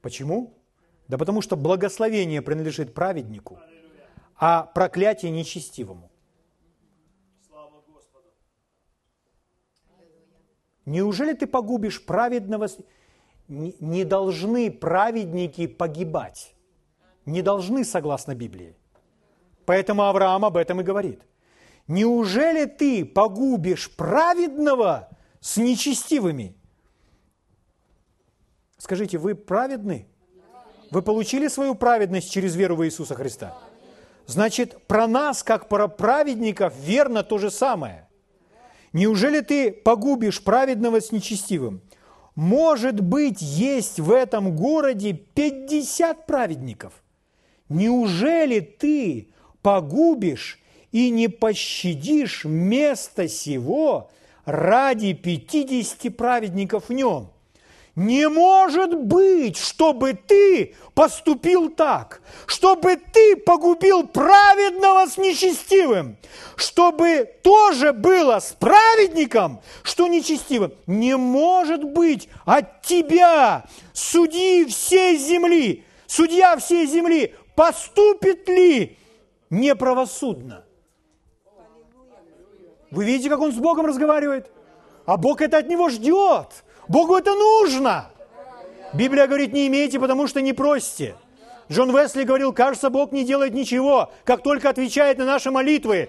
Почему? 0.03 0.59
Да 1.07 1.17
потому 1.17 1.41
что 1.41 1.57
благословение 1.57 2.43
принадлежит 2.43 2.95
праведнику, 2.95 3.59
а 4.37 4.65
проклятие 4.65 5.31
нечестивому. 5.31 6.11
Неужели 10.89 11.35
ты 11.35 11.47
погубишь 11.47 12.03
праведного? 12.05 12.67
Не 13.47 14.05
должны 14.05 14.71
праведники 14.71 15.67
погибать. 15.67 16.55
Не 17.27 17.43
должны, 17.43 17.85
согласно 17.85 18.35
Библии. 18.35 18.75
Поэтому 19.67 20.05
Авраам 20.05 20.47
об 20.47 20.57
этом 20.57 20.81
и 20.81 20.85
говорит. 20.85 21.21
Неужели 21.89 22.65
ты 22.65 23.05
погубишь 23.05 23.95
праведного 23.95 25.11
с 25.41 25.59
нечестивыми? 25.59 26.55
Скажите, 28.79 29.19
вы 29.19 29.35
праведны? 29.35 30.07
Вы 30.91 31.03
получили 31.03 31.49
свою 31.49 31.75
праведность 31.75 32.33
через 32.33 32.57
веру 32.57 32.77
в 32.77 32.87
Иисуса 32.87 33.15
Христа? 33.15 33.59
Значит, 34.25 34.87
про 34.87 35.07
нас, 35.07 35.43
как 35.43 35.69
про 35.69 35.87
праведников, 35.87 36.75
верно 36.79 37.23
то 37.23 37.37
же 37.37 37.51
самое. 37.51 38.08
Неужели 38.93 39.41
ты 39.41 39.73
погубишь 39.73 40.43
праведного 40.43 41.01
с 41.01 41.13
нечестивым? 41.13 41.83
Может 42.35 43.01
быть, 43.01 43.43
есть 43.43 43.99
в 43.99 44.13
этом 44.13 44.55
городе 44.55 45.13
50 45.13 46.27
праведников. 46.27 46.93
Неужели 47.69 48.61
ты 48.61 49.29
погубишь 49.61 50.61
и 50.93 51.11
не 51.11 51.29
пощадишь 51.29 52.45
место 52.45 53.29
сего 53.29 54.11
ради 54.45 55.13
50 55.13 56.17
праведников 56.17 56.89
в 56.89 56.93
нем? 56.93 57.31
Не 57.99 58.29
может 58.29 58.97
быть, 58.97 59.57
чтобы 59.57 60.13
ты 60.13 60.77
поступил 60.95 61.69
так, 61.69 62.23
чтобы 62.47 62.95
ты 62.95 63.35
погубил 63.35 64.07
праведного 64.07 65.09
с 65.09 65.19
нечестивым, 65.19 66.17
чтобы 66.55 67.29
тоже 67.43 67.93
было 67.93 68.39
с 68.39 68.53
праведником, 68.53 69.61
что 69.83 70.07
нечестивым. 70.07 70.75
Не 70.87 71.17
может 71.17 71.83
быть 71.83 72.29
от 72.45 72.83
тебя, 72.83 73.65
судьи 73.93 74.65
всей 74.67 75.19
земли, 75.19 75.85
судья 76.07 76.57
всей 76.57 76.87
земли, 76.87 77.35
поступит 77.57 78.49
ли 78.49 78.97
неправосудно. 79.51 80.65
Вы 82.93 83.05
видите, 83.07 83.29
как 83.29 83.41
он 83.41 83.51
с 83.51 83.57
Богом 83.57 83.87
разговаривает? 83.87 84.53
А 85.05 85.17
Бог 85.17 85.41
это 85.41 85.59
от 85.59 85.67
него 85.67 85.89
ждет. 85.89 86.63
Богу 86.89 87.17
это 87.17 87.35
нужно. 87.35 88.11
Библия 88.93 89.27
говорит, 89.27 89.53
не 89.53 89.67
имейте, 89.67 90.01
потому 90.01 90.27
что 90.27 90.41
не 90.41 90.53
просите. 90.53 91.17
Джон 91.71 91.95
Весли 91.95 92.25
говорил, 92.25 92.53
кажется, 92.53 92.89
Бог 92.89 93.13
не 93.13 93.25
делает 93.25 93.53
ничего, 93.53 94.11
как 94.25 94.43
только 94.43 94.71
отвечает 94.71 95.19
на 95.19 95.27
наши 95.27 95.51
молитвы. 95.51 96.09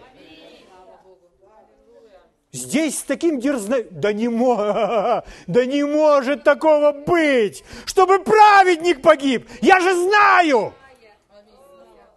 Здесь 2.51 2.99
с 2.99 3.03
таким 3.03 3.39
дерзно... 3.39 3.83
Да 3.91 4.11
не, 4.11 4.27
мо... 4.27 5.23
да 5.47 5.65
не 5.65 5.83
может 5.83 6.43
такого 6.43 6.93
быть, 6.93 7.63
чтобы 7.85 8.19
праведник 8.19 9.01
погиб. 9.01 9.47
Я 9.61 9.79
же 9.79 9.93
знаю. 9.93 10.73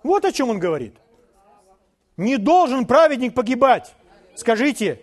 Вот 0.03 0.25
о 0.25 0.33
чем 0.33 0.51
он 0.51 0.59
говорит. 0.59 0.97
Не 2.17 2.39
должен 2.39 2.87
праведник 2.87 3.35
погибать. 3.35 3.95
Скажите. 4.35 5.03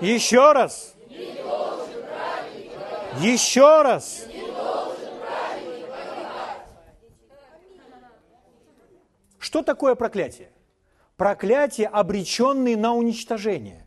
Еще 0.00 0.52
раз. 0.52 0.94
Еще 3.18 3.82
раз. 3.82 4.26
Что 9.38 9.62
такое 9.62 9.94
проклятие? 9.94 10.50
Проклятие, 11.16 11.88
обреченный 11.88 12.76
на 12.76 12.94
уничтожение. 12.94 13.84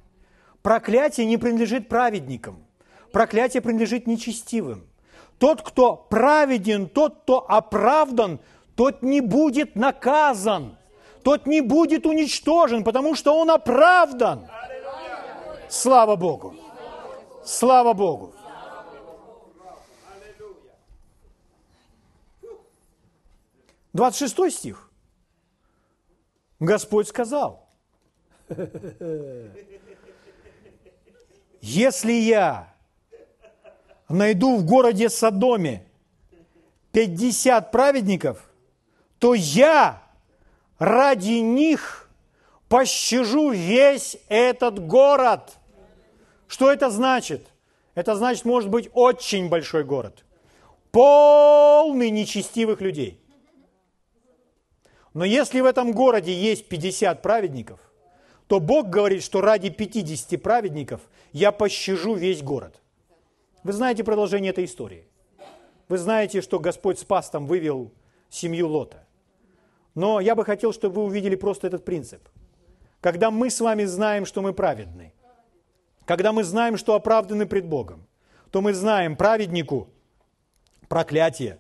Проклятие 0.62 1.26
не 1.26 1.38
принадлежит 1.38 1.90
праведникам. 1.90 2.66
Проклятие 3.12 3.62
принадлежит 3.62 4.08
нечестивым. 4.08 4.88
Тот, 5.40 5.62
кто 5.62 5.96
праведен, 5.96 6.88
тот, 6.88 7.22
кто 7.24 7.46
оправдан, 7.50 8.40
тот 8.76 9.02
не 9.04 9.22
будет 9.22 9.76
наказан. 9.76 10.78
Тот 11.24 11.46
не 11.46 11.62
будет 11.62 12.06
уничтожен, 12.06 12.84
потому 12.84 13.16
что 13.16 13.38
он 13.38 13.50
оправдан. 13.50 14.48
Слава 15.70 16.16
Богу! 16.16 16.56
Слава 17.46 17.94
Богу! 17.94 18.34
26 23.94 24.52
стих. 24.52 24.90
Господь 26.60 27.08
сказал, 27.08 27.70
если 31.62 32.14
я 32.14 32.74
найду 34.10 34.58
в 34.58 34.66
городе 34.66 35.10
Содоме 35.10 35.86
50 36.92 37.72
праведников, 37.72 38.50
то 39.20 39.34
я 39.34 40.02
ради 40.80 41.40
них 41.40 42.10
пощажу 42.68 43.52
весь 43.52 44.18
этот 44.28 44.86
город. 44.86 45.58
Что 46.48 46.72
это 46.72 46.90
значит? 46.90 47.48
Это 47.96 48.16
значит, 48.16 48.46
может 48.46 48.70
быть, 48.70 48.90
очень 48.94 49.50
большой 49.50 49.84
город, 49.84 50.26
полный 50.92 52.10
нечестивых 52.10 52.82
людей. 52.82 53.23
Но 55.14 55.26
если 55.26 55.62
в 55.62 55.66
этом 55.66 55.92
городе 55.92 56.34
есть 56.34 56.68
50 56.68 57.22
праведников, 57.22 57.80
то 58.48 58.60
Бог 58.60 58.90
говорит, 58.90 59.24
что 59.24 59.42
ради 59.42 59.70
50 59.70 60.42
праведников 60.42 61.02
я 61.32 61.52
пощажу 61.52 62.16
весь 62.16 62.42
город. 62.42 62.82
Вы 63.64 63.74
знаете 63.74 64.04
продолжение 64.04 64.52
этой 64.52 64.66
истории. 64.66 65.08
Вы 65.88 65.98
знаете, 65.98 66.42
что 66.42 66.60
Господь 66.60 67.00
спас 67.00 67.30
там, 67.30 67.46
вывел 67.46 67.92
семью 68.30 68.68
Лота. 68.68 69.06
Но 69.96 70.20
я 70.20 70.36
бы 70.36 70.44
хотел, 70.44 70.74
чтобы 70.74 70.96
вы 70.96 71.04
увидели 71.06 71.36
просто 71.36 71.68
этот 71.68 71.86
принцип. 71.86 72.28
Когда 73.00 73.30
мы 73.32 73.50
с 73.50 73.60
вами 73.62 73.86
знаем, 73.86 74.26
что 74.26 74.42
мы 74.42 74.54
праведны, 74.54 75.14
когда 76.06 76.32
мы 76.34 76.44
знаем, 76.44 76.78
что 76.78 76.96
оправданы 76.96 77.46
пред 77.46 77.66
Богом, 77.66 78.08
то 78.52 78.62
мы 78.62 78.74
знаем 78.74 79.16
праведнику 79.16 79.90
проклятие, 80.88 81.60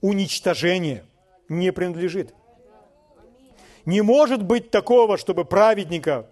уничтожение 0.00 1.04
не 1.48 1.72
принадлежит. 1.72 2.34
Не 3.86 4.02
может 4.02 4.42
быть 4.42 4.70
такого, 4.70 5.16
чтобы 5.16 5.44
праведника 5.44 6.28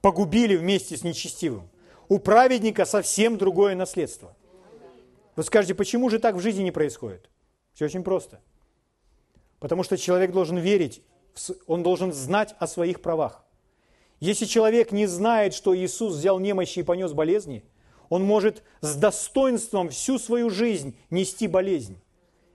погубили 0.00 0.56
вместе 0.56 0.96
с 0.96 1.02
нечестивым. 1.02 1.68
У 2.08 2.18
праведника 2.20 2.84
совсем 2.84 3.36
другое 3.36 3.74
наследство. 3.74 4.36
Вы 5.34 5.42
скажете, 5.42 5.74
почему 5.74 6.08
же 6.08 6.20
так 6.20 6.36
в 6.36 6.40
жизни 6.40 6.62
не 6.62 6.70
происходит? 6.70 7.28
Все 7.74 7.84
очень 7.84 8.04
просто. 8.04 8.40
Потому 9.58 9.82
что 9.82 9.98
человек 9.98 10.30
должен 10.30 10.58
верить, 10.58 11.02
он 11.66 11.82
должен 11.82 12.12
знать 12.12 12.54
о 12.60 12.68
своих 12.68 13.02
правах. 13.02 13.44
Если 14.20 14.46
человек 14.46 14.92
не 14.92 15.06
знает, 15.06 15.54
что 15.54 15.76
Иисус 15.76 16.14
взял 16.14 16.38
немощи 16.38 16.80
и 16.80 16.84
понес 16.84 17.12
болезни, 17.12 17.64
он 18.08 18.24
может 18.24 18.62
с 18.80 18.94
достоинством 18.94 19.90
всю 19.90 20.18
свою 20.18 20.50
жизнь 20.50 20.96
нести 21.10 21.46
болезнь. 21.46 22.00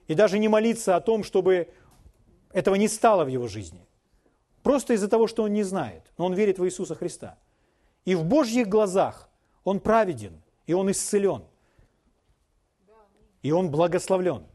И 0.08 0.14
даже 0.14 0.40
не 0.40 0.48
молиться 0.48 0.96
о 0.96 1.02
том, 1.02 1.24
чтобы 1.24 1.70
этого 2.54 2.76
не 2.76 2.88
стало 2.88 3.26
в 3.26 3.28
его 3.28 3.48
жизни. 3.48 3.86
Просто 4.62 4.94
из-за 4.94 5.10
того, 5.10 5.28
что 5.28 5.44
он 5.44 5.54
не 5.54 5.64
знает, 5.64 6.04
но 6.18 6.26
он 6.26 6.34
верит 6.34 6.60
в 6.60 6.66
Иисуса 6.66 6.96
Христа. 6.96 7.38
И 8.06 8.16
в 8.16 8.24
Божьих 8.24 8.70
глазах 8.70 9.30
он 9.64 9.80
праведен, 9.80 10.42
и 10.68 10.74
он 10.74 10.90
исцелен, 10.92 11.44
и 13.42 13.52
он 13.52 13.70
благословлен. 13.70 14.46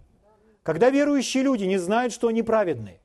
Когда 0.62 0.90
верующие 0.90 1.42
люди 1.42 1.64
не 1.64 1.78
знают, 1.78 2.12
что 2.12 2.28
они 2.28 2.42
праведны, 2.42 3.01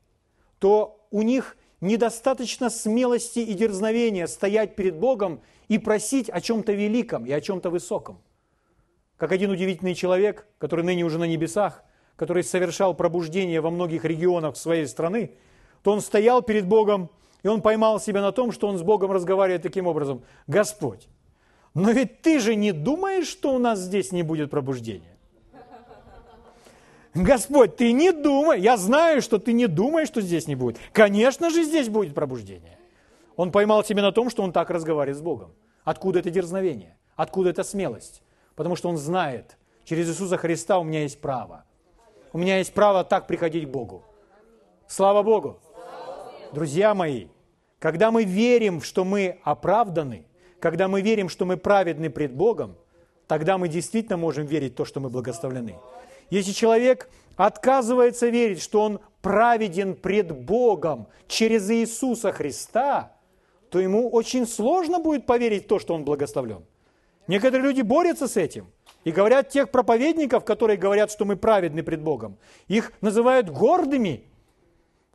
то 0.58 1.06
у 1.10 1.22
них 1.22 1.56
недостаточно 1.80 2.70
смелости 2.70 3.40
и 3.40 3.52
дерзновения 3.54 4.26
стоять 4.26 4.76
перед 4.76 4.96
Богом 4.96 5.42
и 5.68 5.78
просить 5.78 6.30
о 6.30 6.40
чем-то 6.40 6.72
великом 6.72 7.26
и 7.26 7.32
о 7.32 7.40
чем-то 7.40 7.70
высоком. 7.70 8.22
Как 9.16 9.32
один 9.32 9.50
удивительный 9.50 9.94
человек, 9.94 10.46
который 10.58 10.84
ныне 10.84 11.04
уже 11.04 11.18
на 11.18 11.24
небесах, 11.24 11.82
который 12.16 12.42
совершал 12.42 12.94
пробуждение 12.94 13.60
во 13.60 13.70
многих 13.70 14.04
регионах 14.04 14.56
своей 14.56 14.86
страны, 14.86 15.32
то 15.82 15.92
он 15.92 16.00
стоял 16.00 16.42
перед 16.42 16.66
Богом, 16.66 17.10
и 17.42 17.48
он 17.48 17.60
поймал 17.60 18.00
себя 18.00 18.22
на 18.22 18.32
том, 18.32 18.52
что 18.52 18.68
он 18.68 18.78
с 18.78 18.82
Богом 18.82 19.12
разговаривает 19.12 19.62
таким 19.62 19.86
образом. 19.86 20.22
«Господь, 20.46 21.08
но 21.74 21.90
ведь 21.90 22.22
ты 22.22 22.40
же 22.40 22.54
не 22.54 22.72
думаешь, 22.72 23.26
что 23.26 23.54
у 23.54 23.58
нас 23.58 23.78
здесь 23.80 24.12
не 24.12 24.22
будет 24.22 24.50
пробуждения?» 24.50 25.14
Господь, 27.14 27.76
ты 27.76 27.92
не 27.92 28.10
думай, 28.10 28.60
я 28.60 28.76
знаю, 28.76 29.22
что 29.22 29.38
ты 29.38 29.52
не 29.52 29.68
думаешь, 29.68 30.08
что 30.08 30.20
здесь 30.20 30.48
не 30.48 30.56
будет. 30.56 30.78
Конечно 30.92 31.48
же, 31.50 31.62
здесь 31.62 31.88
будет 31.88 32.12
пробуждение. 32.12 32.76
Он 33.36 33.52
поймал 33.52 33.84
себя 33.84 34.02
на 34.02 34.10
том, 34.10 34.30
что 34.30 34.42
он 34.42 34.52
так 34.52 34.68
разговаривает 34.70 35.16
с 35.16 35.22
Богом. 35.22 35.52
Откуда 35.84 36.18
это 36.18 36.30
дерзновение? 36.30 36.96
Откуда 37.14 37.50
эта 37.50 37.62
смелость? 37.62 38.22
Потому 38.56 38.74
что 38.74 38.88
он 38.88 38.96
знает, 38.96 39.56
через 39.84 40.08
Иисуса 40.08 40.36
Христа 40.36 40.78
у 40.78 40.84
меня 40.84 41.02
есть 41.02 41.20
право. 41.20 41.64
У 42.34 42.38
меня 42.38 42.58
есть 42.58 42.74
право 42.74 43.04
так 43.04 43.28
приходить 43.28 43.68
к 43.68 43.70
Богу. 43.70 44.02
Слава 44.88 45.22
Богу! 45.22 45.60
Друзья 46.52 46.92
мои, 46.92 47.28
когда 47.78 48.10
мы 48.10 48.24
верим, 48.24 48.82
что 48.82 49.04
мы 49.04 49.38
оправданы, 49.44 50.26
когда 50.58 50.88
мы 50.88 51.00
верим, 51.00 51.28
что 51.28 51.44
мы 51.44 51.56
праведны 51.56 52.10
пред 52.10 52.34
Богом, 52.34 52.74
тогда 53.28 53.56
мы 53.56 53.68
действительно 53.68 54.16
можем 54.16 54.46
верить 54.46 54.72
в 54.72 54.74
то, 54.74 54.84
что 54.84 54.98
мы 54.98 55.10
благословлены. 55.10 55.78
Если 56.28 56.50
человек 56.50 57.08
отказывается 57.36 58.26
верить, 58.26 58.60
что 58.60 58.80
он 58.80 58.98
праведен 59.22 59.94
пред 59.94 60.32
Богом 60.32 61.06
через 61.28 61.70
Иисуса 61.70 62.32
Христа, 62.32 63.12
то 63.70 63.78
ему 63.78 64.10
очень 64.10 64.48
сложно 64.48 64.98
будет 64.98 65.24
поверить 65.24 65.66
в 65.66 65.68
то, 65.68 65.78
что 65.78 65.94
он 65.94 66.04
благословлен. 66.04 66.64
Некоторые 67.28 67.62
люди 67.62 67.82
борются 67.82 68.26
с 68.26 68.36
этим 68.36 68.66
и 69.04 69.12
говорят 69.12 69.50
тех 69.50 69.70
проповедников, 69.70 70.44
которые 70.44 70.76
говорят, 70.76 71.10
что 71.10 71.24
мы 71.24 71.36
праведны 71.36 71.82
пред 71.82 72.00
Богом, 72.00 72.36
их 72.68 72.92
называют 73.00 73.50
гордыми. 73.50 74.24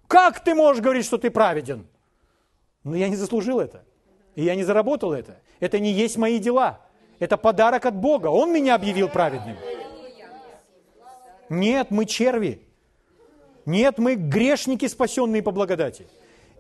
Как 0.08 0.44
ты 0.44 0.56
можешь 0.56 0.82
говорить, 0.82 1.06
что 1.06 1.18
ты 1.18 1.30
праведен? 1.30 1.88
Но 2.84 2.96
я 2.96 3.10
не 3.10 3.16
заслужил 3.16 3.60
это. 3.60 3.84
И 4.36 4.44
я 4.44 4.56
не 4.56 4.64
заработал 4.64 5.14
это. 5.14 5.40
Это 5.60 5.80
не 5.80 5.92
есть 5.92 6.18
мои 6.18 6.40
дела. 6.40 6.80
Это 7.20 7.36
подарок 7.36 7.86
от 7.86 7.96
Бога. 7.96 8.28
Он 8.28 8.54
меня 8.54 8.76
объявил 8.76 9.10
праведным. 9.10 9.58
Нет, 11.50 11.92
мы 11.92 12.06
черви. 12.06 12.62
Нет, 13.66 13.98
мы 13.98 14.16
грешники, 14.16 14.88
спасенные 14.88 15.42
по 15.42 15.52
благодати. 15.52 16.08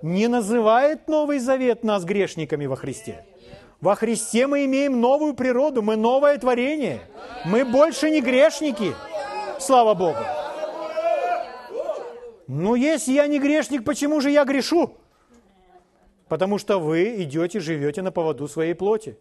Не 0.02 0.28
называет 0.28 1.08
Новый 1.08 1.40
Завет 1.40 1.84
нас 1.84 2.04
грешниками 2.06 2.66
во 2.66 2.76
Христе. 2.76 3.26
Во 3.82 3.96
Христе 3.96 4.46
мы 4.46 4.66
имеем 4.66 5.00
новую 5.00 5.34
природу, 5.34 5.82
мы 5.82 5.96
новое 5.96 6.38
творение. 6.38 7.02
Мы 7.46 7.64
больше 7.64 8.10
не 8.10 8.22
грешники. 8.22 8.94
Слава 9.58 9.94
Богу. 9.94 10.20
Ну, 12.48 12.76
если 12.76 13.14
я 13.14 13.28
не 13.28 13.40
грешник, 13.40 13.86
почему 13.86 14.20
же 14.20 14.32
я 14.32 14.44
грешу? 14.44 14.98
Потому 16.28 16.58
что 16.58 16.80
вы 16.80 17.24
идете, 17.24 17.60
живете 17.60 18.02
на 18.02 18.12
поводу 18.12 18.48
своей 18.48 18.74
плоти. 18.74 19.18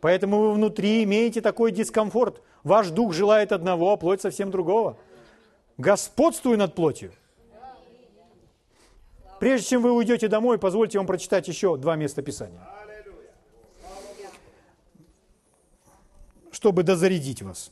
Поэтому 0.00 0.38
вы 0.38 0.52
внутри 0.52 1.04
имеете 1.04 1.40
такой 1.40 1.70
дискомфорт. 1.70 2.42
Ваш 2.64 2.88
дух 2.88 3.12
желает 3.12 3.52
одного, 3.52 3.92
а 3.92 3.96
плоть 3.96 4.20
совсем 4.20 4.50
другого. 4.50 4.96
Господствуй 5.78 6.56
над 6.56 6.74
плотью. 6.74 7.12
Прежде 9.40 9.68
чем 9.68 9.82
вы 9.82 9.92
уйдете 9.92 10.28
домой, 10.28 10.58
позвольте 10.58 10.98
вам 10.98 11.06
прочитать 11.06 11.48
еще 11.48 11.76
два 11.76 11.96
места 11.96 12.22
Писания. 12.22 12.60
Чтобы 16.64 16.82
дозарядить 16.82 17.42
вас. 17.42 17.70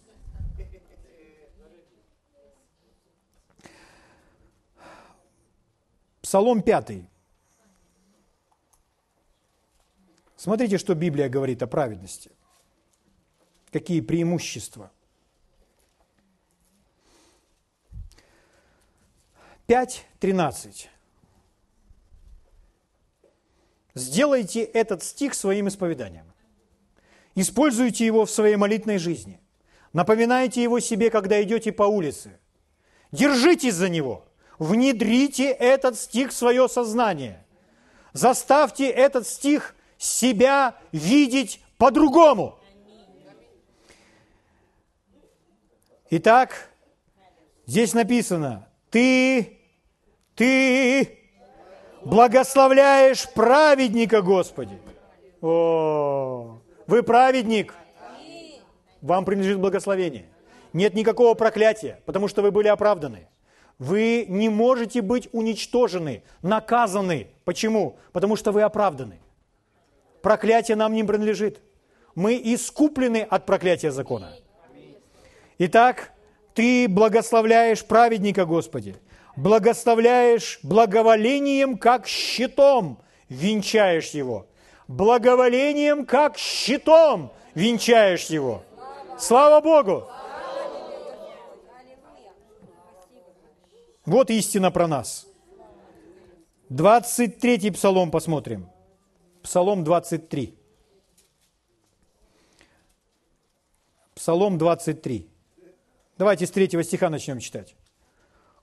Псалом 6.20 6.61
5. 6.61 7.07
Смотрите, 10.36 10.76
что 10.76 10.95
Библия 10.95 11.30
говорит 11.30 11.62
о 11.62 11.66
праведности. 11.66 12.30
Какие 13.70 14.03
преимущества. 14.03 14.93
5.13. 19.68 20.88
Сделайте 23.95 24.62
этот 24.62 25.03
стих 25.03 25.32
своим 25.32 25.68
исповеданием. 25.68 26.32
Используйте 27.35 28.05
его 28.05 28.26
в 28.26 28.30
своей 28.30 28.57
молитвной 28.57 28.99
жизни. 28.99 29.41
Напоминайте 29.93 30.62
его 30.62 30.80
себе, 30.80 31.11
когда 31.11 31.43
идете 31.43 31.72
по 31.72 31.85
улице. 31.85 32.39
Держитесь 33.11 33.74
за 33.74 33.89
него. 33.89 34.24
Внедрите 34.59 35.51
этот 35.51 35.99
стих 35.99 36.30
в 36.30 36.35
свое 36.35 36.68
сознание. 36.68 37.45
Заставьте 38.12 38.89
этот 38.89 39.26
стих 39.26 39.74
себя 39.99 40.76
видеть 40.93 41.61
по-другому. 41.78 42.59
Итак, 46.11 46.70
здесь 47.66 47.95
написано, 47.95 48.68
ты, 48.91 49.59
ты 50.35 51.18
благословляешь 52.05 53.28
праведника, 53.33 54.20
Господи. 54.20 54.78
О, 55.41 56.61
вы 56.93 57.03
праведник. 57.03 57.74
Вам 59.01 59.24
принадлежит 59.24 59.59
благословение. 59.59 60.26
Нет 60.72 60.95
никакого 60.95 61.34
проклятия, 61.34 62.01
потому 62.07 62.28
что 62.28 62.43
вы 62.43 62.51
были 62.51 62.68
оправданы. 62.68 63.28
Вы 63.78 64.26
не 64.28 64.49
можете 64.49 65.03
быть 65.03 65.28
уничтожены, 65.32 66.22
наказаны. 66.43 67.28
Почему? 67.45 67.97
Потому 68.12 68.36
что 68.36 68.53
вы 68.53 68.62
оправданы 68.62 69.22
проклятие 70.22 70.76
нам 70.76 70.95
не 70.95 71.05
принадлежит. 71.05 71.61
Мы 72.14 72.40
искуплены 72.43 73.26
от 73.28 73.45
проклятия 73.45 73.90
закона. 73.90 74.32
Итак, 75.59 76.12
ты 76.55 76.88
благословляешь 76.88 77.84
праведника, 77.84 78.47
Господи, 78.47 78.97
благословляешь 79.36 80.61
благоволением, 80.62 81.76
как 81.76 82.07
щитом 82.07 82.99
венчаешь 83.28 84.11
его. 84.11 84.47
Благоволением, 84.93 86.05
как 86.05 86.36
щитом 86.36 87.32
венчаешь 87.55 88.26
его. 88.26 88.62
Слава 89.18 89.62
Богу! 89.62 90.07
Вот 94.05 94.28
истина 94.28 94.70
про 94.70 94.86
нас. 94.86 95.26
23-й 96.68 97.72
псалом 97.72 98.11
посмотрим. 98.11 98.68
Псалом 99.43 99.82
23. 99.82 100.59
Псалом 104.14 104.59
23. 104.59 105.26
Давайте 106.18 106.47
с 106.47 106.51
третьего 106.51 106.84
стиха 106.84 107.09
начнем 107.09 107.38
читать. 107.38 107.74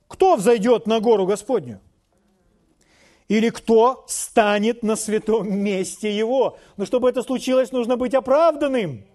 Кто 0.08 0.36
взойдет 0.36 0.86
на 0.86 1.00
гору 1.00 1.26
Господню? 1.26 1.82
Или 3.30 3.50
кто 3.50 4.04
станет 4.08 4.84
на 4.84 4.98
святом 4.98 5.50
месте 5.50 6.14
его? 6.14 6.58
Но 6.76 6.86
чтобы 6.86 7.10
это 7.10 7.24
случилось, 7.24 7.72
нужно 7.72 7.96
быть 7.96 8.14
оправданным. 8.14 9.06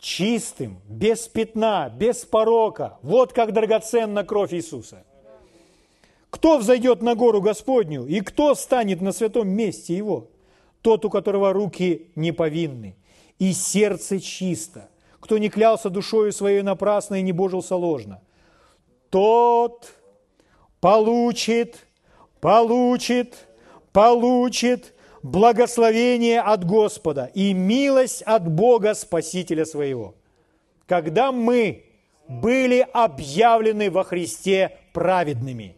Чистым, 0.00 0.80
без 0.88 1.28
пятна, 1.28 1.88
без 1.88 2.24
порока. 2.24 2.98
Вот 3.02 3.32
как 3.32 3.52
драгоценна 3.52 4.24
кровь 4.24 4.52
Иисуса– 4.52 5.04
кто 6.36 6.58
взойдет 6.58 7.00
на 7.00 7.14
гору 7.14 7.40
Господню 7.40 8.04
и 8.04 8.20
кто 8.20 8.54
станет 8.54 9.00
на 9.00 9.12
святом 9.12 9.48
месте 9.48 9.96
его? 9.96 10.28
Тот, 10.82 11.04
у 11.06 11.10
которого 11.10 11.54
руки 11.54 12.10
не 12.14 12.30
повинны 12.30 12.96
и 13.38 13.52
сердце 13.52 14.20
чисто, 14.20 14.90
кто 15.18 15.38
не 15.38 15.48
клялся 15.48 15.90
душою 15.90 16.32
своей 16.32 16.60
напрасно 16.60 17.16
и 17.16 17.22
не 17.22 17.32
божился 17.32 17.74
ложно. 17.74 18.20
Тот 19.08 19.92
получит, 20.80 21.86
получит, 22.40 23.48
получит 23.92 24.94
благословение 25.22 26.40
от 26.40 26.64
Господа 26.64 27.30
и 27.34 27.52
милость 27.52 28.22
от 28.22 28.48
Бога 28.48 28.94
Спасителя 28.94 29.64
своего. 29.64 30.14
Когда 30.86 31.32
мы 31.32 31.84
были 32.28 32.86
объявлены 32.92 33.90
во 33.90 34.04
Христе 34.04 34.78
праведными, 34.92 35.76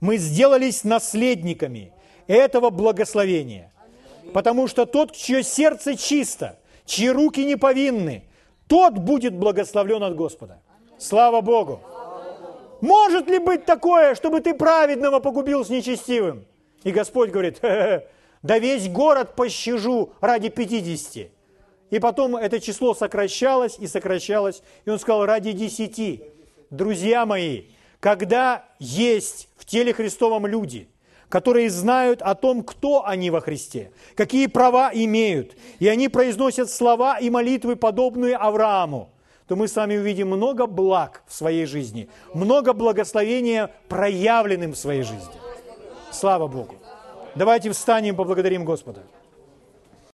мы 0.00 0.16
сделались 0.16 0.84
наследниками 0.84 1.92
этого 2.26 2.70
благословения. 2.70 3.72
Потому 4.32 4.68
что 4.68 4.86
тот, 4.86 5.12
чье 5.12 5.42
сердце 5.42 5.96
чисто, 5.96 6.58
чьи 6.84 7.08
руки 7.08 7.44
не 7.44 7.56
повинны, 7.56 8.24
тот 8.68 8.94
будет 8.94 9.34
благословлен 9.34 10.02
от 10.02 10.14
Господа. 10.14 10.60
Слава 10.98 11.40
Богу! 11.40 11.80
Может 12.80 13.28
ли 13.28 13.38
быть 13.38 13.64
такое, 13.64 14.14
чтобы 14.14 14.40
ты 14.40 14.54
праведного 14.54 15.20
погубил 15.20 15.64
с 15.64 15.68
нечестивым? 15.68 16.46
И 16.82 16.92
Господь 16.92 17.30
говорит, 17.30 17.58
Хе 17.60 17.66
-хе, 17.66 18.02
да 18.42 18.58
весь 18.58 18.88
город 18.88 19.36
пощажу 19.36 20.12
ради 20.20 20.48
50. 20.48 21.28
И 21.90 21.98
потом 21.98 22.36
это 22.36 22.60
число 22.60 22.94
сокращалось 22.94 23.76
и 23.78 23.86
сокращалось, 23.86 24.62
и 24.84 24.90
он 24.90 24.98
сказал, 24.98 25.26
ради 25.26 25.52
10. 25.52 26.22
Друзья 26.70 27.26
мои, 27.26 27.64
когда 27.98 28.64
есть 28.78 29.48
в 29.56 29.64
теле 29.66 29.92
Христовом 29.92 30.46
люди, 30.46 30.88
которые 31.28 31.68
знают 31.68 32.22
о 32.22 32.34
том, 32.34 32.62
кто 32.62 33.06
они 33.06 33.30
во 33.30 33.40
Христе, 33.40 33.92
какие 34.14 34.46
права 34.46 34.90
имеют, 34.92 35.56
и 35.78 35.88
они 35.88 36.08
произносят 36.08 36.70
слова 36.70 37.18
и 37.18 37.28
молитвы, 37.28 37.76
подобные 37.76 38.36
Аврааму, 38.36 39.10
то 39.50 39.56
мы 39.56 39.66
с 39.66 39.74
вами 39.74 39.96
увидим 39.96 40.28
много 40.28 40.68
благ 40.68 41.24
в 41.26 41.34
своей 41.34 41.66
жизни, 41.66 42.08
много 42.34 42.72
благословения 42.72 43.72
проявленным 43.88 44.74
в 44.74 44.78
своей 44.78 45.02
жизни. 45.02 45.34
Слава 46.12 46.46
Богу! 46.46 46.76
Давайте 47.34 47.72
встанем 47.72 48.14
и 48.14 48.16
поблагодарим 48.16 48.64
Господа. 48.64 49.00